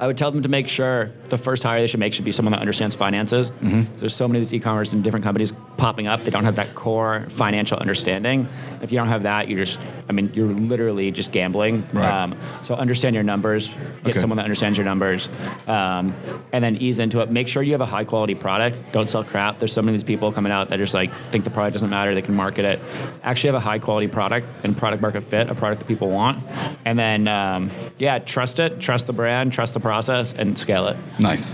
I 0.00 0.06
would 0.06 0.16
tell 0.18 0.30
them 0.30 0.42
to 0.42 0.48
make 0.48 0.68
sure 0.68 1.12
the 1.28 1.38
first 1.38 1.62
hire 1.62 1.80
they 1.80 1.86
should 1.86 2.00
make 2.00 2.14
should 2.14 2.24
be 2.24 2.32
someone 2.32 2.52
that 2.52 2.60
understands 2.60 2.94
finances. 3.24 3.50
Mm-hmm. 3.50 3.96
There's 3.96 4.14
so 4.14 4.28
many 4.28 4.38
of 4.38 4.46
these 4.46 4.54
e-commerce 4.54 4.92
and 4.92 5.02
different 5.02 5.24
companies 5.24 5.52
popping 5.76 6.06
up. 6.06 6.24
They 6.24 6.30
don't 6.30 6.44
have 6.44 6.56
that 6.56 6.74
core 6.74 7.26
financial 7.30 7.78
understanding. 7.78 8.48
If 8.82 8.92
you 8.92 8.98
don't 8.98 9.08
have 9.08 9.24
that, 9.24 9.48
you're 9.48 9.58
just, 9.64 9.80
I 10.08 10.12
mean, 10.12 10.30
you're 10.34 10.48
literally 10.48 11.10
just 11.10 11.32
gambling. 11.32 11.86
Right. 11.92 12.08
Um, 12.08 12.38
so 12.62 12.74
understand 12.74 13.14
your 13.14 13.24
numbers. 13.24 13.68
Get 13.68 14.10
Okay. 14.14 14.18
someone 14.18 14.36
that 14.36 14.44
understands 14.44 14.78
your 14.78 14.84
numbers, 14.84 15.28
um, 15.66 16.14
and 16.52 16.62
then 16.62 16.76
ease 16.76 16.98
into 16.98 17.20
it. 17.20 17.30
Make 17.30 17.48
sure 17.48 17.62
you 17.62 17.72
have 17.72 17.80
a 17.80 17.86
high 17.86 18.04
quality 18.04 18.34
product. 18.34 18.82
Don't 18.92 19.08
sell 19.08 19.24
crap. 19.24 19.58
There's 19.58 19.72
so 19.72 19.82
many 19.82 19.94
of 19.96 20.00
these 20.00 20.04
people 20.06 20.30
coming 20.32 20.52
out 20.52 20.68
that 20.70 20.76
just 20.78 20.94
like 20.94 21.10
think 21.30 21.44
the 21.44 21.50
product 21.50 21.72
doesn't 21.74 21.90
matter. 21.90 22.14
They 22.14 22.22
can 22.22 22.34
market 22.34 22.64
it. 22.64 22.80
Actually, 23.22 23.48
have 23.48 23.56
a 23.56 23.60
high 23.70 23.78
quality 23.78 24.06
product 24.08 24.46
and 24.64 24.76
product 24.76 25.02
market 25.02 25.22
fit, 25.22 25.48
a 25.48 25.54
product 25.54 25.80
that 25.80 25.86
people 25.86 26.10
want, 26.10 26.44
and 26.84 26.98
then 26.98 27.26
um, 27.28 27.70
yeah, 27.98 28.18
trust 28.18 28.60
it, 28.60 28.80
trust 28.80 29.06
the 29.06 29.12
brand, 29.12 29.52
trust 29.52 29.74
the 29.74 29.80
process, 29.80 30.32
and 30.32 30.56
scale 30.56 30.86
it. 30.88 30.96
Nice. 31.18 31.52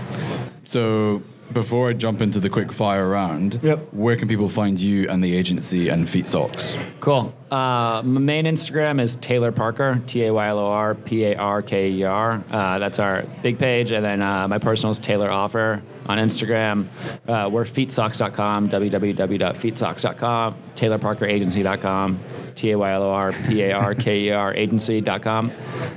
So 0.65 1.23
before 1.53 1.89
I 1.89 1.93
jump 1.93 2.21
into 2.21 2.39
the 2.39 2.49
quick 2.49 2.71
fire 2.71 3.07
round, 3.09 3.59
Yep. 3.61 3.87
where 3.93 4.15
can 4.15 4.27
people 4.27 4.49
find 4.49 4.79
you 4.79 5.09
and 5.09 5.23
the 5.23 5.35
agency 5.35 5.89
and 5.89 6.09
Feat 6.09 6.27
Socks? 6.27 6.75
Cool. 6.99 7.33
Uh, 7.51 8.01
my 8.05 8.19
main 8.21 8.45
Instagram 8.45 9.01
is 9.01 9.15
Taylor 9.17 9.51
Parker, 9.51 10.01
T 10.07 10.23
A 10.25 10.33
Y 10.33 10.47
L 10.47 10.59
O 10.59 10.67
R 10.67 10.95
P 10.95 11.25
A 11.25 11.35
R 11.35 11.61
K 11.61 11.89
E 11.91 12.03
R. 12.03 12.43
Uh, 12.49 12.79
that's 12.79 12.99
our 12.99 13.23
big 13.41 13.59
page. 13.59 13.91
And 13.91 14.05
then 14.05 14.21
uh, 14.21 14.47
my 14.47 14.57
personal 14.57 14.91
is 14.91 14.99
Taylor 14.99 15.29
Offer 15.29 15.83
on 16.05 16.17
Instagram. 16.17 16.87
Uh, 17.27 17.49
we're 17.51 17.65
featsocks.com, 17.65 18.69
www.featsocks.com, 18.69 20.55
taylorparkeragency.com, 20.75 22.19
T 22.55 22.71
A 22.71 22.77
Y 22.77 22.91
L 22.91 23.03
O 23.03 23.11
R 23.11 23.31
P 23.31 23.61
A 23.63 23.73
R 23.73 23.95
K 23.95 24.21
E 24.21 24.31
R 24.31 24.53
agency.com. 24.53 25.51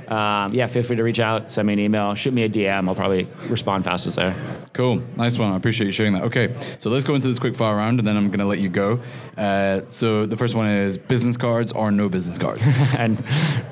Um, 0.08 0.54
yeah, 0.54 0.66
feel 0.66 0.82
free 0.82 0.96
to 0.96 1.02
reach 1.02 1.20
out, 1.20 1.52
send 1.52 1.66
me 1.66 1.72
an 1.74 1.78
email, 1.78 2.14
shoot 2.14 2.32
me 2.32 2.42
a 2.44 2.48
DM. 2.48 2.88
I'll 2.88 2.94
probably 2.94 3.26
respond 3.48 3.84
fastest 3.84 4.16
there. 4.16 4.34
Cool. 4.72 5.02
Nice 5.16 5.38
one. 5.38 5.52
I 5.52 5.56
appreciate 5.56 5.86
you 5.86 5.92
sharing 5.92 6.14
that. 6.14 6.24
Okay. 6.24 6.54
So 6.78 6.90
let's 6.90 7.04
go 7.04 7.14
into 7.14 7.28
this 7.28 7.38
quick 7.38 7.54
fire 7.54 7.76
round 7.76 8.00
and 8.00 8.08
then 8.08 8.16
I'm 8.16 8.26
going 8.26 8.40
to 8.40 8.44
let 8.44 8.58
you 8.58 8.68
go. 8.68 9.00
Uh, 9.36 9.82
so 9.88 10.26
the 10.26 10.36
first 10.36 10.54
one 10.54 10.66
is 10.66 10.98
business 10.98 11.36
cards 11.36 11.70
or 11.72 11.90
no 11.90 12.08
business 12.08 12.38
cards? 12.38 12.62
and 12.98 13.22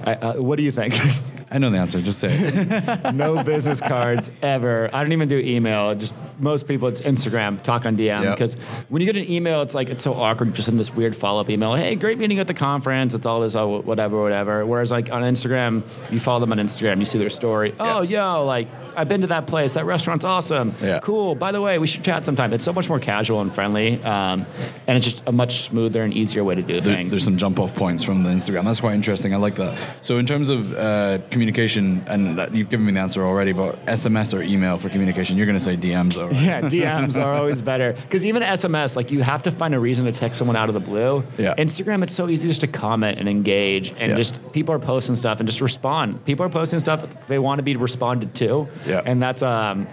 uh, 0.05 0.11
uh, 0.11 0.35
what 0.35 0.59
do 0.59 0.63
you 0.63 0.73
think? 0.73 0.95
I 1.53 1.59
know 1.59 1.69
the 1.69 1.77
answer. 1.77 2.01
Just 2.01 2.19
say 2.19 2.31
it. 2.33 3.15
no 3.15 3.45
business 3.45 3.79
cards 3.79 4.31
ever. 4.41 4.89
I 4.91 5.03
don't 5.03 5.13
even 5.13 5.29
do 5.29 5.39
email. 5.39 5.95
Just 5.95 6.15
most 6.39 6.67
people, 6.67 6.89
it's 6.89 7.03
Instagram, 7.03 7.63
talk 7.63 7.85
on 7.85 7.95
DM. 7.95 8.23
Yep. 8.23 8.35
Because 8.35 8.55
when 8.89 9.03
you 9.03 9.07
get 9.07 9.23
an 9.23 9.31
email, 9.31 9.61
it's 9.61 9.75
like 9.75 9.91
it's 9.91 10.03
so 10.03 10.15
awkward. 10.15 10.55
Just 10.55 10.69
in 10.69 10.79
this 10.79 10.95
weird 10.95 11.15
follow 11.15 11.43
up 11.43 11.51
email. 11.51 11.75
Hey, 11.75 11.95
great 11.95 12.17
meeting 12.17 12.39
at 12.39 12.47
the 12.47 12.55
conference. 12.55 13.13
It's 13.13 13.27
all 13.27 13.41
this, 13.41 13.55
oh, 13.55 13.83
whatever, 13.83 14.23
whatever. 14.23 14.65
Whereas 14.65 14.91
like 14.91 15.13
on 15.13 15.23
Instagram, 15.23 15.83
you 16.11 16.19
follow 16.19 16.41
them 16.41 16.53
on 16.53 16.59
Instagram, 16.59 16.99
you 16.99 17.05
see 17.05 17.19
their 17.19 17.29
story. 17.29 17.75
Oh, 17.79 18.01
yo, 18.01 18.47
like 18.47 18.69
I've 18.97 19.09
been 19.09 19.21
to 19.23 19.27
that 19.29 19.47
place. 19.47 19.75
That 19.75 19.85
restaurant's 19.85 20.25
awesome. 20.25 20.75
Yeah. 20.83 21.01
Cool. 21.03 21.35
By 21.35 21.53
the 21.53 21.61
way, 21.61 21.79
we 21.79 21.87
should 21.87 22.05
chat 22.05 22.25
sometime. 22.25 22.53
It's 22.53 22.65
so 22.65 22.73
much 22.73 22.89
more 22.89 22.99
casual 23.01 23.41
and 23.41 23.53
friendly, 23.55 24.03
um, 24.03 24.47
and 24.87 24.97
it's 24.97 25.05
just 25.07 25.23
a 25.27 25.33
much 25.33 25.63
smoother 25.63 26.03
and 26.03 26.13
easier 26.15 26.45
way 26.45 26.55
to 26.55 26.63
do 26.63 26.81
There- 26.81 26.95
things. 26.97 27.11
there's 27.11 27.25
some 27.25 27.37
jump 27.37 27.59
off 27.59 27.75
points 27.75 28.03
from 28.03 28.23
the 28.23 28.31
Instagram. 28.31 28.65
That's 28.65 28.81
quite 28.81 28.95
interesting. 28.95 29.35
I 29.35 29.39
like 29.39 29.57
that. 29.57 29.77
So 30.03 30.19
in 30.19 30.27
terms 30.27 30.49
of 30.51 30.73
uh, 30.75 31.19
communication, 31.31 32.03
and 32.07 32.39
you've 32.57 32.71
given 32.71 32.87
me 32.87 32.93
the 32.93 33.01
answer 33.01 33.23
already, 33.25 33.53
but 33.53 33.85
SMS 33.87 34.37
or 34.37 34.43
email 34.43 34.79
for 34.79 34.89
communication, 34.89 35.37
you're 35.37 35.47
going 35.47 35.59
to 35.59 35.65
say 35.65 35.77
DMs. 35.77 36.17
Right. 36.23 36.33
Yeah, 36.43 36.61
DMs 36.63 37.21
are 37.23 37.35
always 37.35 37.61
better. 37.73 37.93
Because 37.95 38.25
even 38.27 38.43
SMS, 38.43 38.97
like 38.97 39.11
you 39.11 39.23
have 39.23 39.43
to 39.45 39.51
find 39.51 39.75
a 39.75 39.79
reason 39.81 40.05
to 40.07 40.13
text 40.13 40.39
someone 40.39 40.57
out 40.57 40.69
of 40.69 40.75
the 40.75 40.81
blue. 40.81 41.25
Yeah. 41.39 41.55
Instagram, 41.57 42.03
it's 42.03 42.15
so 42.15 42.29
easy 42.29 42.49
just 42.49 42.61
to 42.63 42.67
comment 42.67 43.19
and 43.19 43.29
engage, 43.29 43.91
and 43.99 44.11
Yeah. 44.11 44.17
just 44.17 44.53
people 44.53 44.75
are 44.75 44.79
posting 44.79 45.17
stuff 45.17 45.41
and 45.41 45.49
just 45.49 45.61
respond. 45.61 46.25
People 46.25 46.45
are 46.47 46.51
posting 46.51 46.79
stuff 46.81 47.05
they 47.29 47.39
want 47.39 47.59
to 47.59 47.63
be 47.63 47.77
responded 47.77 48.35
to. 48.37 48.69
Yeah. 48.87 49.03
And 49.05 49.23
that's 49.23 49.43
um, 49.43 49.87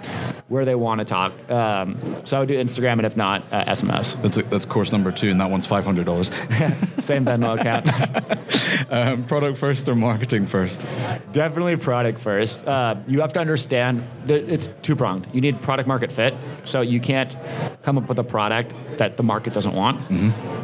where 0.47 0.65
they 0.65 0.75
want 0.75 0.99
to 0.99 1.05
talk. 1.05 1.33
Um, 1.49 2.25
so 2.25 2.37
I 2.37 2.39
would 2.41 2.49
do 2.49 2.57
Instagram, 2.57 2.93
and 2.93 3.05
if 3.05 3.15
not, 3.15 3.43
uh, 3.51 3.65
SMS. 3.65 4.21
That's, 4.21 4.37
that's 4.49 4.65
course 4.65 4.91
number 4.91 5.11
two, 5.11 5.29
and 5.29 5.39
that 5.39 5.49
one's 5.49 5.67
$500. 5.67 6.99
Same 7.01 7.25
Venmo 7.25 7.59
account. 7.59 8.89
um, 8.89 9.25
product 9.25 9.57
first 9.57 9.87
or 9.87 9.95
marketing 9.95 10.45
first? 10.45 10.85
Definitely 11.31 11.77
product 11.77 12.19
first. 12.19 12.65
Uh, 12.65 12.95
you 13.07 13.21
have 13.21 13.33
to 13.33 13.39
understand 13.39 14.03
that 14.25 14.51
it's 14.51 14.67
two 14.81 14.95
pronged. 14.95 15.27
You 15.33 15.41
need 15.41 15.61
product 15.61 15.87
market 15.87 16.11
fit, 16.11 16.35
so 16.63 16.81
you 16.81 16.99
can't 16.99 17.35
come 17.83 17.97
up 17.97 18.09
with 18.09 18.19
a 18.19 18.23
product 18.23 18.73
that 18.97 19.17
the 19.17 19.23
market 19.23 19.53
doesn't 19.53 19.73
want. 19.73 19.99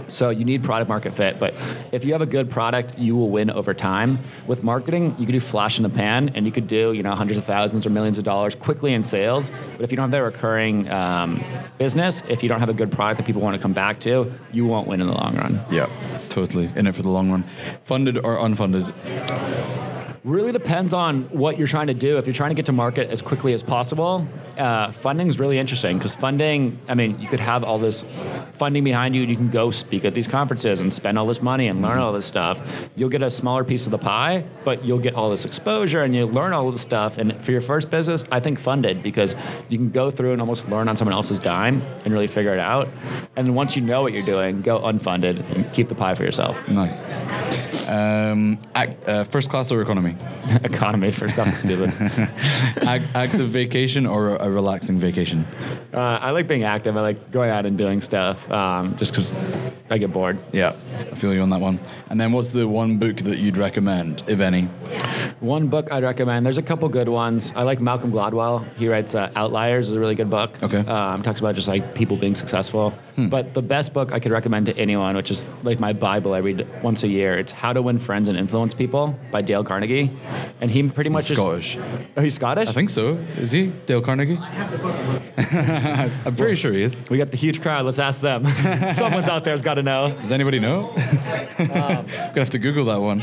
So 0.07 0.29
you 0.29 0.45
need 0.45 0.63
product 0.63 0.89
market 0.89 1.13
fit. 1.13 1.39
But 1.39 1.55
if 1.91 2.05
you 2.05 2.11
have 2.11 2.21
a 2.21 2.27
good 2.27 2.49
product, 2.49 2.97
you 2.99 3.15
will 3.15 3.29
win 3.29 3.49
over 3.49 3.73
time. 3.73 4.19
With 4.45 4.63
marketing, 4.63 5.15
you 5.17 5.25
could 5.25 5.33
do 5.33 5.39
flash 5.39 5.77
in 5.77 5.83
the 5.83 5.89
pan, 5.89 6.31
and 6.35 6.45
you 6.45 6.51
could 6.51 6.67
do 6.67 6.93
you 6.93 7.03
know 7.03 7.15
hundreds 7.15 7.37
of 7.37 7.43
thousands 7.43 7.85
or 7.85 7.89
millions 7.89 8.14
of 8.17 8.23
dollars 8.23 8.55
quickly 8.55 8.93
in 8.93 9.03
sales. 9.03 9.51
But 9.71 9.81
if 9.81 9.91
you 9.91 9.97
don't 9.97 10.03
have 10.03 10.11
that 10.11 10.23
recurring 10.23 10.89
um, 10.89 11.43
business, 11.77 12.23
if 12.27 12.43
you 12.43 12.49
don't 12.49 12.59
have 12.59 12.69
a 12.69 12.73
good 12.73 12.91
product 12.91 13.17
that 13.17 13.25
people 13.25 13.41
want 13.41 13.55
to 13.55 13.61
come 13.61 13.73
back 13.73 13.99
to, 14.01 14.31
you 14.51 14.65
won't 14.65 14.87
win 14.87 15.01
in 15.01 15.07
the 15.07 15.13
long 15.13 15.35
run. 15.35 15.63
Yeah, 15.71 15.89
totally. 16.29 16.69
In 16.75 16.87
it 16.87 16.95
for 16.95 17.01
the 17.01 17.09
long 17.09 17.31
run. 17.31 17.43
Funded 17.83 18.17
or 18.17 18.37
unfunded? 18.37 18.93
Really 20.23 20.51
depends 20.51 20.91
on 20.91 21.23
what 21.25 21.57
you're 21.57 21.67
trying 21.67 21.87
to 21.87 21.93
do. 21.93 22.17
If 22.17 22.25
you're 22.25 22.33
trying 22.33 22.49
to 22.49 22.55
get 22.55 22.65
to 22.65 22.71
market 22.71 23.09
as 23.11 23.21
quickly 23.21 23.53
as 23.53 23.61
possible, 23.61 24.27
uh, 24.57 24.91
funding 24.91 25.27
is 25.27 25.39
really 25.39 25.59
interesting 25.59 25.97
because 25.97 26.15
funding, 26.15 26.79
I 26.87 26.95
mean, 26.95 27.19
you 27.19 27.27
could 27.27 27.39
have 27.39 27.63
all 27.63 27.79
this 27.79 28.05
funding 28.53 28.83
behind 28.83 29.15
you 29.15 29.21
and 29.21 29.29
you 29.29 29.35
can 29.35 29.49
go 29.49 29.71
speak 29.71 30.05
at 30.05 30.13
these 30.13 30.27
conferences 30.27 30.81
and 30.81 30.93
spend 30.93 31.17
all 31.17 31.27
this 31.27 31.41
money 31.41 31.67
and 31.67 31.81
learn 31.81 31.99
all 31.99 32.13
this 32.13 32.25
stuff. 32.25 32.89
You'll 32.95 33.09
get 33.09 33.21
a 33.21 33.31
smaller 33.31 33.63
piece 33.63 33.85
of 33.85 33.91
the 33.91 33.97
pie, 33.97 34.45
but 34.63 34.85
you'll 34.85 34.99
get 34.99 35.15
all 35.15 35.29
this 35.29 35.45
exposure 35.45 36.03
and 36.03 36.15
you 36.15 36.25
learn 36.25 36.53
all 36.53 36.71
this 36.71 36.81
stuff. 36.81 37.17
And 37.17 37.43
for 37.43 37.51
your 37.51 37.61
first 37.61 37.89
business, 37.89 38.23
I 38.31 38.39
think 38.39 38.59
funded 38.59 39.03
because 39.03 39.35
you 39.69 39.77
can 39.77 39.91
go 39.91 40.09
through 40.09 40.31
and 40.31 40.41
almost 40.41 40.69
learn 40.69 40.87
on 40.87 40.95
someone 40.95 41.13
else's 41.13 41.39
dime 41.39 41.81
and 42.03 42.13
really 42.13 42.27
figure 42.27 42.53
it 42.53 42.59
out. 42.59 42.89
And 43.35 43.47
then 43.47 43.55
once 43.55 43.75
you 43.75 43.81
know 43.81 44.01
what 44.01 44.13
you're 44.13 44.25
doing, 44.25 44.61
go 44.61 44.79
unfunded 44.79 45.49
and 45.55 45.71
keep 45.73 45.89
the 45.89 45.95
pie 45.95 46.15
for 46.15 46.23
yourself. 46.23 46.67
Nice. 46.67 47.01
Um, 47.87 48.59
act, 48.73 49.07
uh, 49.07 49.23
first 49.25 49.49
class 49.49 49.71
or 49.71 49.81
economy? 49.81 50.15
Economy 50.63 51.11
first 51.11 51.35
class 51.35 51.51
is 51.51 51.59
stupid. 51.59 51.91
Active 53.15 53.49
vacation 53.49 54.05
or 54.05 54.41
a 54.45 54.51
relaxing 54.51 54.97
vacation? 54.97 55.45
Uh, 55.93 56.19
I 56.21 56.31
like 56.31 56.47
being 56.47 56.63
active. 56.63 56.95
I 56.95 57.01
like 57.01 57.31
going 57.31 57.49
out 57.49 57.65
and 57.65 57.77
doing 57.77 57.99
stuff 58.01 58.49
um, 58.51 58.95
just 58.97 59.13
because 59.13 59.33
I 59.89 59.97
get 59.97 60.13
bored. 60.13 60.37
Yeah, 60.51 60.75
I 60.99 61.15
feel 61.15 61.33
you 61.33 61.41
on 61.41 61.49
that 61.49 61.61
one. 61.61 61.79
And 62.09 62.21
then 62.21 62.31
what's 62.31 62.51
the 62.51 62.67
one 62.67 62.97
book 62.99 63.17
that 63.17 63.39
you'd 63.39 63.57
recommend, 63.57 64.23
if 64.27 64.39
any? 64.39 64.63
One 65.39 65.67
book 65.67 65.91
I'd 65.91 66.03
recommend. 66.03 66.45
There's 66.45 66.57
a 66.57 66.63
couple 66.63 66.87
good 66.89 67.09
ones. 67.09 67.51
I 67.55 67.63
like 67.63 67.81
Malcolm 67.81 68.11
Gladwell. 68.11 68.65
He 68.75 68.87
writes 68.87 69.15
uh, 69.15 69.31
Outliers. 69.35 69.89
is 69.89 69.93
a 69.93 69.99
really 69.99 70.15
good 70.15 70.29
book. 70.29 70.51
Okay. 70.63 70.79
Um, 70.79 71.23
talks 71.23 71.39
about 71.39 71.55
just 71.55 71.67
like 71.67 71.95
people 71.95 72.17
being 72.17 72.35
successful. 72.35 72.93
But 73.17 73.53
the 73.53 73.61
best 73.61 73.93
book 73.93 74.11
I 74.11 74.19
could 74.19 74.31
recommend 74.33 74.65
to 74.65 74.77
anyone, 74.77 75.15
which 75.15 75.31
is 75.31 75.49
like 75.63 75.79
my 75.79 75.93
Bible, 75.93 76.33
I 76.33 76.39
read 76.39 76.67
once 76.83 77.01
a 77.03 77.07
year. 77.07 77.37
It's 77.37 77.51
How 77.53 77.71
to 77.71 77.81
Win 77.81 77.97
Friends 77.97 78.27
and 78.27 78.37
Influence 78.37 78.73
People 78.73 79.17
by 79.31 79.41
Dale 79.41 79.63
Carnegie. 79.63 80.11
And 80.59 80.69
he 80.69 80.83
pretty 80.89 81.09
much 81.09 81.29
He's 81.29 81.37
just 81.37 81.41
Scottish. 81.41 81.77
Oh, 82.17 82.21
he's 82.21 82.33
Scottish. 82.35 82.67
I 82.67 82.73
think 82.73 82.89
so. 82.89 83.13
Is 83.37 83.51
he? 83.51 83.67
Dale 83.85 84.01
Carnegie? 84.01 84.35
I 84.37 84.45
have 84.49 84.71
the 84.71 84.77
book. 84.79 84.95
I'm 86.25 86.35
pretty 86.35 86.55
sure 86.55 86.73
he 86.73 86.83
is. 86.83 86.97
we 87.09 87.17
got 87.17 87.31
the 87.31 87.37
huge 87.37 87.61
crowd. 87.61 87.85
Let's 87.85 87.99
ask 87.99 88.19
them. 88.19 88.45
Someone's 88.91 89.29
out 89.29 89.45
there's 89.45 89.61
got 89.61 89.75
to 89.75 89.83
know. 89.83 90.11
Does 90.19 90.31
anybody 90.33 90.59
know? 90.59 90.91
I'm 90.95 91.67
gonna 91.67 92.33
have 92.35 92.49
to 92.49 92.59
Google 92.59 92.85
that 92.85 92.99
one. 93.01 93.21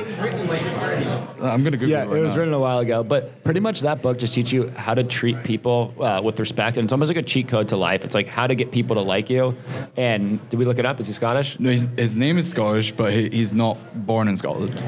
I'm 1.42 1.64
gonna 1.64 1.76
Google 1.76 1.88
Yeah, 1.88 2.05
it. 2.05 2.09
Right 2.09 2.18
it 2.18 2.22
was 2.22 2.35
now. 2.35 2.38
written 2.40 2.55
a 2.55 2.59
while 2.61 2.78
ago, 2.78 3.02
but 3.02 3.42
pretty 3.44 3.61
much 3.61 3.81
that 3.81 4.00
book 4.00 4.18
just 4.18 4.33
teaches 4.35 4.52
you 4.52 4.68
how 4.70 4.94
to 4.94 5.02
treat 5.05 5.42
people 5.44 5.92
uh, 6.00 6.20
with 6.22 6.38
respect, 6.38 6.76
and 6.76 6.85
it's 6.85 6.92
almost 6.92 7.09
like 7.11 7.16
a 7.18 7.22
cheat 7.22 7.48
code 7.48 7.68
to 7.70 7.76
life. 7.76 8.05
It's 8.05 8.14
like 8.14 8.28
how 8.28 8.46
to 8.46 8.55
get 8.55 8.72
people 8.72 8.96
to 8.96 9.02
like 9.02 9.28
you. 9.28 9.57
And 9.97 10.47
did 10.51 10.59
we 10.59 10.64
look 10.64 10.79
it 10.79 10.87
up? 10.87 11.01
Is 11.01 11.07
he 11.07 11.12
Scottish? 11.12 11.59
No, 11.61 11.71
his, 11.71 11.88
his 11.97 12.14
name 12.16 12.38
is 12.38 12.49
Scottish, 12.51 12.92
but 12.92 13.12
he, 13.12 13.29
he's 13.31 13.53
not 13.53 13.77
born 14.07 14.29
in 14.29 14.37
Scotland. 14.37 14.79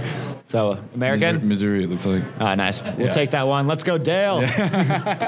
So 0.46 0.78
American. 0.94 1.48
Missouri, 1.48 1.80
Missouri, 1.80 1.85
it 1.85 1.90
looks 1.90 2.07
like. 2.07 2.22
Ah, 2.38 2.54
nice. 2.54 2.83
We'll 2.83 3.07
Yeah. 3.07 3.11
take 3.12 3.30
that 3.33 3.46
one. 3.48 3.66
Let's 3.66 3.83
go, 3.83 3.96
Dale. 3.98 4.40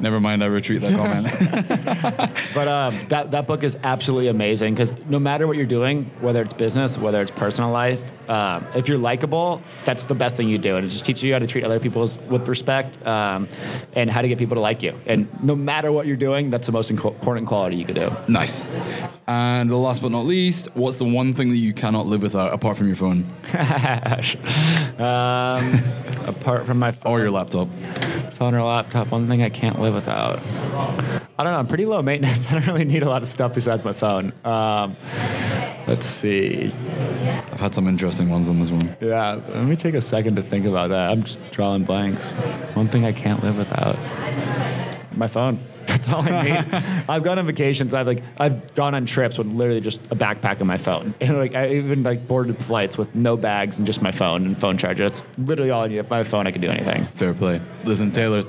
Never 0.00 0.20
mind, 0.20 0.42
I 0.42 0.46
retreat 0.46 0.80
that 0.82 0.94
comment. 0.94 1.28
But 2.54 2.66
um, 2.68 2.98
that 3.08 3.30
that 3.32 3.46
book 3.46 3.62
is 3.62 3.76
absolutely 3.84 4.28
amazing 4.28 4.74
because 4.74 4.92
no 5.08 5.18
matter 5.20 5.46
what 5.46 5.56
you're 5.56 5.66
doing, 5.66 6.10
whether 6.20 6.42
it's 6.42 6.54
business, 6.54 6.98
whether 6.98 7.22
it's 7.22 7.30
personal 7.30 7.70
life, 7.70 8.12
um, 8.28 8.66
if 8.74 8.88
you're 8.88 8.98
likable, 8.98 9.62
that's 9.84 10.04
the 10.04 10.14
best 10.14 10.36
thing 10.36 10.48
you 10.48 10.58
do, 10.58 10.76
and 10.76 10.84
it 10.86 10.90
just 10.90 11.04
teaches 11.04 11.22
you 11.24 11.32
how 11.32 11.38
to 11.38 11.46
treat 11.46 11.62
other 11.64 11.78
people 11.78 12.02
with 12.28 12.48
respect 12.48 13.04
um, 13.06 13.48
and 13.94 14.10
how 14.10 14.22
to 14.22 14.28
get 14.28 14.38
people 14.38 14.56
to 14.56 14.60
like 14.60 14.82
you. 14.82 14.98
And 15.06 15.28
no 15.42 15.54
matter 15.54 15.92
what 15.92 16.06
you're 16.06 16.16
doing, 16.16 16.50
that's 16.50 16.66
the 16.66 16.72
most 16.72 16.90
inco- 16.92 17.14
important 17.14 17.46
quality 17.46 17.76
you 17.76 17.84
could 17.84 17.94
do. 17.96 18.10
nice. 18.26 18.57
And 19.26 19.70
the 19.70 19.76
last 19.76 20.02
but 20.02 20.10
not 20.10 20.24
least, 20.24 20.68
what's 20.74 20.98
the 20.98 21.04
one 21.04 21.34
thing 21.34 21.50
that 21.50 21.56
you 21.58 21.72
cannot 21.72 22.06
live 22.06 22.22
without 22.22 22.52
apart 22.52 22.76
from 22.76 22.86
your 22.86 22.96
phone 22.96 23.26
um, 24.98 26.26
apart 26.26 26.66
from 26.66 26.78
my 26.78 26.92
phone. 26.92 27.12
or 27.12 27.20
your 27.20 27.30
laptop? 27.30 27.68
phone 28.38 28.54
or 28.54 28.62
laptop, 28.62 29.10
one 29.10 29.26
thing 29.26 29.42
I 29.42 29.48
can't 29.48 29.80
live 29.80 29.94
without. 29.94 30.38
I 31.38 31.44
don't 31.44 31.52
know. 31.52 31.58
I'm 31.58 31.66
pretty 31.66 31.86
low 31.86 32.02
maintenance. 32.02 32.46
I 32.50 32.52
don't 32.52 32.66
really 32.68 32.84
need 32.84 33.02
a 33.02 33.08
lot 33.08 33.22
of 33.22 33.28
stuff 33.28 33.54
besides 33.54 33.84
my 33.84 33.92
phone. 33.92 34.32
Um, 34.44 34.96
let's 35.88 36.06
see. 36.06 36.72
I've 37.26 37.60
had 37.60 37.74
some 37.74 37.88
interesting 37.88 38.28
ones 38.28 38.48
on 38.48 38.60
this 38.60 38.70
one. 38.70 38.96
Yeah, 39.00 39.40
let 39.48 39.64
me 39.64 39.74
take 39.74 39.94
a 39.94 40.02
second 40.02 40.36
to 40.36 40.42
think 40.42 40.66
about 40.66 40.90
that. 40.90 41.10
I'm 41.10 41.24
just 41.24 41.50
drawing 41.50 41.82
blanks. 41.82 42.30
One 42.74 42.86
thing 42.88 43.04
I 43.04 43.12
can't 43.12 43.42
live 43.42 43.58
without. 43.58 43.98
My 45.16 45.26
phone. 45.26 45.58
That's 45.98 46.08
all 46.10 46.22
I 46.32 46.42
need. 46.44 46.82
I've 47.08 47.22
gone 47.24 47.38
on 47.38 47.46
vacations. 47.46 47.92
I've 47.92 48.06
like 48.06 48.22
I've 48.38 48.74
gone 48.74 48.94
on 48.94 49.04
trips 49.06 49.36
with 49.38 49.48
literally 49.48 49.80
just 49.80 50.00
a 50.12 50.16
backpack 50.16 50.58
and 50.58 50.66
my 50.68 50.76
phone. 50.76 51.14
And 51.20 51.36
like 51.36 51.54
I 51.54 51.70
even 51.74 52.04
like 52.04 52.26
boarded 52.28 52.62
flights 52.64 52.96
with 52.96 53.14
no 53.14 53.36
bags 53.36 53.78
and 53.78 53.86
just 53.86 54.00
my 54.00 54.10
phone 54.12 54.46
and 54.46 54.58
phone 54.58 54.78
charger. 54.78 55.08
That's 55.08 55.24
literally 55.36 55.70
all 55.70 55.82
I 55.82 55.88
need. 55.88 55.98
If 55.98 56.08
my 56.08 56.22
phone, 56.22 56.46
I 56.46 56.50
can 56.52 56.60
do 56.62 56.68
anything. 56.70 57.06
Fair 57.14 57.34
play. 57.34 57.60
Listen, 57.84 58.12
Taylor, 58.12 58.42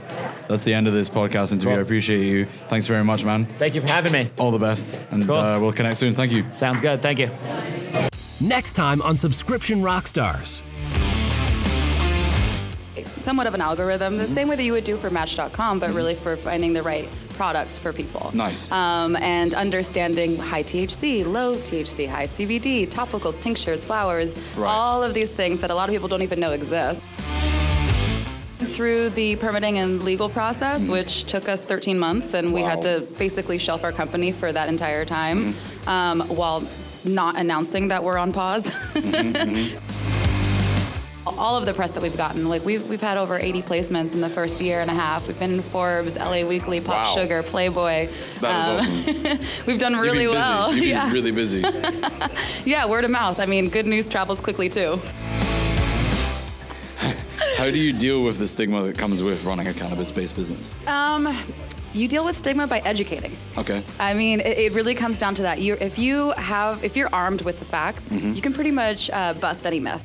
that's 0.48 0.64
the 0.66 0.74
end 0.74 0.88
of 0.88 0.94
this 0.94 1.10
podcast 1.10 1.52
interview. 1.52 1.72
Cool. 1.72 1.80
I 1.80 1.82
appreciate 1.82 2.26
you. 2.26 2.46
Thanks 2.70 2.88
very 2.88 3.04
much, 3.04 3.26
man. 3.26 3.46
Thank 3.58 3.76
you 3.76 3.82
for 3.82 3.88
having 3.88 4.12
me. 4.14 4.30
All 4.38 4.52
the 4.52 4.60
best. 4.60 4.98
And 5.12 5.26
Cool. 5.26 5.36
uh, 5.36 5.60
we'll 5.60 5.74
connect 5.74 5.98
soon. 5.98 6.14
Thank 6.16 6.32
you. 6.32 6.46
Sounds 6.54 6.80
good. 6.80 7.02
Thank 7.02 7.20
you. 7.20 7.30
Next 8.40 8.74
time 8.74 9.02
on 9.02 9.18
Subscription 9.18 9.82
Rockstars. 9.82 10.62
somewhat 13.20 13.48
of 13.48 13.54
an 13.54 13.62
algorithm, 13.62 14.18
the 14.18 14.28
same 14.28 14.48
way 14.48 14.56
that 14.56 14.64
you 14.64 14.72
would 14.72 14.86
do 14.86 14.96
for 14.98 15.10
Match.com, 15.10 15.78
but 15.80 15.92
really 15.92 16.16
for 16.16 16.38
finding 16.38 16.72
the 16.74 16.82
right 16.82 17.10
products 17.40 17.78
for 17.78 17.94
people. 17.94 18.32
Nice. 18.34 18.70
Um, 18.70 19.16
and 19.16 19.54
understanding 19.54 20.36
high 20.36 20.62
THC, 20.62 21.26
low 21.26 21.56
THC, 21.56 22.06
high 22.06 22.26
CBD, 22.26 22.86
topicals, 22.86 23.40
tinctures, 23.40 23.86
flowers, 23.86 24.36
Right. 24.58 24.68
all 24.70 25.02
of 25.02 25.14
these 25.14 25.32
things 25.32 25.62
that 25.62 25.72
a 25.72 25.74
lot 25.80 25.88
of 25.88 25.94
people 25.96 26.10
don't 26.10 26.22
even 26.22 26.42
know 26.42 26.52
exist. 26.52 27.02
Through 28.76 29.12
the 29.12 29.38
permitting 29.38 29.78
and 29.78 30.04
legal 30.04 30.28
process, 30.30 30.90
which 30.90 31.24
took 31.24 31.48
us 31.48 31.64
13 31.66 31.98
months, 31.98 32.34
and 32.34 32.54
we 32.54 32.62
had 32.62 32.82
to 32.82 33.08
basically 33.18 33.58
shelf 33.58 33.86
our 33.86 33.94
company 33.94 34.34
for 34.34 34.52
that 34.52 34.68
entire 34.68 35.06
time 35.06 35.56
um, 35.88 36.20
while 36.28 36.68
not 37.06 37.38
announcing 37.38 37.88
that 37.88 38.04
we're 38.04 38.18
on 38.18 38.34
pause. 38.34 38.70
all 41.38 41.56
of 41.58 41.66
the 41.66 41.74
press 41.74 41.92
that 41.92 42.02
we've 42.04 42.16
gotten. 42.18 42.48
Like 42.50 42.64
we've, 42.66 42.86
we've 42.88 43.02
had 43.02 43.18
over 43.18 43.38
80 43.38 43.62
placements 43.64 44.14
in 44.14 44.22
the 44.22 44.30
first 44.30 44.60
year 44.62 44.80
and 44.82 44.90
a 44.90 44.94
half. 44.94 45.28
We've 45.28 45.38
been 45.38 45.54
in 45.54 45.62
Forbes, 45.62 46.16
LA 46.16 46.42
Weekly, 46.46 46.80
Pop 46.82 46.96
Wow. 47.08 47.16
Sugar, 47.16 47.44
Playboy. 47.44 48.10
That 48.42 48.80
is 48.80 48.88
Um, 48.88 49.36
awesome. 49.40 49.66
We've 49.68 49.80
done 49.80 49.94
really 49.98 50.24
You've 50.24 50.32
well. 50.34 50.72
You've 50.72 50.80
been 50.82 50.90
yeah. 50.90 51.12
really 51.12 51.32
busy. 51.32 51.62
yeah, 52.66 52.86
word 52.88 53.04
of 53.06 53.12
mouth. 53.12 53.40
I 53.40 53.46
mean, 53.46 53.70
good 53.70 53.86
news 53.86 54.08
travels 54.10 54.42
quickly 54.42 54.70
too. 54.70 55.00
How 57.58 57.70
do 57.70 57.78
you 57.78 57.92
deal 57.94 58.22
with 58.24 58.38
the 58.38 58.48
stigma 58.48 58.84
that 58.84 58.98
comes 58.98 59.22
with 59.22 59.44
running 59.44 59.68
a 59.68 59.74
cannabis-based 59.74 60.36
business? 60.36 60.74
Um, 60.88 61.36
you 61.94 62.08
deal 62.08 62.24
with 62.24 62.38
stigma 62.38 62.68
by 62.68 62.80
educating. 62.80 63.36
Okay. 63.58 63.84
I 64.00 64.14
mean, 64.14 64.40
it, 64.40 64.58
it 64.58 64.72
really 64.74 64.96
comes 64.96 65.18
down 65.18 65.36
to 65.36 65.42
that. 65.42 65.60
You, 65.60 65.76
if 65.82 65.98
you 65.98 66.32
have, 66.32 66.84
if 66.84 66.96
you're 66.96 67.10
armed 67.14 67.42
with 67.42 67.60
the 67.60 67.66
facts, 67.66 68.10
Mm-hmm. 68.10 68.34
you 68.34 68.42
can 68.42 68.54
pretty 68.54 68.72
much 68.72 69.10
uh, 69.12 69.34
bust 69.34 69.66
any 69.66 69.80
myth. 69.80 70.04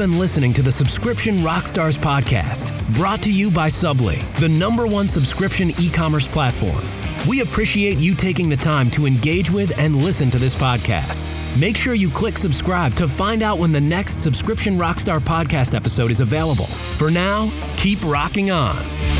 Been 0.00 0.18
listening 0.18 0.54
to 0.54 0.62
the 0.62 0.72
Subscription 0.72 1.40
Rockstars 1.40 1.98
podcast, 1.98 2.72
brought 2.94 3.22
to 3.22 3.30
you 3.30 3.50
by 3.50 3.68
Subbly, 3.68 4.24
the 4.36 4.48
number 4.48 4.86
one 4.86 5.06
subscription 5.06 5.72
e 5.78 5.90
commerce 5.90 6.26
platform. 6.26 6.82
We 7.28 7.42
appreciate 7.42 7.98
you 7.98 8.14
taking 8.14 8.48
the 8.48 8.56
time 8.56 8.90
to 8.92 9.04
engage 9.04 9.50
with 9.50 9.78
and 9.78 10.02
listen 10.02 10.30
to 10.30 10.38
this 10.38 10.54
podcast. 10.54 11.28
Make 11.60 11.76
sure 11.76 11.92
you 11.92 12.08
click 12.08 12.38
subscribe 12.38 12.94
to 12.94 13.06
find 13.06 13.42
out 13.42 13.58
when 13.58 13.72
the 13.72 13.80
next 13.82 14.22
Subscription 14.22 14.78
Rockstar 14.78 15.20
podcast 15.20 15.74
episode 15.74 16.10
is 16.10 16.20
available. 16.20 16.64
For 16.96 17.10
now, 17.10 17.52
keep 17.76 18.02
rocking 18.02 18.50
on. 18.50 19.19